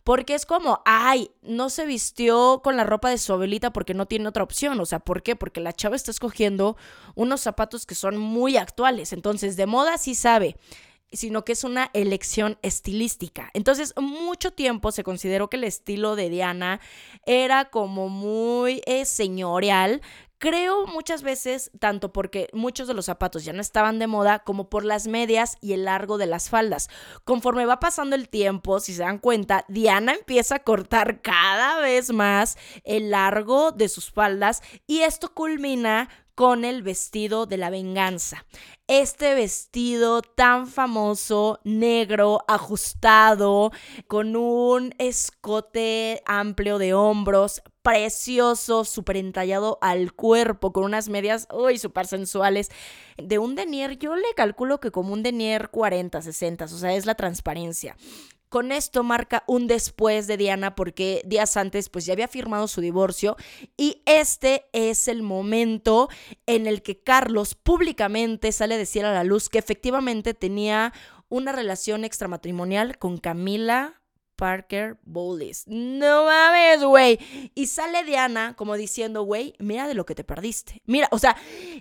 Porque 0.06 0.36
es 0.36 0.46
como, 0.46 0.82
ay, 0.86 1.32
no 1.42 1.70
se 1.70 1.86
vistió 1.86 2.62
con 2.64 2.78
la 2.78 2.86
ropa 2.86 3.10
de 3.10 3.18
su 3.18 3.34
abuelita 3.34 3.74
porque 3.74 3.94
no 3.94 4.06
tiene 4.06 4.30
otra 4.30 4.44
opción. 4.44 4.80
O 4.80 4.86
sea, 4.86 5.00
¿por 5.00 5.22
qué? 5.22 5.36
Porque 5.36 5.60
la 5.60 5.74
chava 5.74 5.98
está 5.98 6.12
escogiendo 6.12 6.78
unos 7.16 7.42
zapatos 7.42 7.86
que 7.86 7.94
son 7.94 8.18
muy 8.18 8.56
actuales. 8.56 9.12
Entonces, 9.12 9.58
de 9.58 9.66
moda 9.66 9.98
sí 9.98 10.16
sabe 10.16 10.56
sino 11.12 11.46
que 11.46 11.54
es 11.54 11.64
una 11.64 11.90
elección 11.94 12.58
estilística. 12.62 13.50
Entonces, 13.54 13.94
mucho 13.98 14.52
tiempo 14.52 14.92
se 14.92 15.04
consideró 15.04 15.50
que 15.50 15.58
el 15.58 15.64
estilo 15.64 16.16
de 16.16 16.30
Diana 16.30 16.80
era 17.26 17.66
como 17.66 18.10
muy 18.10 18.82
eh, 18.86 19.06
señorial, 19.06 20.02
Creo 20.40 20.88
muchas 20.88 21.22
veces, 21.22 21.70
tanto 21.80 22.14
porque 22.14 22.48
muchos 22.54 22.88
de 22.88 22.94
los 22.94 23.08
zapatos 23.08 23.44
ya 23.44 23.52
no 23.52 23.60
estaban 23.60 24.00
de 24.00 24.08
moda, 24.08 24.40
como 24.40 24.70
por 24.70 24.86
las 24.86 25.06
medias 25.06 25.58
y 25.60 25.74
el 25.74 25.84
largo 25.84 26.18
de 26.18 26.28
las 26.28 26.50
faldas. 26.50 26.88
Conforme 27.26 27.66
va 27.66 27.82
pasando 27.82 28.16
el 28.16 28.30
tiempo, 28.30 28.80
si 28.80 28.94
se 28.94 29.02
dan 29.02 29.18
cuenta, 29.18 29.66
Diana 29.68 30.14
empieza 30.14 30.56
a 30.56 30.64
cortar 30.64 31.22
cada 31.22 31.82
vez 31.82 32.14
más 32.14 32.58
el 32.86 33.12
largo 33.12 33.74
de 33.74 33.90
sus 33.90 34.12
faldas 34.12 34.62
y 34.88 35.00
esto 35.00 35.34
culmina 35.34 36.08
con 36.40 36.64
el 36.64 36.84
vestido 36.84 37.48
de 37.48 37.58
la 37.58 37.70
venganza. 37.70 38.46
Este 38.88 39.36
vestido 39.36 40.22
tan 40.22 40.68
famoso, 40.68 41.60
negro, 41.66 42.46
ajustado, 42.48 43.74
con 44.08 44.38
un 44.38 44.96
escote 45.00 46.24
amplio 46.26 46.78
de 46.78 46.94
hombros, 46.94 47.62
precioso, 47.82 48.86
súper 48.86 49.18
entallado 49.18 49.80
al 49.82 50.14
cuerpo, 50.14 50.72
con 50.72 50.86
unas 50.86 51.10
medias, 51.10 51.46
uy, 51.52 51.78
súper 51.78 52.08
sensuales. 52.08 52.70
De 53.18 53.38
un 53.38 53.56
denier, 53.56 53.98
yo 53.98 54.16
le 54.16 54.34
calculo 54.34 54.80
que 54.80 54.92
como 54.92 55.12
un 55.12 55.24
denier 55.24 55.68
40, 55.72 56.22
60, 56.22 56.64
o 56.64 56.68
sea, 56.70 56.94
es 56.94 57.06
la 57.06 57.16
transparencia. 57.16 57.98
Con 58.50 58.72
esto 58.72 59.04
marca 59.04 59.44
un 59.46 59.68
después 59.68 60.26
de 60.26 60.36
Diana 60.36 60.74
porque 60.74 61.22
días 61.24 61.56
antes 61.56 61.88
pues 61.90 62.08
ya 62.08 62.14
había 62.14 62.28
firmado 62.28 62.68
su 62.68 62.82
divorcio 62.82 63.38
y 63.78 64.02
este 64.06 64.66
es 64.74 65.08
el 65.08 65.22
momento 65.22 66.10
en 66.48 66.66
el 66.66 66.82
que 66.82 67.00
Carlos 67.00 67.54
públicamente 67.54 68.52
sale 68.52 68.74
a 68.76 68.80
decir 68.80 69.06
a 69.06 69.14
la 69.14 69.24
luz 69.24 69.50
que 69.50 69.60
efectivamente 69.60 70.34
tenía 70.34 70.94
una 71.30 71.52
relación 71.52 72.04
extramatrimonial 72.04 72.98
con 72.98 73.20
Camila 73.20 74.02
Parker 74.36 74.98
Bowles. 75.04 75.66
No 75.68 76.26
mames, 76.26 76.84
güey. 76.84 77.20
Y 77.54 77.68
sale 77.68 78.04
Diana 78.04 78.56
como 78.56 78.78
diciendo, 78.78 79.24
güey, 79.24 79.54
mira 79.60 79.88
de 79.88 79.94
lo 79.94 80.06
que 80.06 80.16
te 80.16 80.24
perdiste. 80.24 80.82
Mira, 80.86 81.08
o 81.12 81.20
sea, 81.20 81.36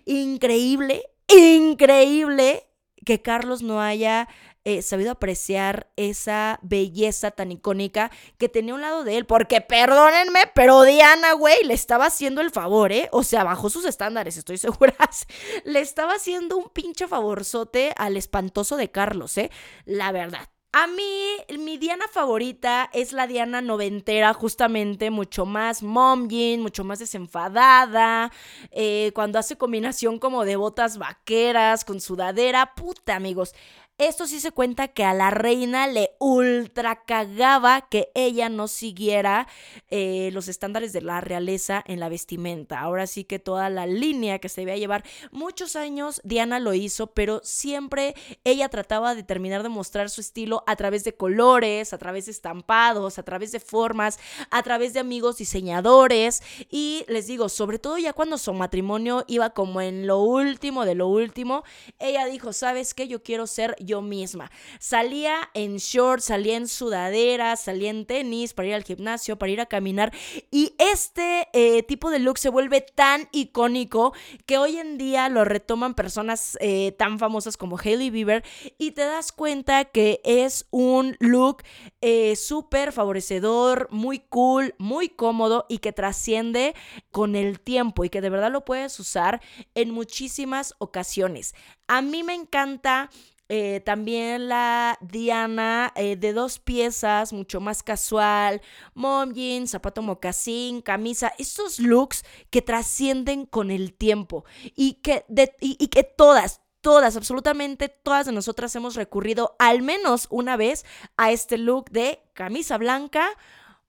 increíble, 0.05 1.05
increíble 1.29 2.65
que 3.07 3.23
Carlos 3.23 3.63
no 3.63 3.81
haya 3.81 4.29
eh, 4.69 4.83
sabido 4.83 5.13
apreciar 5.13 5.91
esa 5.97 6.59
belleza 6.61 7.31
tan 7.31 7.51
icónica 7.51 8.11
que 8.37 8.51
tenía 8.51 8.75
un 8.75 8.83
lado 8.83 9.03
de 9.03 9.17
él. 9.17 9.25
Porque 9.25 9.63
perdónenme, 9.63 10.41
pero 10.55 10.83
Diana, 10.83 11.33
güey, 11.33 11.65
le 11.65 11.73
estaba 11.73 12.05
haciendo 12.05 12.43
el 12.43 12.51
favor, 12.51 12.93
¿eh? 12.93 13.09
O 13.13 13.23
sea, 13.23 13.45
bajó 13.45 13.71
sus 13.71 13.87
estándares, 13.87 14.37
estoy 14.37 14.59
segura. 14.59 14.95
le 15.65 15.81
estaba 15.81 16.13
haciendo 16.17 16.59
un 16.59 16.69
pinche 16.69 17.09
favorzote 17.09 17.95
al 17.97 18.19
espantoso 18.19 18.77
de 18.77 18.91
Carlos, 18.91 19.39
¿eh? 19.39 19.51
La 19.87 20.13
verdad. 20.13 20.51
A 20.73 20.87
mí, 20.87 21.59
mi 21.59 21.79
Diana 21.79 22.05
favorita 22.13 22.91
es 22.93 23.15
la 23.15 23.27
Diana 23.27 23.63
noventera, 23.63 24.35
justamente, 24.35 25.11
mucho 25.11 25.47
más 25.47 25.83
mom 25.83 26.29
mucho 26.59 26.85
más 26.85 26.99
desenfadada, 26.99 28.31
eh, 28.71 29.13
cuando 29.15 29.39
hace 29.39 29.57
combinación 29.57 30.19
como 30.19 30.45
de 30.45 30.57
botas 30.57 30.99
vaqueras 30.99 31.87
con 31.87 32.03
sudadera, 32.03 32.75
puta 32.75 33.17
amigos. 33.17 33.55
Esto 33.99 34.29
sí 34.29 34.39
se 34.39 34.53
cuenta 34.53 34.87
que 34.87 35.03
a 35.03 35.13
la 35.13 35.31
reina 35.31 35.89
le 35.89 36.13
ultra 36.21 37.03
cagaba 37.05 37.89
que 37.89 38.13
ella 38.15 38.49
no 38.49 38.69
siguiera 38.69 39.49
eh, 39.91 40.31
los 40.33 40.47
estándares 40.47 40.93
de 40.93 41.03
la 41.03 41.21
realeza 41.21 41.83
en 41.85 41.99
la 41.99 42.09
vestimenta. 42.09 42.79
Ahora 42.79 43.09
sí 43.09 43.25
que 43.25 43.41
toda 43.41 43.69
la 43.71 43.89
línea 43.89 44.39
que 44.39 44.49
se 44.49 44.61
debía 44.61 44.77
llevar, 44.77 45.03
muchos 45.33 45.75
años 45.75 46.21
Diana 46.23 46.61
lo 46.61 46.75
hizo, 46.75 47.09
pero 47.09 47.41
siempre 47.43 48.15
ella 48.45 48.69
trataba 48.69 49.17
de 49.17 49.25
terminar 49.25 49.65
de 49.65 49.69
mostrar 49.69 50.11
su 50.11 50.21
estilo 50.21 50.63
a 50.69 50.77
través 50.77 51.03
de 51.03 51.17
colores, 51.17 51.93
a 51.93 51.99
través 51.99 52.27
de 52.27 52.31
estampados, 52.31 53.19
a 53.19 53.25
través 53.25 53.51
de 53.51 53.59
formas, 53.59 54.21
a 54.53 54.63
través 54.63 54.93
de 54.93 55.01
amigos 55.01 55.39
diseñadores. 55.39 56.41
Y 56.71 57.05
les 57.09 57.27
digo, 57.27 57.49
sobre 57.49 57.81
todo 57.81 57.99
ya 57.99 58.13
cuando 58.13 58.39
su 58.39 58.55
matrimonio 58.55 59.25
iba 59.27 59.51
como 59.51 59.81
en 59.81 60.07
lo 60.07 60.21
último 60.21 60.85
de 60.85 60.95
lo 60.95 61.09
último, 61.09 61.65
ella 61.99 62.27
dijo, 62.27 62.53
¿sabes 62.53 62.95
qué? 62.95 63.09
Yo 63.09 63.25
quiero 63.25 63.49
ser 63.49 63.75
yo 63.89 64.03
misma. 64.03 64.51
Salía 64.79 65.51
en 65.55 65.79
shorts, 65.79 66.27
salía 66.27 66.57
en 66.57 66.69
sudadera, 66.69 67.57
salía 67.57 67.91
en 67.91 68.07
tenis 68.07 68.55
para 68.55 68.69
ir 68.69 68.75
al 68.75 68.85
gimnasio, 68.85 69.39
para 69.39 69.51
ir 69.51 69.61
a 69.61 69.67
caminar. 69.67 70.13
Y 70.51 70.75
este 70.79 71.49
eh, 71.53 71.83
tipo 71.83 72.11
de 72.11 72.21
look 72.21 72.39
se 72.39 72.51
vuelve 72.51 72.83
tan 72.83 73.29
icónico 73.33 74.13
que 74.47 74.59
hoy 74.59 74.77
en 74.77 74.99
día 74.99 75.29
lo 75.29 75.45
retoman 75.45 75.95
personas 75.95 76.57
eh, 76.61 76.93
tan 76.93 77.19
famosas 77.19 77.57
como 77.57 77.79
Hailey 77.79 78.11
Bieber 78.11 78.45
y 78.77 78.93
te 78.93 79.03
das 79.03 79.33
cuenta 79.33 79.87
que 79.87 80.21
es 80.25 80.67
un 80.71 81.17
look 81.19 81.63
eh, 82.01 82.37
súper 82.37 82.93
favorecedor, 82.93 83.89
muy 83.91 84.21
cool, 84.21 84.75
muy 84.79 85.09
cómodo 85.09 85.65
y 85.69 85.79
que 85.79 85.93
trasciende 85.93 86.75
con 87.11 87.35
el 87.35 87.61
tiempo 87.61 88.05
y 88.05 88.11
que 88.11 88.21
de 88.21 88.31
verdad 88.31 88.53
lo 88.53 88.65
puedes 88.65 89.01
usar 89.01 89.41
en 89.75 89.91
muchísimas 89.91 90.75
ocasiones. 90.79 91.55
A 91.87 92.03
mí 92.03 92.23
me 92.23 92.35
encanta 92.35 93.11
eh, 93.51 93.81
también 93.81 94.49
la 94.49 94.99
Diana 95.01 95.93
eh, 95.97 96.17
de 96.17 96.35
dos 96.35 96.59
piezas, 96.59 97.33
mucho 97.33 97.61
más 97.61 97.83
casual, 97.83 98.61
mom 98.93 99.33
zapato 99.67 100.03
mocasín, 100.03 100.83
camisa, 100.83 101.33
estos 101.39 101.79
looks 101.79 102.25
que 102.51 102.61
trascienden 102.61 103.47
con 103.47 103.71
el 103.71 103.95
tiempo 103.95 104.45
y 104.77 104.95
que, 104.95 105.25
y, 105.61 105.89
que 105.89 106.05
todas, 106.05 106.61
todas, 106.83 107.17
absolutamente 107.17 107.89
todas 107.89 108.27
de 108.27 108.33
nosotras 108.33 108.77
hemos 108.77 108.97
recurrido 108.97 109.57
al 109.59 109.81
menos 109.81 110.27
una 110.29 110.59
vez 110.59 110.85
a 111.17 111.33
este 111.33 111.57
look 111.57 111.91
de 111.91 112.21
camisa 112.35 112.77
blanca, 112.77 113.31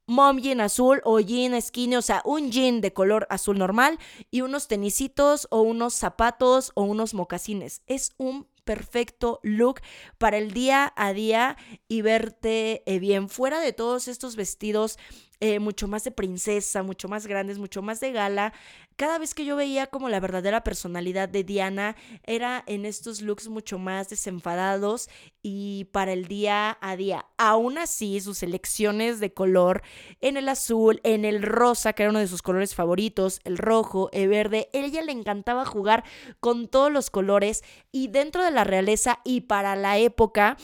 mom 0.08 0.38
jean 0.40 0.62
azul 0.62 1.02
o 1.04 1.20
jean 1.20 1.62
skinny, 1.62 1.98
o 1.98 2.02
sea, 2.02 2.22
un 2.24 2.50
jean 2.50 2.80
de 2.80 2.94
color 2.94 3.28
azul 3.30 3.58
normal 3.58 4.00
y 4.32 4.40
unos 4.40 4.70
tenisitos 4.70 5.48
o 5.52 5.62
unos 5.62 5.96
zapatos 5.96 6.72
o 6.76 6.84
unos 6.84 7.14
mocasines. 7.14 7.82
Es 7.88 8.14
un 8.18 8.48
perfecto 8.70 9.40
look 9.42 9.82
para 10.20 10.38
el 10.38 10.52
día 10.52 10.94
a 10.96 11.12
día 11.12 11.58
y 11.88 12.04
verte 12.04 12.84
eh, 12.86 13.00
bien. 13.00 13.28
Fuera 13.28 13.62
de 13.62 13.74
todos 13.74 14.08
estos 14.08 14.36
vestidos 14.36 15.00
eh, 15.42 15.60
mucho 15.60 15.88
más 15.88 16.04
de 16.04 16.12
princesa, 16.12 16.84
mucho 16.84 17.08
más 17.08 17.26
grandes, 17.26 17.58
mucho 17.58 17.82
más 17.82 18.00
de 18.00 18.12
gala. 18.12 18.54
Cada 18.98 19.18
vez 19.18 19.34
que 19.34 19.46
yo 19.46 19.56
veía 19.56 19.88
como 19.88 20.10
la 20.10 20.20
verdadera 20.20 20.64
personalidad 20.64 21.30
de 21.30 21.46
Diana 21.46 21.96
era 22.24 22.64
en 22.68 22.86
estos 22.86 23.22
looks 23.22 23.48
mucho 23.48 23.80
más 23.80 24.10
desenfadados 24.10 25.10
y 25.42 25.86
para 25.94 26.12
el 26.12 26.28
día 26.28 26.78
a 26.82 26.98
día. 26.98 27.26
Aún 27.38 27.78
así, 27.78 28.20
sus 28.20 28.44
elecciones 28.44 29.22
de 29.22 29.34
color 29.34 29.82
en 30.20 30.36
el 30.36 30.50
azul, 30.50 31.00
en 31.04 31.24
el 31.24 31.42
rosa, 31.42 31.94
que 31.94 32.04
era 32.04 32.10
uno 32.10 32.20
de 32.20 32.28
sus 32.28 32.42
colores 32.42 32.76
favoritos, 32.76 33.40
el 33.46 33.58
rojo, 33.58 34.10
el 34.12 34.28
verde, 34.28 34.70
ella 34.74 35.02
le 35.02 35.14
encantaba 35.14 35.66
jugar 35.66 36.04
con 36.42 36.68
todos 36.68 36.92
los 36.92 37.10
colores 37.10 37.64
y 37.94 38.10
dentro 38.10 38.44
de 38.44 38.52
la 38.52 38.66
realeza 38.66 39.20
y 39.24 39.42
para 39.42 39.78
la 39.78 39.98
época, 39.98 40.58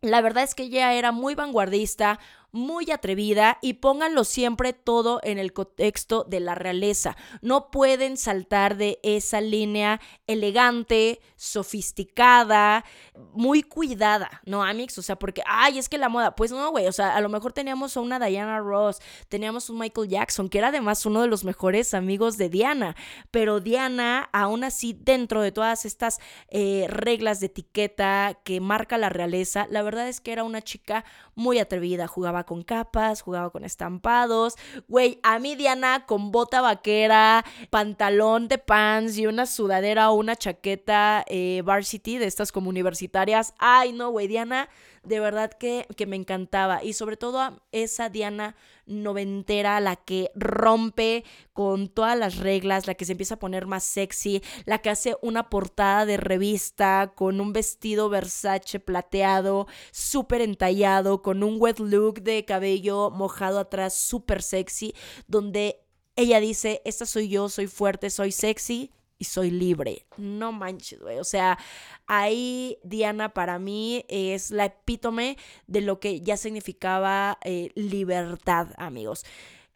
la 0.00 0.20
verdad 0.20 0.44
es 0.44 0.54
que 0.54 0.64
ella 0.64 0.94
era 0.94 1.12
muy 1.12 1.34
vanguardista, 1.34 2.18
muy 2.52 2.90
atrevida 2.90 3.58
y 3.60 3.74
pónganlo 3.74 4.24
siempre 4.24 4.72
todo 4.72 5.20
en 5.22 5.38
el 5.38 5.52
contexto 5.52 6.24
de 6.24 6.40
la 6.40 6.54
realeza. 6.54 7.16
No 7.42 7.70
pueden 7.70 8.16
saltar 8.16 8.76
de 8.76 8.98
esa 9.02 9.40
línea 9.40 10.00
elegante, 10.26 11.20
sofisticada, 11.36 12.84
muy 13.32 13.62
cuidada, 13.62 14.40
¿no, 14.44 14.62
Amix? 14.62 14.96
O 14.98 15.02
sea, 15.02 15.16
porque, 15.16 15.42
ay, 15.46 15.78
es 15.78 15.88
que 15.88 15.98
la 15.98 16.08
moda, 16.08 16.34
pues 16.34 16.50
no, 16.50 16.70
güey, 16.70 16.86
o 16.86 16.92
sea, 16.92 17.14
a 17.16 17.20
lo 17.20 17.28
mejor 17.28 17.52
teníamos 17.52 17.96
a 17.96 18.00
una 18.00 18.18
Diana 18.18 18.58
Ross, 18.60 19.00
teníamos 19.28 19.68
un 19.70 19.78
Michael 19.78 20.08
Jackson, 20.08 20.48
que 20.48 20.58
era 20.58 20.68
además 20.68 21.04
uno 21.06 21.22
de 21.22 21.28
los 21.28 21.44
mejores 21.44 21.94
amigos 21.94 22.36
de 22.38 22.48
Diana, 22.48 22.96
pero 23.30 23.60
Diana, 23.60 24.28
aún 24.32 24.64
así, 24.64 24.98
dentro 24.98 25.42
de 25.42 25.52
todas 25.52 25.84
estas 25.84 26.18
eh, 26.48 26.86
reglas 26.88 27.40
de 27.40 27.46
etiqueta 27.46 28.38
que 28.44 28.60
marca 28.60 28.98
la 28.98 29.08
realeza, 29.08 29.66
la 29.70 29.82
verdad 29.82 30.08
es 30.08 30.20
que 30.20 30.32
era 30.32 30.44
una 30.44 30.62
chica 30.62 31.04
muy 31.34 31.58
atrevida, 31.58 32.06
jugaba 32.06 32.35
con 32.44 32.62
capas, 32.62 33.22
jugaba 33.22 33.50
con 33.50 33.64
estampados. 33.64 34.56
Güey, 34.88 35.18
a 35.22 35.38
mí 35.38 35.54
Diana 35.56 36.04
con 36.06 36.30
bota 36.30 36.60
vaquera, 36.60 37.44
pantalón 37.70 38.48
de 38.48 38.58
pants 38.58 39.18
y 39.18 39.26
una 39.26 39.46
sudadera 39.46 40.10
o 40.10 40.14
una 40.14 40.36
chaqueta 40.36 41.24
eh, 41.28 41.62
varsity 41.64 42.18
de 42.18 42.26
estas 42.26 42.52
como 42.52 42.70
universitarias. 42.70 43.54
Ay, 43.58 43.92
no, 43.92 44.10
güey, 44.10 44.28
Diana 44.28 44.68
de 45.06 45.20
verdad 45.20 45.52
que, 45.52 45.86
que 45.96 46.06
me 46.06 46.16
encantaba. 46.16 46.82
Y 46.82 46.92
sobre 46.92 47.16
todo 47.16 47.40
a 47.40 47.62
esa 47.72 48.08
Diana 48.08 48.56
noventera, 48.86 49.80
la 49.80 49.96
que 49.96 50.30
rompe 50.34 51.24
con 51.52 51.88
todas 51.88 52.18
las 52.18 52.36
reglas, 52.36 52.86
la 52.86 52.94
que 52.94 53.04
se 53.04 53.12
empieza 53.12 53.34
a 53.34 53.38
poner 53.38 53.66
más 53.66 53.84
sexy, 53.84 54.42
la 54.64 54.78
que 54.78 54.90
hace 54.90 55.16
una 55.22 55.48
portada 55.48 56.06
de 56.06 56.16
revista 56.16 57.12
con 57.14 57.40
un 57.40 57.52
vestido 57.52 58.08
Versace 58.08 58.80
plateado, 58.80 59.66
súper 59.90 60.40
entallado, 60.40 61.22
con 61.22 61.42
un 61.42 61.56
wet 61.60 61.78
look 61.78 62.22
de 62.22 62.44
cabello 62.44 63.10
mojado 63.10 63.58
atrás, 63.58 63.96
súper 63.96 64.42
sexy, 64.42 64.94
donde 65.26 65.80
ella 66.16 66.40
dice, 66.40 66.82
esta 66.84 67.06
soy 67.06 67.28
yo, 67.28 67.48
soy 67.48 67.66
fuerte, 67.66 68.10
soy 68.10 68.32
sexy 68.32 68.92
y 69.18 69.24
soy 69.24 69.50
libre. 69.50 70.06
No 70.16 70.52
manches, 70.52 71.00
güey. 71.00 71.18
O 71.18 71.24
sea, 71.24 71.58
ahí 72.06 72.78
Diana 72.82 73.30
para 73.30 73.58
mí 73.58 74.04
es 74.08 74.50
la 74.50 74.66
epítome 74.66 75.36
de 75.66 75.80
lo 75.80 76.00
que 76.00 76.20
ya 76.20 76.36
significaba 76.36 77.38
eh, 77.44 77.70
libertad, 77.74 78.68
amigos. 78.76 79.24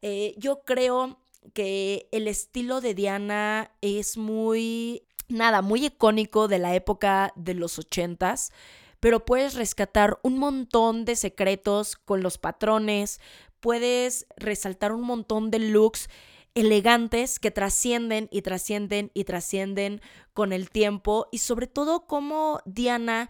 Eh, 0.02 0.34
yo 0.36 0.62
creo 0.64 1.18
que 1.54 2.08
el 2.12 2.28
estilo 2.28 2.80
de 2.80 2.94
Diana 2.94 3.70
es 3.80 4.16
muy, 4.16 5.04
nada, 5.28 5.62
muy 5.62 5.86
icónico 5.86 6.48
de 6.48 6.58
la 6.58 6.74
época 6.74 7.32
de 7.36 7.54
los 7.54 7.78
ochentas 7.78 8.52
pero 9.00 9.24
puedes 9.24 9.54
rescatar 9.54 10.18
un 10.22 10.38
montón 10.38 11.06
de 11.06 11.16
secretos 11.16 11.96
con 11.96 12.22
los 12.22 12.36
patrones, 12.36 13.18
puedes 13.58 14.26
resaltar 14.36 14.92
un 14.92 15.02
montón 15.02 15.50
de 15.50 15.58
looks 15.58 16.08
elegantes 16.54 17.38
que 17.38 17.50
trascienden 17.50 18.28
y 18.30 18.42
trascienden 18.42 19.10
y 19.14 19.24
trascienden 19.24 20.00
con 20.32 20.52
el 20.52 20.70
tiempo 20.70 21.28
y 21.30 21.38
sobre 21.38 21.66
todo 21.66 22.06
como 22.06 22.60
Diana, 22.64 23.28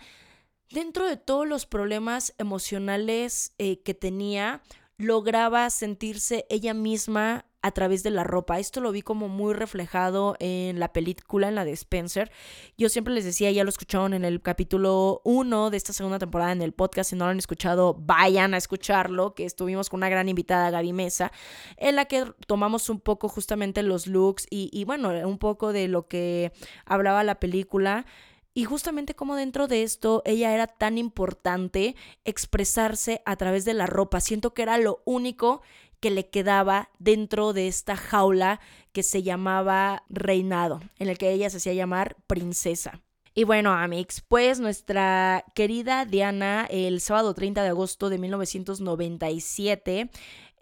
dentro 0.70 1.06
de 1.06 1.16
todos 1.16 1.46
los 1.46 1.66
problemas 1.66 2.34
emocionales 2.38 3.54
eh, 3.58 3.82
que 3.82 3.94
tenía, 3.94 4.62
lograba 4.96 5.68
sentirse 5.70 6.46
ella 6.48 6.74
misma 6.74 7.46
a 7.62 7.70
través 7.72 8.02
de 8.02 8.10
la 8.10 8.24
ropa. 8.24 8.58
Esto 8.58 8.80
lo 8.80 8.92
vi 8.92 9.02
como 9.02 9.28
muy 9.28 9.54
reflejado 9.54 10.36
en 10.38 10.78
la 10.80 10.92
película, 10.92 11.48
en 11.48 11.54
la 11.54 11.64
de 11.64 11.72
Spencer. 11.72 12.30
Yo 12.78 12.88
siempre 12.88 13.12
les 13.12 13.24
decía, 13.24 13.50
ya 13.50 13.64
lo 13.64 13.70
escucharon 13.70 14.14
en 14.14 14.24
el 14.24 14.40
capítulo 14.40 15.20
1 15.24 15.70
de 15.70 15.76
esta 15.76 15.92
segunda 15.92 16.18
temporada 16.18 16.52
en 16.52 16.62
el 16.62 16.72
podcast. 16.72 17.10
Si 17.10 17.16
no 17.16 17.26
lo 17.26 17.32
han 17.32 17.38
escuchado, 17.38 17.94
vayan 17.94 18.54
a 18.54 18.56
escucharlo, 18.56 19.34
que 19.34 19.44
estuvimos 19.44 19.88
con 19.90 19.98
una 19.98 20.08
gran 20.08 20.28
invitada, 20.28 20.70
Gaby 20.70 20.92
Mesa, 20.92 21.32
en 21.76 21.96
la 21.96 22.06
que 22.06 22.24
tomamos 22.46 22.88
un 22.88 23.00
poco 23.00 23.28
justamente 23.28 23.82
los 23.82 24.06
looks 24.06 24.46
y, 24.50 24.70
y 24.72 24.84
bueno, 24.84 25.10
un 25.28 25.38
poco 25.38 25.72
de 25.72 25.88
lo 25.88 26.08
que 26.08 26.52
hablaba 26.86 27.24
la 27.24 27.40
película. 27.40 28.06
Y 28.52 28.64
justamente 28.64 29.14
como 29.14 29.36
dentro 29.36 29.68
de 29.68 29.84
esto 29.84 30.22
ella 30.24 30.52
era 30.52 30.66
tan 30.66 30.98
importante 30.98 31.94
expresarse 32.24 33.22
a 33.24 33.36
través 33.36 33.64
de 33.64 33.74
la 33.74 33.86
ropa. 33.86 34.20
Siento 34.20 34.54
que 34.54 34.62
era 34.62 34.76
lo 34.76 35.02
único 35.04 35.62
que 36.00 36.10
le 36.10 36.28
quedaba 36.28 36.90
dentro 36.98 37.52
de 37.52 37.68
esta 37.68 37.96
jaula 37.96 38.60
que 38.92 39.02
se 39.02 39.22
llamaba 39.22 40.04
reinado, 40.08 40.80
en 40.98 41.08
el 41.08 41.18
que 41.18 41.30
ella 41.30 41.50
se 41.50 41.58
hacía 41.58 41.74
llamar 41.74 42.16
princesa. 42.26 43.00
Y 43.32 43.44
bueno, 43.44 43.72
Amix, 43.72 44.22
pues 44.22 44.58
nuestra 44.58 45.44
querida 45.54 46.04
Diana, 46.04 46.66
el 46.68 47.00
sábado 47.00 47.32
30 47.32 47.62
de 47.62 47.68
agosto 47.68 48.10
de 48.10 48.18
1997, 48.18 50.10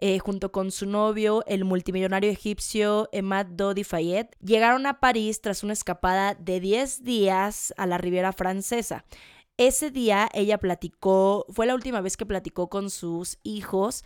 eh, 0.01 0.19
junto 0.19 0.51
con 0.51 0.71
su 0.71 0.85
novio, 0.85 1.43
el 1.47 1.65
multimillonario 1.65 2.29
egipcio 2.29 3.09
Emad 3.11 3.47
Dodi 3.47 3.83
Fayed, 3.83 4.27
llegaron 4.39 4.85
a 4.85 4.99
París 4.99 5.41
tras 5.41 5.63
una 5.63 5.73
escapada 5.73 6.35
de 6.35 6.59
10 6.59 7.03
días 7.03 7.73
a 7.75 7.87
la 7.87 7.97
Riviera 7.97 8.33
Francesa. 8.33 9.03
Ese 9.57 9.91
día 9.91 10.29
ella 10.33 10.57
platicó, 10.57 11.45
fue 11.49 11.65
la 11.65 11.75
última 11.75 11.99
vez 11.99 12.15
que 12.15 12.25
platicó 12.25 12.69
con 12.69 12.89
sus 12.89 13.39
hijos 13.43 14.05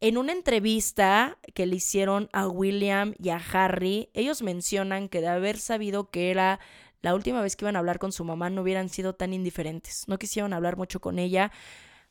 en 0.00 0.18
una 0.18 0.32
entrevista 0.32 1.38
que 1.54 1.66
le 1.66 1.76
hicieron 1.76 2.28
a 2.32 2.46
William 2.48 3.14
y 3.18 3.30
a 3.30 3.36
Harry, 3.52 4.10
ellos 4.14 4.42
mencionan 4.42 5.08
que 5.08 5.20
de 5.20 5.28
haber 5.28 5.58
sabido 5.58 6.10
que 6.10 6.30
era 6.30 6.60
la 7.00 7.14
última 7.14 7.42
vez 7.42 7.54
que 7.54 7.64
iban 7.64 7.76
a 7.76 7.80
hablar 7.80 7.98
con 7.98 8.12
su 8.12 8.24
mamá 8.24 8.50
no 8.50 8.62
hubieran 8.62 8.88
sido 8.88 9.14
tan 9.14 9.32
indiferentes, 9.34 10.04
no 10.08 10.18
quisieron 10.18 10.52
hablar 10.52 10.76
mucho 10.76 11.00
con 11.00 11.18
ella. 11.18 11.52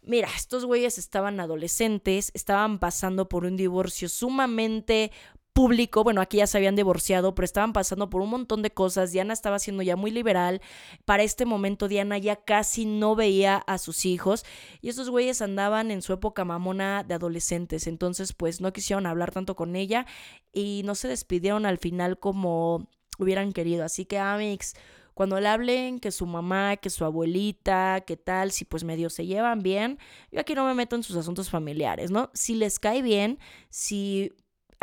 Mira, 0.01 0.29
estos 0.35 0.65
güeyes 0.65 0.97
estaban 0.97 1.39
adolescentes, 1.39 2.31
estaban 2.33 2.77
pasando 2.77 3.29
por 3.29 3.45
un 3.45 3.57
divorcio 3.57 4.09
sumamente 4.09 5.11
público, 5.53 6.03
bueno, 6.03 6.19
aquí 6.19 6.37
ya 6.37 6.47
se 6.47 6.57
habían 6.57 6.75
divorciado, 6.75 7.35
pero 7.35 7.45
estaban 7.45 7.73
pasando 7.73 8.09
por 8.09 8.21
un 8.21 8.29
montón 8.29 8.61
de 8.63 8.71
cosas, 8.71 9.11
Diana 9.11 9.33
estaba 9.33 9.59
siendo 9.59 9.83
ya 9.83 9.95
muy 9.95 10.11
liberal, 10.11 10.61
para 11.05 11.23
este 11.23 11.45
momento 11.45 11.87
Diana 11.87 12.17
ya 12.17 12.37
casi 12.37 12.85
no 12.85 13.15
veía 13.15 13.57
a 13.57 13.77
sus 13.77 14.05
hijos. 14.05 14.45
Y 14.81 14.89
estos 14.89 15.09
güeyes 15.09 15.41
andaban 15.41 15.91
en 15.91 16.01
su 16.01 16.11
época 16.13 16.43
mamona 16.43 17.03
de 17.03 17.13
adolescentes, 17.13 17.87
entonces 17.87 18.33
pues 18.33 18.61
no 18.61 18.73
quisieron 18.73 19.05
hablar 19.05 19.31
tanto 19.31 19.55
con 19.55 19.75
ella 19.75 20.05
y 20.51 20.81
no 20.85 20.95
se 20.95 21.07
despidieron 21.07 21.65
al 21.65 21.77
final 21.77 22.19
como 22.19 22.89
hubieran 23.19 23.53
querido, 23.53 23.85
así 23.85 24.05
que 24.05 24.17
Amix, 24.17 24.73
cuando 25.13 25.39
le 25.39 25.47
hablen 25.47 25.99
que 25.99 26.11
su 26.11 26.25
mamá, 26.25 26.77
que 26.77 26.89
su 26.89 27.05
abuelita, 27.05 28.01
que 28.01 28.17
tal, 28.17 28.51
si 28.51 28.65
pues 28.65 28.83
medio 28.83 29.11
se 29.11 29.27
llevan 29.27 29.61
bien, 29.61 29.99
yo 30.31 30.39
aquí 30.39 30.55
no 30.55 30.65
me 30.65 30.73
meto 30.73 30.95
en 30.95 31.03
sus 31.03 31.15
asuntos 31.15 31.51
familiares, 31.51 32.09
¿no? 32.09 32.31
Si 32.33 32.55
les 32.55 32.79
cae 32.79 33.03
bien, 33.03 33.37
si 33.69 34.33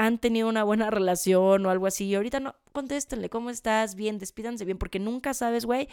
han 0.00 0.16
tenido 0.16 0.48
una 0.48 0.64
buena 0.64 0.88
relación 0.90 1.66
o 1.66 1.70
algo 1.70 1.86
así. 1.86 2.06
Y 2.06 2.14
ahorita 2.14 2.40
no, 2.40 2.54
contéstenle, 2.72 3.28
¿cómo 3.28 3.50
estás? 3.50 3.94
Bien, 3.94 4.18
despídanse 4.18 4.64
bien, 4.64 4.78
porque 4.78 4.98
nunca 4.98 5.34
sabes, 5.34 5.66
güey, 5.66 5.88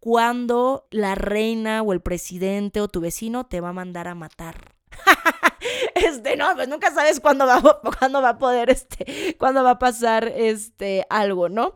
cuándo 0.00 0.88
la 0.90 1.14
reina 1.14 1.80
o 1.82 1.92
el 1.92 2.00
presidente 2.00 2.80
o 2.80 2.88
tu 2.88 3.00
vecino 3.00 3.44
te 3.44 3.60
va 3.60 3.68
a 3.68 3.72
mandar 3.72 4.08
a 4.08 4.16
matar. 4.16 4.74
este, 5.94 6.36
no, 6.36 6.54
pues 6.54 6.68
nunca 6.68 6.92
sabes 6.92 7.20
cuándo 7.20 7.46
va, 7.46 7.60
cuándo 7.98 8.22
va 8.22 8.30
a 8.30 8.38
poder, 8.38 8.70
este, 8.70 9.36
cuándo 9.38 9.62
va 9.62 9.72
a 9.72 9.78
pasar, 9.78 10.32
este, 10.34 11.06
algo, 11.10 11.48
¿no? 11.48 11.74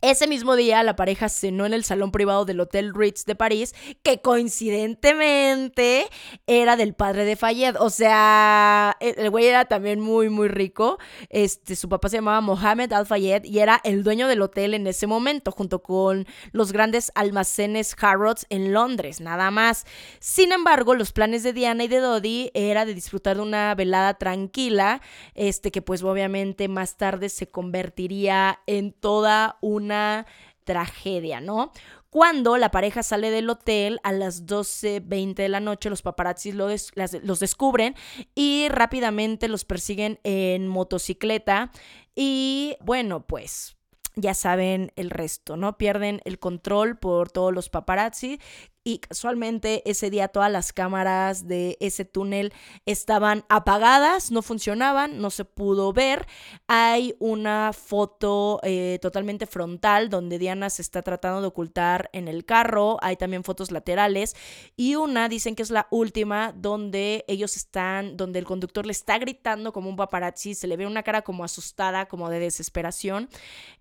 Ese 0.00 0.26
mismo 0.26 0.56
día 0.56 0.82
la 0.82 0.96
pareja 0.96 1.28
cenó 1.28 1.66
en 1.66 1.74
el 1.74 1.84
salón 1.84 2.10
privado 2.12 2.44
del 2.44 2.60
Hotel 2.60 2.94
Ritz 2.94 3.24
de 3.24 3.34
París, 3.34 3.74
que 4.02 4.20
coincidentemente 4.20 6.06
era 6.46 6.76
del 6.76 6.94
padre 6.94 7.24
de 7.24 7.36
Fayed, 7.36 7.76
o 7.78 7.90
sea, 7.90 8.96
el 9.00 9.30
güey 9.30 9.46
era 9.46 9.64
también 9.66 10.00
muy, 10.00 10.28
muy 10.28 10.48
rico, 10.48 10.98
este, 11.28 11.76
su 11.76 11.88
papá 11.88 12.08
se 12.08 12.16
llamaba 12.16 12.40
Mohamed 12.40 12.92
Al-Fayed 12.92 13.44
y 13.44 13.58
era 13.58 13.80
el 13.84 14.02
dueño 14.02 14.28
del 14.28 14.42
hotel 14.42 14.74
en 14.74 14.86
ese 14.86 15.06
momento, 15.06 15.52
junto 15.52 15.82
con 15.82 16.26
los 16.52 16.72
grandes 16.72 17.12
almacenes 17.14 17.96
Harrods 18.00 18.46
en 18.50 18.72
Londres, 18.72 19.20
nada 19.20 19.50
más. 19.50 19.84
Sin 20.20 20.52
embargo, 20.52 20.94
los 20.94 21.12
planes 21.12 21.42
de 21.42 21.52
Diana 21.52 21.84
y 21.84 21.88
de 21.88 21.98
Dodi 21.98 22.50
era 22.54 22.84
de 22.84 22.94
disfrutar 22.94 23.36
de 23.36 23.42
una 23.42 23.57
velada 23.76 24.14
tranquila, 24.14 25.00
este 25.34 25.70
que 25.70 25.82
pues 25.82 26.02
obviamente 26.02 26.68
más 26.68 26.96
tarde 26.96 27.28
se 27.28 27.48
convertiría 27.48 28.60
en 28.66 28.92
toda 28.92 29.58
una 29.60 30.26
tragedia, 30.64 31.40
¿no? 31.40 31.72
Cuando 32.10 32.56
la 32.56 32.70
pareja 32.70 33.02
sale 33.02 33.30
del 33.30 33.50
hotel 33.50 34.00
a 34.02 34.12
las 34.12 34.46
12.20 34.46 35.34
de 35.34 35.48
la 35.50 35.60
noche, 35.60 35.90
los 35.90 36.00
paparazzis 36.00 36.54
los 36.54 37.40
descubren 37.40 37.94
y 38.34 38.68
rápidamente 38.70 39.48
los 39.48 39.66
persiguen 39.66 40.18
en 40.24 40.68
motocicleta. 40.68 41.70
Y 42.14 42.76
bueno, 42.80 43.26
pues 43.26 43.76
ya 44.16 44.32
saben 44.32 44.90
el 44.96 45.10
resto, 45.10 45.56
¿no? 45.56 45.76
Pierden 45.76 46.20
el 46.24 46.38
control 46.38 46.98
por 46.98 47.30
todos 47.30 47.52
los 47.52 47.68
paparazzi 47.68 48.40
y 48.88 49.00
casualmente 49.00 49.82
ese 49.84 50.08
día 50.08 50.28
todas 50.28 50.50
las 50.50 50.72
cámaras 50.72 51.46
de 51.46 51.76
ese 51.78 52.06
túnel 52.06 52.54
estaban 52.86 53.44
apagadas, 53.50 54.30
no 54.30 54.40
funcionaban, 54.40 55.20
no 55.20 55.28
se 55.28 55.44
pudo 55.44 55.92
ver. 55.92 56.26
Hay 56.68 57.14
una 57.18 57.74
foto 57.74 58.60
eh, 58.62 58.98
totalmente 59.02 59.44
frontal 59.44 60.08
donde 60.08 60.38
Diana 60.38 60.70
se 60.70 60.80
está 60.80 61.02
tratando 61.02 61.42
de 61.42 61.48
ocultar 61.48 62.08
en 62.14 62.28
el 62.28 62.46
carro, 62.46 62.96
hay 63.02 63.16
también 63.16 63.44
fotos 63.44 63.70
laterales 63.70 64.34
y 64.74 64.94
una 64.94 65.28
dicen 65.28 65.54
que 65.54 65.64
es 65.64 65.70
la 65.70 65.86
última 65.90 66.54
donde 66.56 67.26
ellos 67.28 67.56
están, 67.56 68.16
donde 68.16 68.38
el 68.38 68.46
conductor 68.46 68.86
le 68.86 68.92
está 68.92 69.18
gritando 69.18 69.70
como 69.70 69.90
un 69.90 69.96
paparazzi, 69.96 70.54
se 70.54 70.66
le 70.66 70.78
ve 70.78 70.86
una 70.86 71.02
cara 71.02 71.20
como 71.20 71.44
asustada, 71.44 72.06
como 72.08 72.30
de 72.30 72.40
desesperación. 72.40 73.28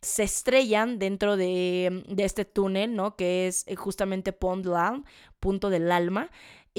Se 0.01 0.23
estrellan 0.23 0.99
dentro 0.99 1.37
de, 1.37 2.03
de 2.09 2.25
este 2.25 2.43
túnel, 2.43 2.93
¿no? 2.93 3.15
Que 3.15 3.47
es 3.47 3.63
eh, 3.67 3.77
justamente 3.77 4.33
Pond 4.33 4.65
Land 4.65 4.96
punto 5.39 5.69
del 5.69 5.91
alma. 5.91 6.29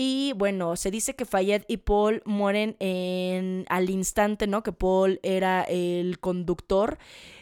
Y 0.00 0.32
bueno, 0.36 0.76
se 0.76 0.92
dice 0.92 1.16
que 1.16 1.24
Fayette 1.24 1.64
y 1.66 1.78
Paul 1.78 2.22
mueren 2.24 2.76
en, 2.78 3.64
al 3.68 3.90
instante, 3.90 4.46
¿no? 4.46 4.62
Que 4.62 4.70
Paul 4.72 5.18
era 5.24 5.64
el 5.64 6.20
conductor. 6.20 6.98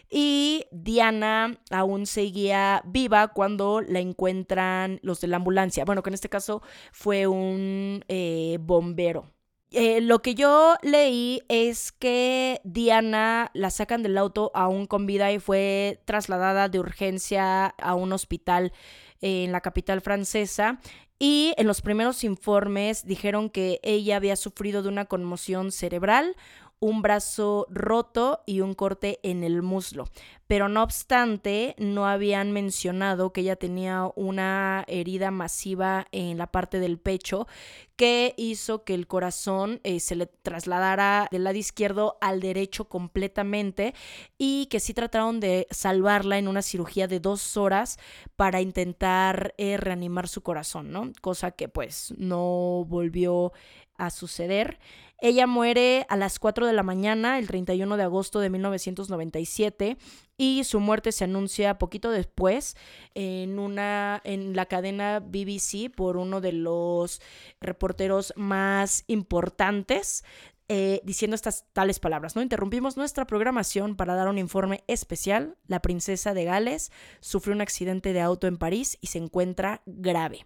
Y 0.09 0.65
Diana 0.71 1.61
aún 1.71 2.07
seguía 2.07 2.81
viva 2.87 3.29
cuando 3.29 3.83
la 3.83 4.01
encuentran 4.01 5.01
los 5.03 5.21
de 5.21 5.27
la 5.27 5.37
ambulancia. 5.37 5.85
Bueno, 5.85 6.03
que 6.03 6.09
en 6.09 6.15
este 6.15 6.31
caso 6.31 6.63
fue 6.93 7.27
un 7.27 8.03
eh, 8.09 8.57
bombero. 8.61 9.31
Eh, 9.73 10.01
lo 10.01 10.23
que 10.23 10.35
yo 10.35 10.77
leí 10.83 11.43
es 11.49 11.93
que 11.93 12.61
Diana 12.65 13.51
la 13.53 13.69
sacan 13.71 14.03
del 14.03 14.17
auto 14.17 14.53
aún 14.55 14.87
con 14.87 15.07
vida 15.07 15.33
y 15.33 15.41
fue 15.41 16.01
trasladada 16.07 16.69
de 16.69 16.79
urgencia 16.79 17.67
a 17.67 17.95
un 17.95 18.13
hospital 18.13 18.73
en 19.21 19.53
la 19.53 19.61
capital 19.61 20.01
francesa 20.01 20.81
y 21.19 21.55
en 21.57 21.67
los 21.67 21.81
primeros 21.81 22.25
informes 22.25 23.07
dijeron 23.07 23.49
que 23.49 23.81
ella 23.83 24.17
había 24.17 24.37
sufrido 24.37 24.83
de 24.83 24.91
una 24.91 25.07
conmoción 25.07 25.73
cerebral, 25.73 26.37
un 26.79 27.03
brazo 27.03 27.67
roto 27.71 28.43
y 28.47 28.61
un 28.61 28.75
corte 28.75 29.19
en 29.23 29.45
el 29.45 29.63
muslo. 29.63 30.09
Pero 30.47 30.69
no 30.69 30.83
obstante, 30.83 31.75
no 31.79 32.07
habían 32.07 32.53
mencionado 32.53 33.33
que 33.33 33.41
ella 33.41 33.57
tenía 33.57 34.09
una 34.15 34.85
herida 34.87 35.31
masiva 35.31 36.07
en 36.13 36.39
la 36.39 36.47
parte 36.47 36.79
del 36.79 36.99
pecho 36.99 37.49
que 37.97 38.35
hizo 38.37 38.85
que 38.85 38.95
el 38.95 39.07
corazón 39.07 39.81
eh, 39.83 40.01
se 40.01 40.15
le 40.15 40.27
trasladara 40.27 41.29
del 41.33 41.45
lado 41.45 41.57
izquierdo 41.57 42.19
al 42.21 42.41
derecho 42.41 42.85
completamente 42.85 43.95
y 44.39 44.67
que 44.67 44.79
sí 44.79 44.95
trataron 44.95 45.41
de 45.41 45.67
salvarla 45.71 46.39
en 46.39 46.47
una 46.47 46.63
cirugía 46.63 47.09
de 47.09 47.21
dos 47.21 47.57
horas 47.57 47.99
para 48.37 48.61
intentar 48.61 49.55
eh, 49.57 49.79
reanimar 49.79 50.29
su 50.29 50.43
corazón, 50.43 50.93
¿no? 50.93 51.11
Cosa 51.23 51.51
que 51.51 51.69
pues 51.69 52.15
no 52.19 52.85
volvió 52.87 53.53
a 53.97 54.11
suceder. 54.11 54.79
Ella 55.19 55.47
muere 55.47 56.07
a 56.09 56.17
las 56.17 56.39
4 56.39 56.67
de 56.67 56.73
la 56.73 56.83
mañana, 56.83 57.39
el 57.39 57.47
31 57.47 57.97
de 57.97 58.03
agosto 58.03 58.41
de 58.41 58.51
1997, 58.51 59.97
y 60.37 60.65
su 60.65 60.81
muerte 60.81 61.13
se 61.13 61.25
anuncia 61.25 61.79
poquito 61.79 62.11
después 62.11 62.77
en, 63.15 63.59
una, 63.59 64.21
en 64.25 64.55
la 64.55 64.67
cadena 64.67 65.21
BBC 65.21 65.91
por 65.95 66.19
uno 66.19 66.41
de 66.41 66.53
los 66.53 67.23
reporteros 67.61 68.35
más 68.37 69.05
importantes 69.07 70.23
eh, 70.69 71.01
diciendo 71.05 71.37
estas 71.37 71.65
tales 71.73 72.01
palabras. 72.01 72.35
¿no? 72.35 72.43
Interrumpimos 72.43 72.97
nuestra 72.97 73.25
programación 73.25 73.95
para 73.95 74.17
dar 74.17 74.29
un 74.29 74.37
informe 74.37 74.83
especial. 74.89 75.57
La 75.69 75.81
princesa 75.81 76.35
de 76.35 76.45
Gales 76.45 76.91
sufrió 77.21 77.55
un 77.55 77.61
accidente 77.61 78.13
de 78.13 78.21
auto 78.21 78.49
en 78.49 78.57
París 78.57 78.99
y 79.01 79.07
se 79.07 79.19
encuentra 79.19 79.83
grave. 79.87 80.45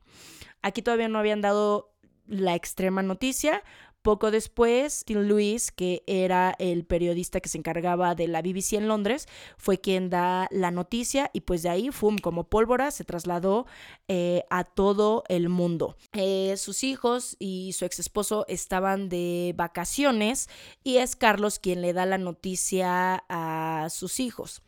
Aquí 0.61 0.83
todavía 0.83 1.09
no 1.09 1.19
habían 1.19 1.41
dado 1.41 1.95
la 2.27 2.55
extrema 2.55 3.03
noticia, 3.03 3.65
Poco 4.03 4.31
después, 4.31 5.05
Tim 5.05 5.19
Lewis, 5.19 5.71
que 5.71 6.03
era 6.07 6.55
el 6.59 6.85
periodista 6.85 7.41
que 7.41 7.51
se 7.51 7.59
encargaba 7.59 8.15
de 8.15 8.29
la 8.29 8.41
BBC 8.41 8.75
en 8.75 8.89
Londres, 8.89 9.29
fue 9.59 9.79
quien 9.79 10.09
da 10.09 10.49
la 10.51 10.71
noticia 10.71 11.31
y 11.35 11.43
pues 11.43 11.63
de 11.63 11.69
ahí, 11.69 11.91
fum, 11.91 12.17
como 12.17 12.45
pólvora, 12.45 12.91
se 12.93 13.05
trasladó 13.05 13.67
eh, 14.09 14.45
a 14.49 14.65
todo 14.65 15.25
el 15.29 15.51
mundo. 15.51 15.97
Eh, 16.13 16.55
sus 16.57 16.83
hijos 16.83 17.37
y 17.39 17.75
su 17.75 17.85
ex 17.85 17.99
esposo 17.99 18.47
estaban 18.49 19.11
de 19.11 19.53
vacaciones 19.55 20.49
y 20.83 20.97
es 20.97 21.15
Carlos 21.15 21.59
quien 21.59 21.83
le 21.83 21.93
da 21.93 22.07
la 22.07 22.19
noticia 22.19 23.25
a 23.29 23.89
sus 23.91 24.19
hijos. 24.19 24.63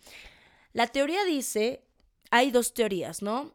La 0.74 0.86
teoría 0.86 1.24
dice, 1.24 1.84
hay 2.30 2.50
dos 2.50 2.74
teorías, 2.74 3.22
¿no? 3.22 3.52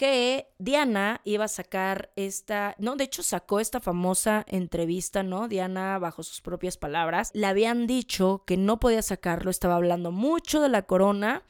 Que 0.00 0.46
Diana 0.58 1.20
iba 1.24 1.44
a 1.44 1.48
sacar 1.48 2.10
esta, 2.16 2.74
no, 2.78 2.96
de 2.96 3.04
hecho 3.04 3.22
sacó 3.22 3.60
esta 3.60 3.80
famosa 3.80 4.46
entrevista, 4.48 5.22
¿no? 5.22 5.46
Diana, 5.46 5.98
bajo 5.98 6.22
sus 6.22 6.40
propias 6.40 6.78
palabras, 6.78 7.30
le 7.34 7.44
habían 7.44 7.86
dicho 7.86 8.42
que 8.46 8.56
no 8.56 8.80
podía 8.80 9.02
sacarlo, 9.02 9.50
estaba 9.50 9.76
hablando 9.76 10.10
mucho 10.10 10.62
de 10.62 10.70
la 10.70 10.84
corona 10.84 11.42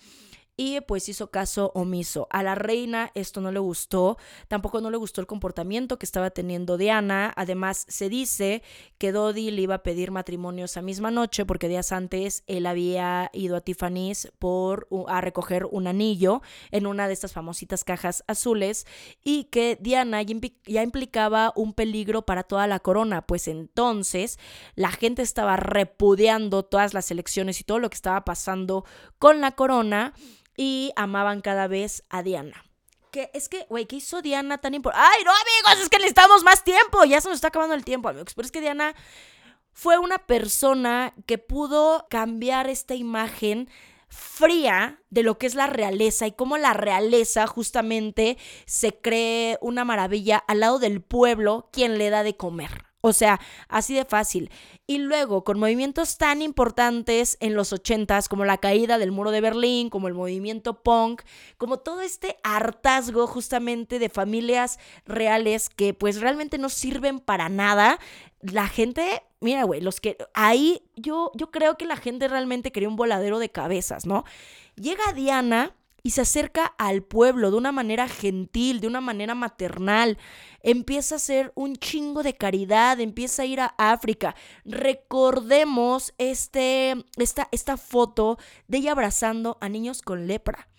y 0.60 0.82
pues 0.82 1.08
hizo 1.08 1.30
caso 1.30 1.72
omiso. 1.74 2.26
A 2.28 2.42
la 2.42 2.54
reina 2.54 3.12
esto 3.14 3.40
no 3.40 3.50
le 3.50 3.60
gustó, 3.60 4.18
tampoco 4.46 4.82
no 4.82 4.90
le 4.90 4.98
gustó 4.98 5.22
el 5.22 5.26
comportamiento 5.26 5.98
que 5.98 6.04
estaba 6.04 6.28
teniendo 6.28 6.76
Diana. 6.76 7.32
Además, 7.34 7.86
se 7.88 8.10
dice 8.10 8.62
que 8.98 9.10
Dodi 9.10 9.50
le 9.52 9.62
iba 9.62 9.76
a 9.76 9.82
pedir 9.82 10.10
matrimonio 10.10 10.66
esa 10.66 10.82
misma 10.82 11.10
noche 11.10 11.46
porque 11.46 11.66
días 11.66 11.92
antes 11.92 12.44
él 12.46 12.66
había 12.66 13.30
ido 13.32 13.56
a 13.56 13.62
Tiffany's 13.62 14.30
por, 14.38 14.86
a 15.08 15.22
recoger 15.22 15.64
un 15.64 15.86
anillo 15.86 16.42
en 16.72 16.86
una 16.86 17.06
de 17.08 17.14
estas 17.14 17.32
famositas 17.32 17.82
cajas 17.82 18.22
azules 18.26 18.86
y 19.24 19.44
que 19.44 19.78
Diana 19.80 20.20
ya 20.20 20.82
implicaba 20.82 21.54
un 21.56 21.72
peligro 21.72 22.26
para 22.26 22.42
toda 22.42 22.66
la 22.66 22.80
corona, 22.80 23.22
pues 23.22 23.48
entonces 23.48 24.38
la 24.74 24.90
gente 24.90 25.22
estaba 25.22 25.56
repudiando 25.56 26.66
todas 26.66 26.92
las 26.92 27.10
elecciones 27.10 27.62
y 27.62 27.64
todo 27.64 27.78
lo 27.78 27.88
que 27.88 27.96
estaba 27.96 28.26
pasando 28.26 28.84
con 29.18 29.40
la 29.40 29.52
corona 29.52 30.12
y 30.60 30.92
amaban 30.94 31.40
cada 31.40 31.68
vez 31.68 32.04
a 32.10 32.22
Diana. 32.22 32.66
Que 33.12 33.30
es 33.32 33.48
que, 33.48 33.64
güey, 33.70 33.86
¿qué 33.86 33.96
hizo 33.96 34.20
Diana 34.20 34.58
tan 34.58 34.74
importante? 34.74 35.08
¡Ay, 35.10 35.24
no, 35.24 35.30
amigos! 35.30 35.82
Es 35.82 35.88
que 35.88 35.96
necesitamos 35.96 36.44
más 36.44 36.64
tiempo. 36.64 37.02
Ya 37.04 37.18
se 37.22 37.30
nos 37.30 37.36
está 37.36 37.48
acabando 37.48 37.74
el 37.74 37.82
tiempo, 37.82 38.10
amigos. 38.10 38.34
Pero 38.34 38.44
es 38.44 38.52
que 38.52 38.60
Diana 38.60 38.94
fue 39.72 39.96
una 39.96 40.18
persona 40.18 41.14
que 41.24 41.38
pudo 41.38 42.06
cambiar 42.10 42.68
esta 42.68 42.94
imagen 42.94 43.70
fría 44.08 45.00
de 45.08 45.22
lo 45.22 45.38
que 45.38 45.46
es 45.46 45.54
la 45.54 45.66
realeza 45.66 46.26
y 46.26 46.32
cómo 46.32 46.58
la 46.58 46.74
realeza 46.74 47.46
justamente 47.46 48.36
se 48.66 49.00
cree 49.00 49.56
una 49.62 49.86
maravilla 49.86 50.36
al 50.46 50.60
lado 50.60 50.78
del 50.78 51.00
pueblo 51.00 51.70
quien 51.72 51.96
le 51.96 52.10
da 52.10 52.22
de 52.22 52.36
comer. 52.36 52.89
O 53.02 53.12
sea, 53.12 53.40
así 53.68 53.94
de 53.94 54.04
fácil. 54.04 54.50
Y 54.86 54.98
luego, 54.98 55.44
con 55.44 55.58
movimientos 55.58 56.18
tan 56.18 56.42
importantes 56.42 57.36
en 57.40 57.54
los 57.54 57.72
ochentas, 57.72 58.28
como 58.28 58.44
la 58.44 58.58
caída 58.58 58.98
del 58.98 59.12
muro 59.12 59.30
de 59.30 59.40
Berlín, 59.40 59.88
como 59.88 60.08
el 60.08 60.14
movimiento 60.14 60.82
punk, 60.82 61.22
como 61.56 61.78
todo 61.78 62.02
este 62.02 62.36
hartazgo 62.42 63.26
justamente 63.26 63.98
de 63.98 64.08
familias 64.08 64.78
reales 65.06 65.70
que 65.70 65.94
pues 65.94 66.20
realmente 66.20 66.58
no 66.58 66.68
sirven 66.68 67.20
para 67.20 67.48
nada, 67.48 67.98
la 68.40 68.68
gente, 68.68 69.22
mira, 69.40 69.64
güey, 69.64 69.80
los 69.80 70.00
que 70.00 70.18
ahí 70.34 70.82
yo, 70.96 71.30
yo 71.34 71.50
creo 71.50 71.76
que 71.76 71.86
la 71.86 71.96
gente 71.96 72.28
realmente 72.28 72.72
quería 72.72 72.88
un 72.88 72.96
voladero 72.96 73.38
de 73.38 73.50
cabezas, 73.50 74.06
¿no? 74.06 74.24
Llega 74.76 75.12
Diana 75.14 75.74
y 76.02 76.10
se 76.10 76.22
acerca 76.22 76.66
al 76.78 77.02
pueblo 77.02 77.50
de 77.50 77.56
una 77.56 77.72
manera 77.72 78.08
gentil, 78.08 78.80
de 78.80 78.86
una 78.86 79.00
manera 79.00 79.34
maternal. 79.34 80.18
Empieza 80.62 81.14
a 81.14 81.16
hacer 81.16 81.52
un 81.54 81.76
chingo 81.76 82.22
de 82.22 82.36
caridad, 82.36 83.00
empieza 83.00 83.42
a 83.42 83.46
ir 83.46 83.60
a 83.60 83.74
África. 83.78 84.34
Recordemos 84.64 86.14
este, 86.18 86.94
esta, 87.16 87.48
esta 87.52 87.76
foto 87.76 88.38
de 88.68 88.78
ella 88.78 88.92
abrazando 88.92 89.58
a 89.60 89.68
niños 89.68 90.02
con 90.02 90.26
lepra 90.26 90.69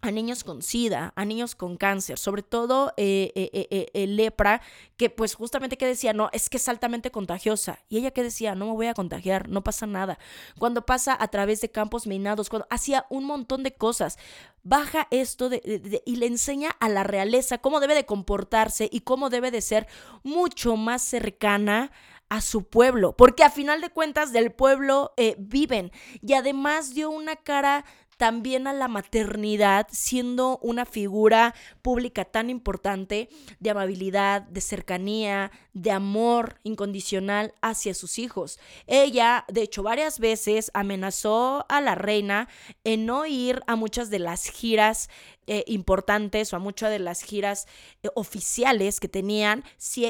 a 0.00 0.10
niños 0.12 0.44
con 0.44 0.62
sida, 0.62 1.12
a 1.16 1.24
niños 1.24 1.56
con 1.56 1.76
cáncer, 1.76 2.18
sobre 2.18 2.42
todo 2.42 2.92
eh, 2.96 3.32
eh, 3.34 3.88
eh, 3.92 4.06
lepra, 4.06 4.62
que 4.96 5.10
pues 5.10 5.34
justamente 5.34 5.76
que 5.76 5.86
decía, 5.86 6.12
no, 6.12 6.30
es 6.32 6.48
que 6.48 6.58
es 6.58 6.68
altamente 6.68 7.10
contagiosa. 7.10 7.80
Y 7.88 7.98
ella 7.98 8.12
que 8.12 8.22
decía, 8.22 8.54
no 8.54 8.66
me 8.66 8.72
voy 8.72 8.86
a 8.86 8.94
contagiar, 8.94 9.48
no 9.48 9.64
pasa 9.64 9.86
nada. 9.86 10.18
Cuando 10.58 10.86
pasa 10.86 11.16
a 11.18 11.28
través 11.28 11.60
de 11.60 11.70
campos 11.70 12.06
minados, 12.06 12.48
cuando 12.48 12.68
hacía 12.70 13.06
un 13.10 13.24
montón 13.24 13.64
de 13.64 13.74
cosas, 13.74 14.18
baja 14.62 15.08
esto 15.10 15.50
y 15.52 16.16
le 16.16 16.26
enseña 16.26 16.70
a 16.78 16.88
la 16.88 17.02
realeza 17.02 17.58
cómo 17.58 17.80
debe 17.80 17.94
de 17.94 18.06
comportarse 18.06 18.88
y 18.92 19.00
cómo 19.00 19.30
debe 19.30 19.50
de 19.50 19.62
ser 19.62 19.88
mucho 20.22 20.76
más 20.76 21.02
cercana 21.02 21.90
a 22.28 22.42
su 22.42 22.64
pueblo, 22.64 23.16
porque 23.16 23.42
a 23.42 23.50
final 23.50 23.80
de 23.80 23.88
cuentas 23.88 24.34
del 24.34 24.52
pueblo 24.52 25.14
viven 25.38 25.92
y 26.20 26.34
además 26.34 26.92
dio 26.92 27.08
una 27.08 27.36
cara 27.36 27.86
también 28.18 28.66
a 28.66 28.72
la 28.74 28.88
maternidad, 28.88 29.86
siendo 29.90 30.58
una 30.58 30.84
figura 30.84 31.54
pública 31.80 32.24
tan 32.26 32.50
importante 32.50 33.30
de 33.60 33.70
amabilidad, 33.70 34.42
de 34.42 34.60
cercanía, 34.60 35.50
de 35.72 35.92
amor 35.92 36.60
incondicional 36.64 37.54
hacia 37.62 37.94
sus 37.94 38.18
hijos. 38.18 38.58
Ella, 38.86 39.44
de 39.48 39.62
hecho, 39.62 39.82
varias 39.82 40.18
veces 40.18 40.70
amenazó 40.74 41.64
a 41.68 41.80
la 41.80 41.94
reina 41.94 42.48
en 42.84 43.06
no 43.06 43.24
ir 43.24 43.62
a 43.66 43.76
muchas 43.76 44.10
de 44.10 44.18
las 44.18 44.48
giras 44.48 45.08
eh, 45.50 45.64
importantes 45.66 46.52
o 46.52 46.56
a 46.56 46.58
muchas 46.58 46.90
de 46.90 46.98
las 46.98 47.22
giras 47.22 47.66
eh, 48.02 48.08
oficiales 48.14 49.00
que 49.00 49.08
tenían 49.08 49.64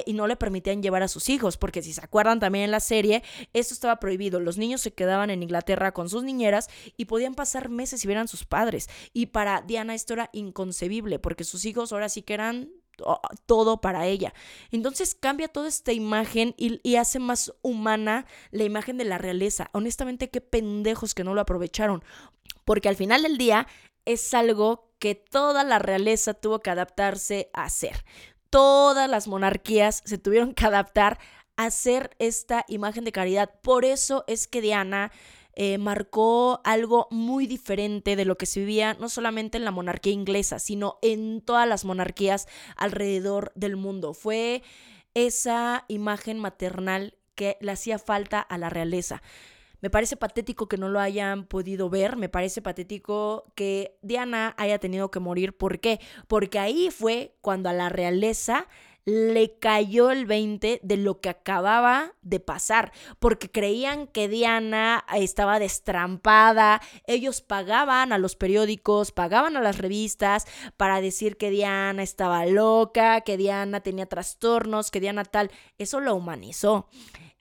y 0.04 0.12
no 0.12 0.26
le 0.26 0.34
permitían 0.34 0.82
llevar 0.82 1.04
a 1.04 1.08
sus 1.08 1.28
hijos, 1.28 1.56
porque 1.56 1.80
si 1.80 1.92
se 1.92 2.04
acuerdan 2.04 2.40
también 2.40 2.64
en 2.64 2.72
la 2.72 2.80
serie, 2.80 3.22
esto 3.52 3.72
estaba 3.72 4.00
prohibido. 4.00 4.40
Los 4.40 4.58
niños 4.58 4.80
se 4.80 4.92
quedaban 4.92 5.30
en 5.30 5.44
Inglaterra 5.44 5.92
con 5.92 6.08
sus 6.08 6.24
niñeras 6.24 6.68
y 6.96 7.04
podían 7.04 7.36
pasar 7.36 7.68
meses 7.68 8.00
si 8.00 8.08
vieran 8.08 8.26
sus 8.26 8.44
padres. 8.44 8.88
Y 9.12 9.26
para 9.26 9.62
Diana 9.62 9.94
esto 9.94 10.14
era 10.14 10.28
inconcebible, 10.32 11.20
porque 11.20 11.44
sus 11.44 11.64
hijos 11.64 11.92
ahora 11.92 12.08
sí 12.08 12.22
que 12.22 12.34
eran 12.34 12.70
todo 13.46 13.80
para 13.80 14.06
ella. 14.06 14.34
Entonces 14.72 15.14
cambia 15.14 15.46
toda 15.46 15.68
esta 15.68 15.92
imagen 15.92 16.52
y, 16.56 16.80
y, 16.82 16.96
hace 16.96 17.20
más 17.20 17.52
humana 17.62 18.26
la 18.50 18.64
imagen 18.64 18.98
de 18.98 19.04
la 19.04 19.18
realeza. 19.18 19.70
Honestamente, 19.72 20.30
qué 20.30 20.40
pendejos 20.40 21.14
que 21.14 21.22
no 21.22 21.32
lo 21.32 21.40
aprovecharon. 21.40 22.02
Porque 22.64 22.88
al 22.88 22.96
final 22.96 23.22
del 23.22 23.38
día 23.38 23.66
es 24.08 24.32
algo 24.32 24.90
que 24.98 25.14
toda 25.14 25.64
la 25.64 25.78
realeza 25.78 26.32
tuvo 26.32 26.60
que 26.60 26.70
adaptarse 26.70 27.50
a 27.52 27.64
hacer. 27.64 28.04
Todas 28.48 29.08
las 29.08 29.28
monarquías 29.28 30.02
se 30.06 30.16
tuvieron 30.16 30.54
que 30.54 30.64
adaptar 30.64 31.18
a 31.56 31.66
hacer 31.66 32.16
esta 32.18 32.64
imagen 32.68 33.04
de 33.04 33.12
caridad. 33.12 33.50
Por 33.62 33.84
eso 33.84 34.24
es 34.26 34.48
que 34.48 34.62
Diana 34.62 35.12
eh, 35.52 35.76
marcó 35.76 36.62
algo 36.64 37.06
muy 37.10 37.46
diferente 37.46 38.16
de 38.16 38.24
lo 38.24 38.38
que 38.38 38.46
se 38.46 38.60
vivía 38.60 38.94
no 38.94 39.10
solamente 39.10 39.58
en 39.58 39.66
la 39.66 39.72
monarquía 39.72 40.14
inglesa, 40.14 40.58
sino 40.58 40.98
en 41.02 41.42
todas 41.42 41.68
las 41.68 41.84
monarquías 41.84 42.48
alrededor 42.76 43.52
del 43.56 43.76
mundo. 43.76 44.14
Fue 44.14 44.62
esa 45.12 45.84
imagen 45.88 46.38
maternal 46.38 47.18
que 47.34 47.58
le 47.60 47.72
hacía 47.72 47.98
falta 47.98 48.40
a 48.40 48.56
la 48.56 48.70
realeza. 48.70 49.22
Me 49.80 49.90
parece 49.90 50.16
patético 50.16 50.66
que 50.66 50.76
no 50.76 50.88
lo 50.88 51.00
hayan 51.00 51.44
podido 51.44 51.88
ver, 51.88 52.16
me 52.16 52.28
parece 52.28 52.62
patético 52.62 53.52
que 53.54 53.96
Diana 54.02 54.54
haya 54.58 54.78
tenido 54.78 55.10
que 55.10 55.20
morir. 55.20 55.56
¿Por 55.56 55.78
qué? 55.78 56.00
Porque 56.26 56.58
ahí 56.58 56.90
fue 56.90 57.36
cuando 57.40 57.68
a 57.68 57.72
la 57.72 57.88
realeza 57.88 58.66
le 59.08 59.58
cayó 59.58 60.10
el 60.10 60.26
20 60.26 60.80
de 60.82 60.96
lo 60.98 61.20
que 61.20 61.30
acababa 61.30 62.12
de 62.20 62.40
pasar, 62.40 62.92
porque 63.18 63.50
creían 63.50 64.06
que 64.06 64.28
Diana 64.28 65.06
estaba 65.16 65.58
destrampada, 65.58 66.82
ellos 67.06 67.40
pagaban 67.40 68.12
a 68.12 68.18
los 68.18 68.36
periódicos, 68.36 69.10
pagaban 69.10 69.56
a 69.56 69.62
las 69.62 69.78
revistas 69.78 70.44
para 70.76 71.00
decir 71.00 71.38
que 71.38 71.48
Diana 71.48 72.02
estaba 72.02 72.44
loca, 72.44 73.22
que 73.22 73.38
Diana 73.38 73.80
tenía 73.80 74.04
trastornos, 74.04 74.90
que 74.90 75.00
Diana 75.00 75.24
tal, 75.24 75.50
eso 75.78 76.00
lo 76.00 76.14
humanizó. 76.14 76.88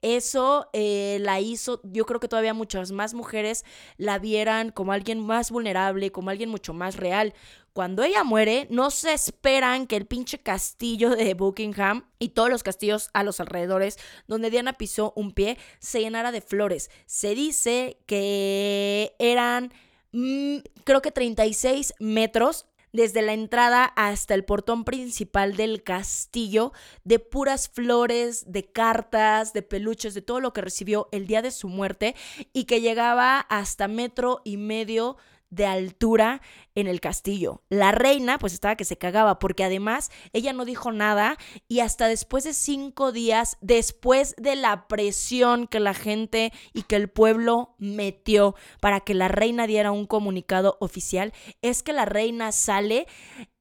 Eso 0.00 0.70
eh, 0.72 1.18
la 1.20 1.40
hizo, 1.40 1.80
yo 1.82 2.06
creo 2.06 2.20
que 2.20 2.28
todavía 2.28 2.54
muchas 2.54 2.92
más 2.92 3.14
mujeres 3.14 3.64
la 3.96 4.20
vieran 4.20 4.70
como 4.70 4.92
alguien 4.92 5.18
más 5.18 5.50
vulnerable, 5.50 6.12
como 6.12 6.30
alguien 6.30 6.50
mucho 6.50 6.72
más 6.72 6.96
real. 6.96 7.34
Cuando 7.78 8.02
ella 8.02 8.24
muere, 8.24 8.66
no 8.70 8.90
se 8.90 9.12
esperan 9.12 9.86
que 9.86 9.94
el 9.94 10.04
pinche 10.04 10.40
castillo 10.40 11.10
de 11.10 11.34
Buckingham 11.34 12.10
y 12.18 12.30
todos 12.30 12.50
los 12.50 12.64
castillos 12.64 13.08
a 13.14 13.22
los 13.22 13.38
alrededores 13.38 13.98
donde 14.26 14.50
Diana 14.50 14.72
pisó 14.72 15.12
un 15.14 15.30
pie 15.30 15.58
se 15.78 16.00
llenara 16.00 16.32
de 16.32 16.40
flores. 16.40 16.90
Se 17.06 17.36
dice 17.36 18.00
que 18.06 19.14
eran, 19.20 19.72
mm, 20.10 20.56
creo 20.82 21.02
que 21.02 21.12
36 21.12 21.94
metros 22.00 22.66
desde 22.92 23.22
la 23.22 23.32
entrada 23.32 23.84
hasta 23.84 24.34
el 24.34 24.44
portón 24.44 24.82
principal 24.84 25.54
del 25.54 25.84
castillo, 25.84 26.72
de 27.04 27.20
puras 27.20 27.68
flores, 27.68 28.50
de 28.50 28.64
cartas, 28.64 29.52
de 29.52 29.62
peluches, 29.62 30.14
de 30.14 30.22
todo 30.22 30.40
lo 30.40 30.52
que 30.52 30.62
recibió 30.62 31.08
el 31.12 31.28
día 31.28 31.42
de 31.42 31.52
su 31.52 31.68
muerte 31.68 32.16
y 32.52 32.64
que 32.64 32.80
llegaba 32.80 33.38
hasta 33.38 33.86
metro 33.86 34.40
y 34.42 34.56
medio 34.56 35.16
de 35.50 35.66
altura 35.66 36.42
en 36.74 36.86
el 36.86 37.00
castillo. 37.00 37.62
La 37.68 37.92
reina 37.92 38.38
pues 38.38 38.52
estaba 38.52 38.76
que 38.76 38.84
se 38.84 38.98
cagaba 38.98 39.38
porque 39.38 39.64
además 39.64 40.10
ella 40.32 40.52
no 40.52 40.64
dijo 40.64 40.92
nada 40.92 41.38
y 41.68 41.80
hasta 41.80 42.08
después 42.08 42.44
de 42.44 42.52
cinco 42.52 43.12
días, 43.12 43.56
después 43.60 44.34
de 44.36 44.56
la 44.56 44.88
presión 44.88 45.66
que 45.66 45.80
la 45.80 45.94
gente 45.94 46.52
y 46.72 46.82
que 46.82 46.96
el 46.96 47.08
pueblo 47.08 47.74
metió 47.78 48.54
para 48.80 49.00
que 49.00 49.14
la 49.14 49.28
reina 49.28 49.66
diera 49.66 49.90
un 49.90 50.06
comunicado 50.06 50.76
oficial, 50.80 51.32
es 51.62 51.82
que 51.82 51.92
la 51.92 52.04
reina 52.04 52.52
sale 52.52 53.06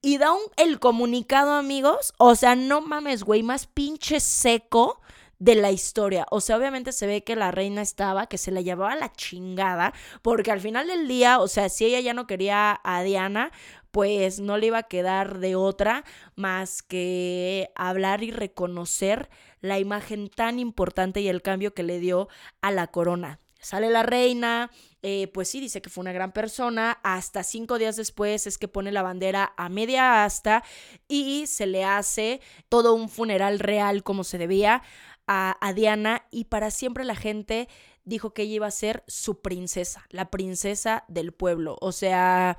y 0.01 0.17
da 0.17 0.31
un, 0.31 0.41
el 0.57 0.79
comunicado 0.79 1.53
amigos, 1.53 2.13
o 2.17 2.35
sea, 2.35 2.55
no 2.55 2.81
mames, 2.81 3.23
güey, 3.23 3.43
más 3.43 3.67
pinche 3.67 4.19
seco 4.19 5.01
de 5.39 5.55
la 5.55 5.71
historia. 5.71 6.25
O 6.31 6.41
sea, 6.41 6.57
obviamente 6.57 6.91
se 6.91 7.07
ve 7.07 7.23
que 7.23 7.35
la 7.35 7.51
reina 7.51 7.81
estaba, 7.81 8.27
que 8.27 8.37
se 8.37 8.51
la 8.51 8.61
llevaba 8.61 8.95
la 8.95 9.11
chingada, 9.13 9.93
porque 10.21 10.51
al 10.51 10.61
final 10.61 10.87
del 10.87 11.07
día, 11.07 11.39
o 11.39 11.47
sea, 11.47 11.69
si 11.69 11.85
ella 11.85 11.99
ya 11.99 12.13
no 12.13 12.27
quería 12.27 12.79
a 12.83 13.03
Diana, 13.03 13.51
pues 13.91 14.39
no 14.39 14.57
le 14.57 14.67
iba 14.67 14.79
a 14.79 14.83
quedar 14.83 15.39
de 15.39 15.55
otra 15.55 16.03
más 16.35 16.83
que 16.83 17.69
hablar 17.75 18.23
y 18.23 18.31
reconocer 18.31 19.29
la 19.61 19.79
imagen 19.79 20.29
tan 20.29 20.59
importante 20.59 21.21
y 21.21 21.29
el 21.29 21.41
cambio 21.41 21.73
que 21.73 21.83
le 21.83 21.99
dio 21.99 22.27
a 22.61 22.71
la 22.71 22.87
corona. 22.87 23.39
Sale 23.59 23.89
la 23.89 24.03
reina, 24.03 24.69
eh, 25.01 25.27
pues 25.33 25.49
sí, 25.49 25.59
dice 25.59 25.81
que 25.81 25.89
fue 25.89 26.01
una 26.01 26.11
gran 26.11 26.31
persona. 26.31 26.99
Hasta 27.03 27.43
cinco 27.43 27.79
días 27.79 27.95
después 27.95 28.45
es 28.45 28.57
que 28.57 28.67
pone 28.67 28.91
la 28.91 29.01
bandera 29.01 29.53
a 29.57 29.67
media 29.67 30.23
asta 30.23 30.63
y 31.07 31.47
se 31.47 31.65
le 31.65 31.83
hace 31.83 32.39
todo 32.69 32.93
un 32.93 33.09
funeral 33.09 33.59
real 33.59 34.03
como 34.03 34.23
se 34.23 34.37
debía 34.37 34.83
a, 35.27 35.73
Diana 35.75 36.25
y 36.31 36.45
para 36.45 36.71
siempre 36.71 37.03
la 37.03 37.15
gente 37.15 37.67
dijo 38.05 38.33
que 38.33 38.43
ella 38.43 38.55
iba 38.55 38.67
a 38.67 38.71
ser 38.71 39.03
su 39.07 39.41
princesa, 39.41 40.05
la 40.09 40.31
princesa 40.31 41.03
del 41.09 41.33
pueblo. 41.33 41.77
O 41.81 41.91
sea, 41.91 42.57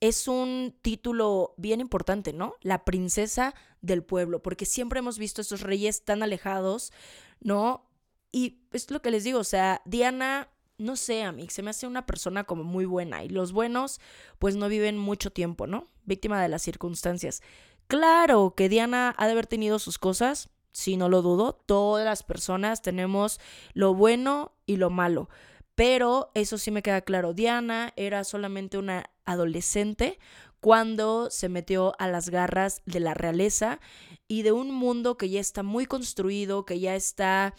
es 0.00 0.28
un 0.28 0.76
título 0.82 1.54
bien 1.56 1.80
importante, 1.80 2.32
¿no? 2.32 2.54
La 2.60 2.84
princesa 2.84 3.54
del 3.80 4.02
pueblo, 4.04 4.42
porque 4.42 4.66
siempre 4.66 4.98
hemos 4.98 5.18
visto 5.18 5.40
a 5.40 5.42
estos 5.42 5.62
reyes 5.62 6.04
tan 6.04 6.22
alejados, 6.22 6.92
¿no? 7.40 7.88
Y 8.30 8.60
es 8.72 8.90
lo 8.90 9.00
que 9.00 9.10
les 9.10 9.24
digo, 9.24 9.38
o 9.38 9.44
sea, 9.44 9.80
Diana, 9.86 10.50
no 10.76 10.96
sé, 10.96 11.22
a 11.22 11.32
mí 11.32 11.48
se 11.48 11.62
me 11.62 11.70
hace 11.70 11.86
una 11.86 12.04
persona 12.04 12.44
como 12.44 12.64
muy 12.64 12.84
buena 12.84 13.24
y 13.24 13.30
los 13.30 13.52
buenos 13.52 13.98
pues 14.38 14.56
no 14.56 14.68
viven 14.68 14.98
mucho 14.98 15.32
tiempo, 15.32 15.66
¿no? 15.66 15.88
Víctima 16.04 16.42
de 16.42 16.48
las 16.50 16.60
circunstancias. 16.60 17.40
Claro 17.86 18.54
que 18.54 18.68
Diana 18.68 19.14
ha 19.16 19.26
de 19.26 19.32
haber 19.32 19.46
tenido 19.46 19.78
sus 19.78 19.98
cosas, 19.98 20.50
sí, 20.76 20.98
no 20.98 21.08
lo 21.08 21.22
dudo, 21.22 21.54
todas 21.54 22.04
las 22.04 22.22
personas 22.22 22.82
tenemos 22.82 23.40
lo 23.72 23.94
bueno 23.94 24.52
y 24.66 24.76
lo 24.76 24.90
malo. 24.90 25.30
Pero 25.74 26.30
eso 26.34 26.58
sí 26.58 26.70
me 26.70 26.82
queda 26.82 27.00
claro, 27.00 27.32
Diana 27.32 27.94
era 27.96 28.24
solamente 28.24 28.76
una 28.76 29.08
adolescente 29.24 30.18
cuando 30.60 31.30
se 31.30 31.48
metió 31.48 31.94
a 31.98 32.08
las 32.08 32.28
garras 32.28 32.82
de 32.84 33.00
la 33.00 33.14
realeza 33.14 33.80
y 34.28 34.42
de 34.42 34.52
un 34.52 34.70
mundo 34.70 35.16
que 35.16 35.30
ya 35.30 35.40
está 35.40 35.62
muy 35.62 35.86
construido, 35.86 36.66
que 36.66 36.78
ya 36.78 36.94
está 36.94 37.54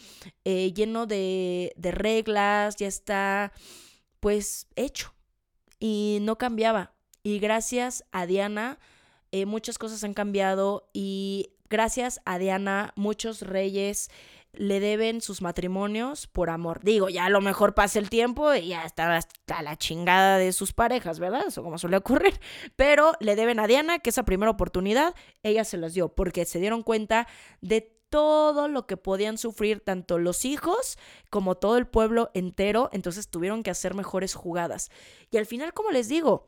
eh, 0.45 0.71
lleno 0.73 1.07
de, 1.07 1.73
de 1.75 1.91
reglas, 1.91 2.75
ya 2.75 2.87
está 2.87 3.51
pues 4.19 4.67
hecho 4.75 5.11
y 5.79 6.19
no 6.21 6.37
cambiaba. 6.37 6.93
Y 7.23 7.39
gracias 7.39 8.05
a 8.11 8.27
Diana 8.27 8.77
eh, 9.31 9.45
muchas 9.45 9.77
cosas 9.77 10.03
han 10.05 10.13
cambiado 10.13 10.89
y 10.93 11.51
gracias 11.69 12.21
a 12.25 12.37
Diana, 12.37 12.93
muchos 12.95 13.41
reyes 13.41 14.09
le 14.53 14.79
deben 14.79 15.21
sus 15.21 15.41
matrimonios 15.41 16.27
por 16.27 16.49
amor. 16.49 16.79
Digo, 16.83 17.09
ya 17.09 17.25
a 17.25 17.29
lo 17.29 17.41
mejor 17.41 17.73
pasa 17.73 17.99
el 17.99 18.09
tiempo 18.09 18.53
y 18.53 18.69
ya 18.69 18.83
está 18.83 19.15
hasta 19.15 19.61
la 19.61 19.77
chingada 19.77 20.37
de 20.37 20.51
sus 20.51 20.73
parejas, 20.73 21.19
¿verdad? 21.19 21.47
Eso 21.47 21.63
como 21.63 21.77
suele 21.77 21.97
ocurrir. 21.97 22.39
Pero 22.75 23.13
le 23.19 23.35
deben 23.35 23.59
a 23.59 23.67
Diana 23.67 23.99
que 23.99 24.09
esa 24.09 24.23
primera 24.23 24.51
oportunidad 24.51 25.13
ella 25.43 25.63
se 25.63 25.77
las 25.77 25.93
dio 25.93 26.09
porque 26.09 26.45
se 26.45 26.59
dieron 26.59 26.83
cuenta 26.83 27.27
de 27.61 27.93
todo 28.09 28.67
lo 28.67 28.87
que 28.87 28.97
podían 28.97 29.37
sufrir 29.37 29.81
tanto 29.81 30.17
los 30.17 30.45
hijos 30.45 30.97
como 31.29 31.55
todo 31.55 31.77
el 31.77 31.87
pueblo 31.87 32.31
entero, 32.33 32.89
entonces 32.93 33.29
tuvieron 33.29 33.63
que 33.63 33.69
hacer 33.69 33.93
mejores 33.93 34.33
jugadas. 34.33 34.89
Y 35.29 35.37
al 35.37 35.45
final, 35.45 35.73
como 35.73 35.91
les 35.91 36.07
digo, 36.07 36.47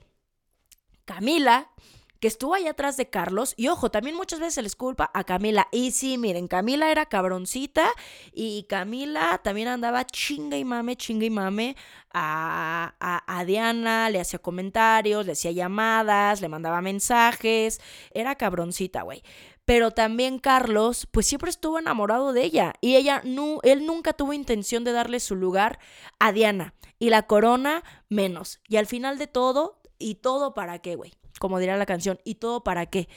Camila 1.05 1.71
que 2.19 2.27
estuvo 2.27 2.53
ahí 2.53 2.67
atrás 2.67 2.97
de 2.97 3.09
Carlos. 3.09 3.53
Y 3.57 3.67
ojo, 3.67 3.91
también 3.91 4.15
muchas 4.15 4.39
veces 4.39 4.55
se 4.55 4.61
les 4.61 4.75
culpa 4.75 5.09
a 5.13 5.23
Camila. 5.23 5.67
Y 5.71 5.91
sí, 5.91 6.17
miren, 6.17 6.47
Camila 6.47 6.91
era 6.91 7.05
cabroncita 7.05 7.89
y 8.33 8.63
Camila 8.63 9.39
también 9.43 9.69
andaba 9.69 10.05
chinga 10.05 10.57
y 10.57 10.65
mame, 10.65 10.95
chinga 10.95 11.25
y 11.25 11.29
mame 11.29 11.75
a, 12.13 12.93
a, 13.27 13.45
Diana, 13.45 14.09
le 14.09 14.19
hacía 14.19 14.39
comentarios, 14.39 15.25
le 15.25 15.33
hacía 15.33 15.51
llamadas, 15.51 16.41
le 16.41 16.49
mandaba 16.49 16.81
mensajes. 16.81 17.79
Era 18.13 18.35
cabroncita, 18.35 19.03
güey. 19.03 19.23
Pero 19.65 19.91
también 19.91 20.39
Carlos, 20.39 21.07
pues 21.11 21.27
siempre 21.27 21.51
estuvo 21.51 21.77
enamorado 21.77 22.33
de 22.33 22.43
ella. 22.43 22.73
Y 22.81 22.95
ella, 22.95 23.21
no, 23.23 23.59
él 23.63 23.85
nunca 23.85 24.13
tuvo 24.13 24.33
intención 24.33 24.83
de 24.83 24.91
darle 24.91 25.19
su 25.19 25.35
lugar 25.35 25.79
a 26.17 26.31
Diana. 26.31 26.73
Y 26.97 27.11
la 27.11 27.27
corona, 27.27 27.83
menos. 28.09 28.59
Y 28.67 28.77
al 28.77 28.87
final 28.87 29.17
de 29.19 29.27
todo, 29.27 29.79
¿y 29.99 30.15
todo 30.15 30.53
para 30.53 30.79
qué, 30.79 30.95
güey? 30.95 31.13
Como 31.39 31.59
dirá 31.59 31.77
la 31.77 31.85
canción, 31.85 32.19
¿y 32.23 32.35
todo 32.35 32.63
para 32.63 32.85
qué? 32.85 33.09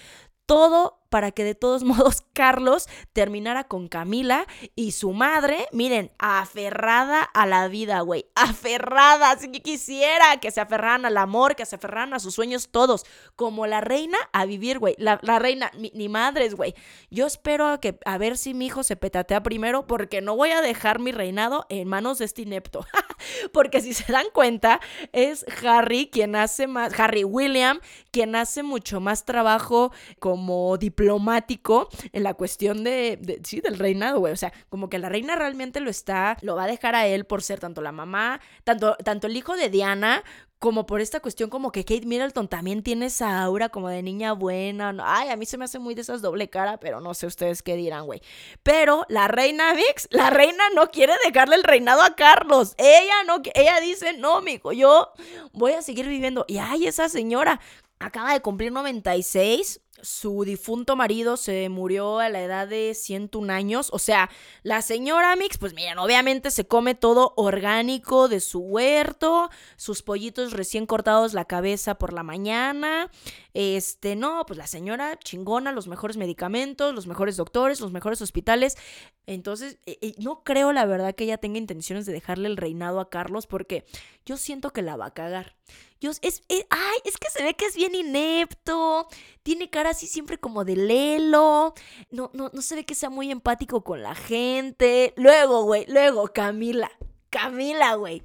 Todo 0.46 1.01
para 1.12 1.30
que 1.30 1.44
de 1.44 1.54
todos 1.54 1.84
modos 1.84 2.22
Carlos 2.32 2.88
terminara 3.12 3.64
con 3.64 3.86
Camila 3.86 4.46
y 4.74 4.92
su 4.92 5.12
madre, 5.12 5.68
miren, 5.70 6.10
aferrada 6.18 7.22
a 7.22 7.46
la 7.46 7.68
vida, 7.68 8.00
güey, 8.00 8.24
aferrada, 8.34 9.30
así 9.30 9.52
que 9.52 9.60
quisiera 9.60 10.38
que 10.40 10.50
se 10.50 10.62
aferraran 10.62 11.04
al 11.04 11.18
amor, 11.18 11.54
que 11.54 11.66
se 11.66 11.76
aferraran 11.76 12.14
a 12.14 12.18
sus 12.18 12.34
sueños 12.34 12.70
todos, 12.70 13.04
como 13.36 13.66
la 13.66 13.82
reina 13.82 14.16
a 14.32 14.46
vivir, 14.46 14.78
güey, 14.78 14.94
la, 14.96 15.18
reina, 15.38 15.70
ni 15.76 16.08
madres, 16.08 16.54
güey. 16.54 16.74
Yo 17.10 17.26
espero 17.26 17.68
a, 17.68 17.78
que, 17.78 17.98
a 18.06 18.16
ver 18.16 18.38
si 18.38 18.54
mi 18.54 18.66
hijo 18.66 18.82
se 18.82 18.96
petatea 18.96 19.42
primero, 19.42 19.86
porque 19.86 20.22
no 20.22 20.34
voy 20.34 20.50
a 20.50 20.62
dejar 20.62 20.98
mi 20.98 21.12
reinado 21.12 21.66
en 21.68 21.88
manos 21.88 22.18
de 22.18 22.24
este 22.24 22.40
inepto, 22.40 22.86
porque 23.52 23.82
si 23.82 23.92
se 23.92 24.10
dan 24.10 24.26
cuenta, 24.32 24.80
es 25.12 25.44
Harry 25.62 26.08
quien 26.10 26.36
hace 26.36 26.66
más, 26.66 26.98
Harry 26.98 27.24
William, 27.24 27.80
quien 28.10 28.34
hace 28.34 28.62
mucho 28.62 29.00
más 29.00 29.26
trabajo 29.26 29.92
como 30.18 30.78
diplomático 30.78 31.01
diplomático 31.02 31.88
en 32.12 32.22
la 32.22 32.34
cuestión 32.34 32.84
de, 32.84 33.40
sí, 33.44 33.60
del 33.60 33.78
reinado, 33.78 34.20
güey. 34.20 34.32
O 34.32 34.36
sea, 34.36 34.52
como 34.68 34.88
que 34.88 34.98
la 34.98 35.08
reina 35.08 35.34
realmente 35.34 35.80
lo 35.80 35.90
está, 35.90 36.36
lo 36.42 36.54
va 36.54 36.64
a 36.64 36.68
dejar 36.68 36.94
a 36.94 37.06
él 37.06 37.24
por 37.24 37.42
ser 37.42 37.58
tanto 37.58 37.82
la 37.82 37.92
mamá, 37.92 38.40
tanto, 38.64 38.96
tanto 39.04 39.26
el 39.26 39.36
hijo 39.36 39.56
de 39.56 39.68
Diana 39.68 40.22
como 40.60 40.86
por 40.86 41.00
esta 41.00 41.18
cuestión 41.18 41.50
como 41.50 41.72
que 41.72 41.84
Kate 41.84 42.06
Middleton 42.06 42.46
también 42.46 42.84
tiene 42.84 43.06
esa 43.06 43.42
aura 43.42 43.68
como 43.68 43.88
de 43.88 44.00
niña 44.00 44.32
buena. 44.32 44.94
Ay, 45.02 45.30
a 45.30 45.36
mí 45.36 45.44
se 45.44 45.58
me 45.58 45.64
hace 45.64 45.80
muy 45.80 45.96
de 45.96 46.02
esas 46.02 46.22
doble 46.22 46.48
cara, 46.50 46.78
pero 46.78 47.00
no 47.00 47.14
sé 47.14 47.26
ustedes 47.26 47.64
qué 47.64 47.74
dirán, 47.74 48.06
güey. 48.06 48.22
Pero 48.62 49.04
la 49.08 49.26
reina 49.26 49.74
Vix, 49.74 50.06
la 50.12 50.30
reina 50.30 50.62
no 50.76 50.92
quiere 50.92 51.14
dejarle 51.24 51.56
el 51.56 51.64
reinado 51.64 52.02
a 52.02 52.14
Carlos. 52.14 52.74
Ella 52.78 53.24
no, 53.26 53.42
ella 53.54 53.80
dice, 53.80 54.12
no, 54.12 54.40
mijo, 54.40 54.70
yo 54.70 55.10
voy 55.52 55.72
a 55.72 55.82
seguir 55.82 56.06
viviendo. 56.06 56.44
Y 56.46 56.58
ay, 56.58 56.86
esa 56.86 57.08
señora 57.08 57.60
acaba 57.98 58.32
de 58.32 58.40
cumplir 58.40 58.70
96 58.70 59.80
su 60.00 60.44
difunto 60.44 60.96
marido 60.96 61.36
se 61.36 61.68
murió 61.68 62.18
a 62.18 62.28
la 62.28 62.42
edad 62.42 62.66
de 62.66 62.94
101 62.94 63.52
años. 63.52 63.90
O 63.92 63.98
sea, 63.98 64.30
la 64.62 64.80
señora 64.80 65.36
Mix, 65.36 65.58
pues 65.58 65.74
miren, 65.74 65.98
obviamente 65.98 66.50
se 66.50 66.66
come 66.66 66.94
todo 66.94 67.34
orgánico 67.36 68.28
de 68.28 68.40
su 68.40 68.60
huerto, 68.60 69.50
sus 69.76 70.02
pollitos 70.02 70.52
recién 70.52 70.86
cortados 70.86 71.34
la 71.34 71.44
cabeza 71.44 71.96
por 71.96 72.12
la 72.12 72.22
mañana. 72.22 73.10
Este, 73.54 74.16
no, 74.16 74.46
pues 74.46 74.56
la 74.56 74.66
señora 74.66 75.18
chingona, 75.18 75.72
los 75.72 75.86
mejores 75.86 76.16
medicamentos, 76.16 76.94
los 76.94 77.06
mejores 77.06 77.36
doctores, 77.36 77.80
los 77.80 77.92
mejores 77.92 78.22
hospitales. 78.22 78.78
Entonces, 79.26 79.78
eh, 79.86 79.98
eh, 80.00 80.14
no 80.18 80.42
creo 80.42 80.72
la 80.72 80.86
verdad 80.86 81.14
que 81.14 81.24
ella 81.24 81.38
tenga 81.38 81.58
intenciones 81.58 82.06
de 82.06 82.12
dejarle 82.12 82.48
el 82.48 82.56
reinado 82.56 82.98
a 82.98 83.10
Carlos 83.10 83.46
porque 83.46 83.84
yo 84.24 84.36
siento 84.36 84.70
que 84.70 84.82
la 84.82 84.96
va 84.96 85.06
a 85.06 85.14
cagar. 85.14 85.54
Yo, 86.00 86.10
es, 86.22 86.42
eh, 86.48 86.66
ay, 86.70 86.98
es 87.04 87.16
que 87.16 87.30
se 87.30 87.44
ve 87.44 87.54
que 87.54 87.66
es 87.66 87.76
bien 87.76 87.94
inepto, 87.94 89.06
tiene 89.44 89.70
cara 89.70 89.81
así 89.86 90.06
siempre 90.06 90.38
como 90.38 90.64
de 90.64 90.76
lelo, 90.76 91.74
no, 92.10 92.30
no, 92.32 92.50
no 92.52 92.62
se 92.62 92.74
ve 92.74 92.84
que 92.84 92.94
sea 92.94 93.10
muy 93.10 93.30
empático 93.30 93.82
con 93.82 94.02
la 94.02 94.14
gente. 94.14 95.14
Luego, 95.16 95.64
güey, 95.64 95.86
luego, 95.88 96.28
Camila, 96.28 96.90
Camila, 97.30 97.94
güey, 97.94 98.22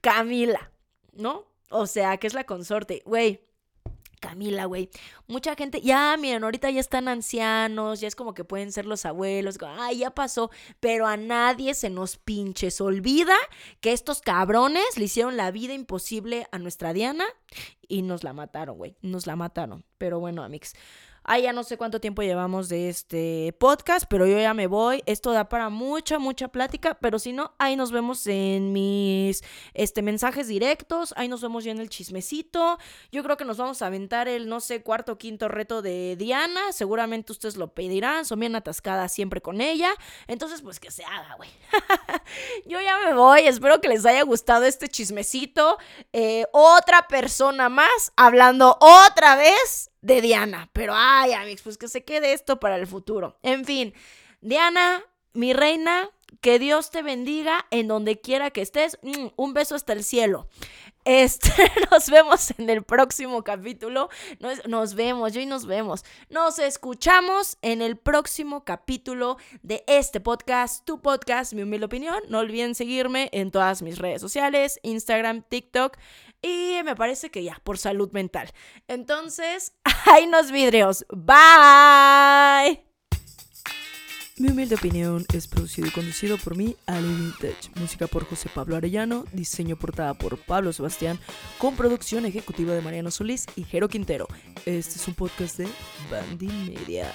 Camila, 0.00 0.72
¿no? 1.12 1.46
O 1.70 1.86
sea, 1.86 2.16
que 2.18 2.26
es 2.26 2.34
la 2.34 2.44
consorte, 2.44 3.02
güey. 3.04 3.40
Camila, 4.22 4.66
güey. 4.66 4.88
Mucha 5.26 5.56
gente, 5.56 5.80
ya, 5.80 6.16
miren, 6.16 6.44
ahorita 6.44 6.70
ya 6.70 6.78
están 6.78 7.08
ancianos, 7.08 8.00
ya 8.00 8.06
es 8.06 8.14
como 8.14 8.34
que 8.34 8.44
pueden 8.44 8.70
ser 8.70 8.86
los 8.86 9.04
abuelos, 9.04 9.58
ay, 9.66 9.98
ya 9.98 10.10
pasó, 10.10 10.52
pero 10.78 11.08
a 11.08 11.16
nadie 11.16 11.74
se 11.74 11.90
nos 11.90 12.18
pinches 12.18 12.80
olvida 12.80 13.34
que 13.80 13.92
estos 13.92 14.20
cabrones 14.20 14.96
le 14.96 15.06
hicieron 15.06 15.36
la 15.36 15.50
vida 15.50 15.74
imposible 15.74 16.46
a 16.52 16.58
nuestra 16.58 16.92
Diana 16.92 17.24
y 17.88 18.02
nos 18.02 18.22
la 18.22 18.32
mataron, 18.32 18.76
güey, 18.78 18.96
nos 19.02 19.26
la 19.26 19.34
mataron. 19.34 19.84
Pero 19.98 20.20
bueno, 20.20 20.44
amigos, 20.44 20.74
Ay, 21.24 21.42
ya 21.42 21.52
no 21.52 21.62
sé 21.62 21.76
cuánto 21.76 22.00
tiempo 22.00 22.22
llevamos 22.22 22.68
de 22.68 22.88
este 22.88 23.54
podcast, 23.60 24.06
pero 24.08 24.26
yo 24.26 24.38
ya 24.40 24.54
me 24.54 24.66
voy. 24.66 25.04
Esto 25.06 25.30
da 25.30 25.48
para 25.48 25.68
mucha, 25.68 26.18
mucha 26.18 26.48
plática, 26.48 26.94
pero 27.00 27.20
si 27.20 27.32
no, 27.32 27.54
ahí 27.58 27.76
nos 27.76 27.92
vemos 27.92 28.26
en 28.26 28.72
mis 28.72 29.44
este, 29.72 30.02
mensajes 30.02 30.48
directos, 30.48 31.14
ahí 31.16 31.28
nos 31.28 31.40
vemos 31.40 31.62
ya 31.62 31.70
en 31.70 31.78
el 31.78 31.88
chismecito. 31.88 32.76
Yo 33.12 33.22
creo 33.22 33.36
que 33.36 33.44
nos 33.44 33.56
vamos 33.56 33.82
a 33.82 33.86
aventar 33.86 34.26
el, 34.26 34.48
no 34.48 34.58
sé, 34.60 34.82
cuarto 34.82 35.12
o 35.12 35.18
quinto 35.18 35.46
reto 35.46 35.80
de 35.80 36.16
Diana. 36.16 36.72
Seguramente 36.72 37.30
ustedes 37.30 37.56
lo 37.56 37.68
pedirán, 37.68 38.24
son 38.24 38.40
bien 38.40 38.56
atascadas 38.56 39.12
siempre 39.12 39.40
con 39.40 39.60
ella. 39.60 39.90
Entonces, 40.26 40.60
pues 40.60 40.80
que 40.80 40.90
se 40.90 41.04
haga, 41.04 41.36
güey. 41.36 41.50
yo 42.66 42.80
ya 42.80 42.98
me 42.98 43.14
voy, 43.14 43.42
espero 43.42 43.80
que 43.80 43.88
les 43.88 44.04
haya 44.04 44.22
gustado 44.22 44.64
este 44.64 44.88
chismecito. 44.88 45.78
Eh, 46.12 46.46
otra 46.52 47.06
persona 47.06 47.68
más 47.68 48.12
hablando 48.16 48.76
otra 48.80 49.36
vez 49.36 49.91
de 50.02 50.20
Diana. 50.20 50.68
Pero 50.72 50.92
ay, 50.94 51.32
amigos, 51.32 51.62
pues 51.62 51.78
que 51.78 51.88
se 51.88 52.04
quede 52.04 52.32
esto 52.34 52.60
para 52.60 52.76
el 52.76 52.86
futuro. 52.86 53.38
En 53.42 53.64
fin, 53.64 53.94
Diana, 54.40 55.02
mi 55.32 55.54
reina, 55.54 56.10
que 56.40 56.58
Dios 56.58 56.90
te 56.90 57.02
bendiga 57.02 57.66
en 57.70 57.88
donde 57.88 58.20
quiera 58.20 58.50
que 58.50 58.62
estés. 58.62 58.98
Mm, 59.02 59.28
un 59.36 59.54
beso 59.54 59.74
hasta 59.74 59.92
el 59.92 60.04
cielo. 60.04 60.48
Este, 61.04 61.50
nos 61.90 62.08
vemos 62.08 62.52
en 62.58 62.70
el 62.70 62.82
próximo 62.82 63.42
capítulo. 63.42 64.08
Nos, 64.40 64.66
nos, 64.66 64.94
vemos, 64.94 65.32
yo 65.32 65.40
y 65.40 65.46
nos 65.46 65.66
vemos. 65.66 66.04
Nos 66.30 66.58
escuchamos 66.58 67.58
en 67.62 67.82
el 67.82 67.96
próximo 67.96 68.64
capítulo 68.64 69.36
de 69.62 69.84
este 69.86 70.20
podcast, 70.20 70.84
tu 70.84 71.00
podcast, 71.00 71.52
mi 71.54 71.62
humilde 71.62 71.86
opinión. 71.86 72.20
No 72.28 72.38
olviden 72.38 72.74
seguirme 72.74 73.28
en 73.32 73.50
todas 73.50 73.82
mis 73.82 73.98
redes 73.98 74.20
sociales, 74.20 74.78
Instagram, 74.82 75.42
TikTok. 75.42 75.96
Y 76.40 76.80
me 76.84 76.96
parece 76.96 77.30
que 77.30 77.44
ya, 77.44 77.60
por 77.62 77.78
salud 77.78 78.10
mental. 78.12 78.50
Entonces, 78.88 79.74
ahí 80.06 80.26
nos 80.26 80.50
vidrios. 80.50 81.04
Bye. 81.10 82.91
Mi 84.38 84.48
humilde 84.48 84.76
opinión 84.76 85.26
es 85.34 85.46
producido 85.46 85.86
y 85.88 85.90
conducido 85.90 86.38
por 86.38 86.56
mí, 86.56 86.74
Ale 86.86 87.06
Vintage. 87.06 87.70
Música 87.76 88.06
por 88.06 88.24
José 88.24 88.48
Pablo 88.52 88.76
Arellano, 88.76 89.26
diseño 89.32 89.76
portada 89.76 90.14
por 90.14 90.38
Pablo 90.38 90.72
Sebastián, 90.72 91.18
con 91.58 91.76
producción 91.76 92.24
ejecutiva 92.24 92.72
de 92.72 92.80
Mariano 92.80 93.10
Solís 93.10 93.46
y 93.56 93.64
Jero 93.64 93.88
Quintero. 93.88 94.26
Este 94.64 94.96
es 94.96 95.06
un 95.06 95.14
podcast 95.14 95.58
de 95.58 95.68
Bandy 96.10 96.46
Media. 96.46 97.12